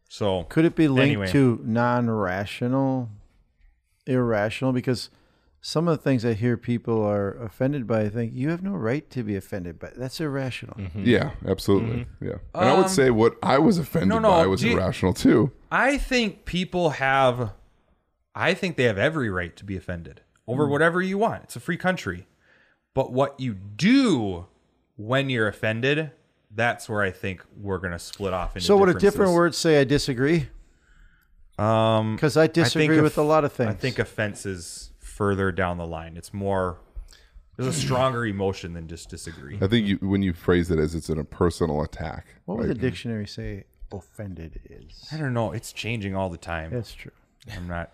So 0.08 0.44
Could 0.44 0.64
it 0.64 0.74
be 0.74 0.88
linked 0.88 1.08
Anyway. 1.08 1.30
to 1.32 1.61
non-rational, 1.64 3.11
irrational? 4.06 4.72
Because 4.72 5.11
some 5.61 5.88
of 5.88 5.96
the 5.98 6.02
things 6.02 6.24
I 6.24 6.32
hear 6.34 6.56
people 6.56 7.02
are 7.04 7.32
offended 7.42 7.87
by, 7.87 8.02
I 8.02 8.08
think 8.08 8.32
you 8.32 8.48
have 8.50 8.62
no 8.62 8.70
right 8.72 9.08
to 9.11 9.22
be 9.22 9.37
offended 9.37 9.78
by. 9.78 9.90
That's 9.96 10.20
irrational. 10.20 10.76
Mm-hmm. 10.76 11.02
Yeah, 11.04 11.32
absolutely. 11.46 12.06
Yeah. 12.20 12.37
And 12.54 12.68
I 12.68 12.78
would 12.78 12.88
say 12.88 13.11
what 13.11 13.37
I 13.42 13.58
was 13.58 13.76
offended 13.78 14.12
Um, 14.12 14.22
no, 14.22 14.28
no, 14.30 14.34
by 14.37 14.46
was 14.46 14.61
do 14.61 14.68
you- 14.68 14.76
irrational 14.78 15.12
too. 15.14 15.52
I 15.70 15.98
think 15.98 16.44
people 16.46 16.90
have 16.90 17.52
I 18.35 18.55
think 18.55 18.77
they 18.77 18.85
have 18.85 18.99
every 18.99 19.31
right 19.31 19.57
to 19.57 19.64
be 19.64 19.77
offended 19.77 20.23
over 20.47 20.67
Mm. 20.67 20.71
whatever 20.71 21.03
you 21.03 21.19
want. 21.19 21.45
It's 21.45 21.57
a 21.57 21.61
free 21.61 21.77
country. 21.77 22.27
But 22.95 23.12
what 23.12 23.38
you 23.38 23.55
do 23.55 24.47
when 24.97 25.29
you're 25.31 25.49
offended, 25.49 26.11
that's 26.51 26.88
where 26.88 27.03
I 27.03 27.11
think 27.11 27.43
we're 27.57 27.79
going 27.79 27.93
to 27.93 27.99
split 27.99 28.33
off 28.33 28.57
into 28.57 28.67
So 28.67 28.77
would 28.77 28.88
a 28.88 28.95
different 28.95 29.33
word 29.33 29.55
say 29.55 29.81
I 29.81 29.85
disagree? 29.85 30.49
Um 31.59 32.14
Because 32.17 32.37
I 32.37 32.45
I 32.45 32.47
disagree 32.47 32.88
think 32.88 33.03
with 33.03 33.19
of- 33.19 33.25
a 33.25 33.27
lot 33.29 33.45
of 33.45 33.53
things. 33.53 33.71
I 33.71 33.75
think 33.75 33.99
offense 33.99 34.47
is 34.47 34.93
further 35.01 35.51
down 35.53 35.77
the 35.79 35.87
line. 35.87 36.17
It's 36.17 36.33
more 36.33 36.79
there's 37.57 37.69
a 37.77 37.81
stronger 37.87 38.25
emotion 38.27 38.73
than 38.75 38.87
just 38.87 39.09
disagree. 39.11 39.59
I 39.61 39.67
think 39.67 39.87
you 39.87 39.97
when 39.97 40.23
you 40.23 40.33
phrase 40.33 40.71
it 40.71 40.79
as 40.79 40.95
it's 40.95 41.09
in 41.09 41.19
a 41.19 41.25
personal 41.25 41.83
attack. 41.83 42.27
what 42.45 42.59
would 42.59 42.69
like- 42.69 42.77
the 42.77 42.81
dictionary 42.81 43.27
say 43.27 43.64
offended 43.91 44.61
is? 44.71 45.09
I 45.12 45.17
don't 45.17 45.35
know. 45.35 45.51
It's 45.53 45.73
changing 45.73 46.14
all 46.14 46.31
the 46.31 46.37
time. 46.38 46.71
That's 46.71 46.93
true. 46.95 47.11
I'm 47.53 47.67
not. 47.67 47.91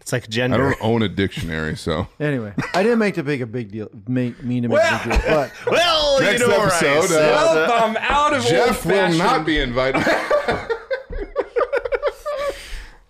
It's 0.00 0.12
like 0.12 0.28
gender. 0.28 0.54
I 0.56 0.70
don't 0.70 0.82
own 0.82 1.02
a 1.02 1.08
dictionary, 1.08 1.76
so 1.76 2.08
Anyway, 2.20 2.52
I 2.74 2.82
didn't 2.82 2.98
make 2.98 3.14
the 3.16 3.22
big 3.22 3.42
a 3.42 3.46
big 3.46 3.70
deal. 3.70 3.88
Make 4.08 4.42
mean 4.42 4.62
to 4.64 4.68
make 4.70 4.78
a 4.82 5.00
big 5.08 5.20
deal, 5.20 5.30
but 5.30 5.52
Well, 5.66 6.20
Next 6.20 6.40
you 6.40 6.48
know 6.48 6.58
where 6.58 6.68
I 6.72 6.76
episode, 6.78 7.08
sit. 7.08 7.22
uh, 7.22 7.66
Welcome 7.68 7.96
out 8.00 8.32
of 8.34 8.42
Jeff 8.44 8.84
will 8.84 8.92
old-fashioned- 8.92 9.18
not 9.18 9.44
be 9.46 9.58
invited. 9.60 10.02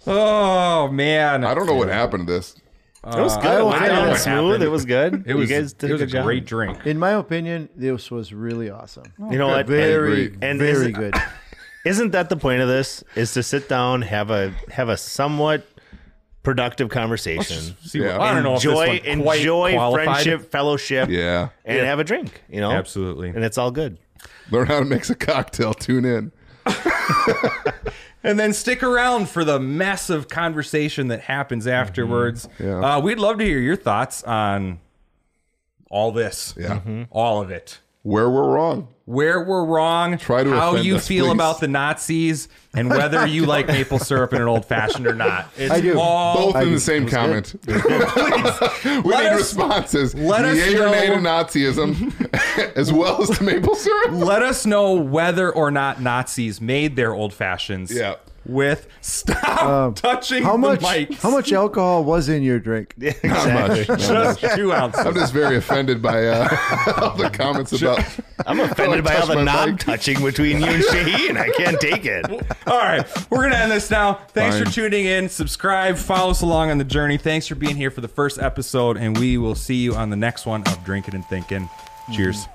Oh 0.07 0.89
man, 0.89 1.45
I 1.45 1.55
don't 1.55 1.67
know 1.67 1.75
what 1.75 1.89
happened 1.89 2.27
to 2.27 2.33
this. 2.33 2.57
It 3.05 3.21
was 3.21 3.37
good. 3.37 3.47
I 3.47 3.59
It 3.59 3.63
will 3.63 3.67
went 3.69 3.79
tell 3.79 3.89
you 3.89 3.95
down 3.97 4.09
what 4.09 4.19
smooth. 4.19 4.45
happened. 4.53 4.63
It 4.65 4.69
was 4.69 4.85
good. 4.85 5.25
It 5.27 5.35
was. 5.35 5.51
you 5.51 5.57
guys 5.57 5.73
did 5.75 5.91
it 5.91 5.93
was 5.93 6.01
a 6.01 6.05
a 6.05 6.07
good 6.07 6.13
job. 6.13 6.25
great 6.25 6.47
drink. 6.47 6.87
in 6.87 6.99
my 6.99 7.11
opinion, 7.13 7.69
this 7.77 8.11
was 8.11 8.33
really 8.33 8.71
awesome. 8.71 9.13
You 9.31 9.39
know 9.39 9.49
what? 9.49 9.67
Very, 9.67 10.27
agree. 10.27 10.39
And 10.43 10.59
very 10.59 10.87
is 10.91 10.97
good. 10.97 11.15
Isn't 11.85 12.11
that 12.13 12.29
the 12.31 12.37
point 12.37 12.61
of 12.63 12.69
this? 12.69 13.05
Is 13.15 13.33
to 13.35 13.43
sit 13.43 13.69
down, 13.69 14.03
have 14.03 14.31
a 14.31 14.53
have 14.71 14.89
a 14.89 14.97
somewhat 14.97 15.67
productive 16.43 16.89
conversation, 16.89 17.77
See, 17.83 18.01
Yeah. 18.03 18.19
I 18.21 18.33
don't 18.35 18.43
know 18.43 18.55
enjoy 18.55 18.71
if 18.97 19.03
this 19.05 19.15
one 19.15 19.23
quite 19.23 19.39
enjoy 19.41 19.73
qualified. 19.75 20.05
friendship, 20.07 20.51
fellowship, 20.51 21.09
Yeah. 21.11 21.49
and 21.65 21.79
have 21.87 21.99
a 21.99 22.05
drink. 22.05 22.43
You 22.49 22.61
know, 22.61 22.71
Absolutely. 22.71 23.29
and 23.31 23.45
it's 23.45 23.59
all 23.59 23.71
good. 23.71 23.99
Learn 24.51 24.67
how 24.67 24.79
to 24.81 24.85
mix 24.85 25.11
a 25.11 25.15
cocktail. 25.15 25.75
Tune 25.75 26.05
in. 26.05 26.33
And 28.23 28.39
then 28.39 28.53
stick 28.53 28.83
around 28.83 29.31
for 29.31 29.45
the 29.45 29.59
massive 29.59 30.29
conversation 30.29 31.09
that 31.09 31.23
happens 31.23 31.67
afterwards. 31.67 32.51
Yeah. 32.59 32.97
Uh, 32.97 33.01
we'd 33.01 33.19
love 33.19 33.39
to 33.39 33.45
hear 33.47 33.59
your 33.61 33.77
thoughts 33.77 34.23
on 34.25 34.79
all 35.91 36.13
this. 36.13 36.53
Yeah. 36.55 36.81
All 37.11 37.41
of 37.41 37.51
it. 37.51 37.81
Where 38.03 38.31
we're 38.31 38.49
wrong. 38.55 38.89
Where 39.05 39.43
we're 39.45 39.65
wrong, 39.65 40.17
Try 40.19 40.45
to 40.45 40.51
how 40.53 40.77
you 40.77 40.97
us, 40.97 41.07
feel 41.09 41.27
please. 41.27 41.33
about 41.35 41.61
the 41.61 41.67
Nazis, 41.69 42.49
and 42.73 42.89
whether 42.89 43.27
you 43.27 43.45
like 43.55 43.67
maple 43.67 43.99
syrup 43.99 44.33
in 44.33 44.41
an 44.41 44.47
old 44.47 44.65
fashioned 44.65 45.07
or 45.07 45.15
not. 45.15 45.49
It's 45.57 45.71
I 45.73 45.81
do. 45.81 45.99
all 45.99 46.37
Both 46.47 46.57
I 46.57 46.63
in 46.63 46.69
do. 46.69 46.75
the 46.75 46.81
same 46.81 47.09
comment. 47.09 47.55
we 47.67 47.75
Let 47.75 49.05
need 49.05 49.13
us- 49.33 49.39
responses. 49.39 50.15
let 50.15 50.45
us 50.45 50.57
Yay 50.57 50.79
or 50.79 50.91
nay 50.91 51.09
to 51.09 51.21
know- 51.21 51.29
Nazism, 51.45 52.75
as 52.77 52.93
well 52.93 53.21
as 53.21 53.37
to 53.37 53.43
maple 53.43 53.75
syrup. 53.75 54.13
Let 54.13 54.43
us 54.43 54.65
know 54.65 54.93
whether 54.95 55.51
or 55.51 55.71
not 55.73 56.01
Nazis 56.01 56.61
made 56.61 56.95
their 56.97 57.13
old 57.13 57.35
fashions. 57.35 57.93
Yeah. 57.93 58.15
With 58.47 58.89
stop 59.03 59.97
touching 59.97 60.43
How 60.43 60.57
much? 60.57 60.81
the 60.81 61.07
mic. 61.09 61.15
How 61.21 61.31
much 61.31 61.53
alcohol 61.53 62.05
was 62.05 62.29
in 62.31 62.43
your 62.43 62.59
drink? 62.59 62.95
Not 62.99 63.23
much. 63.23 63.89
Not. 63.89 64.39
Just 64.39 64.57
two 64.57 64.73
ounces. 64.73 65.05
I'm 65.05 65.15
just 65.15 65.33
very 65.33 65.57
offended 65.57 66.01
by 66.01 66.27
uh, 66.27 66.49
all 67.03 67.17
the 67.17 67.29
comments 67.31 67.73
about. 67.73 68.03
I'm 68.47 68.61
offended 68.61 69.05
by 69.05 69.17
all 69.17 69.27
the 69.27 69.35
my 69.37 69.43
knob 69.45 69.69
mic. 69.71 69.79
touching 69.81 70.23
between 70.25 70.61
you 70.61 70.67
and 70.69 70.83
Shaheen. 70.85 71.37
I 71.39 71.51
can't 71.51 71.79
take 71.81 72.07
it. 72.07 72.25
All 72.67 72.79
right, 72.79 73.07
we're 73.31 73.43
gonna 73.43 73.57
end 73.57 73.73
this 73.73 73.91
now. 73.91 74.15
Thanks 74.29 74.59
for 74.59 74.65
tuning 74.65 75.05
in. 75.05 75.29
Subscribe, 75.29 75.97
follow 75.97 76.31
us 76.31 76.41
along 76.41 76.71
on 76.71 76.79
the 76.79 76.85
journey. 76.85 77.19
Thanks 77.19 77.47
for 77.47 77.57
being 77.57 77.77
here 77.77 77.91
for 77.91 78.01
the 78.01 78.09
first 78.09 78.39
episode, 78.39 78.97
and 78.97 79.19
we 79.19 79.37
will 79.37 79.55
see 79.55 79.77
you 79.77 79.95
on 79.95 80.09
the 80.09 80.17
next 80.17 80.47
one 80.47 80.63
of 80.63 80.83
Drinking 80.83 81.15
and 81.15 81.27
Thinking. 81.27 81.69
Cheers. 82.13 82.47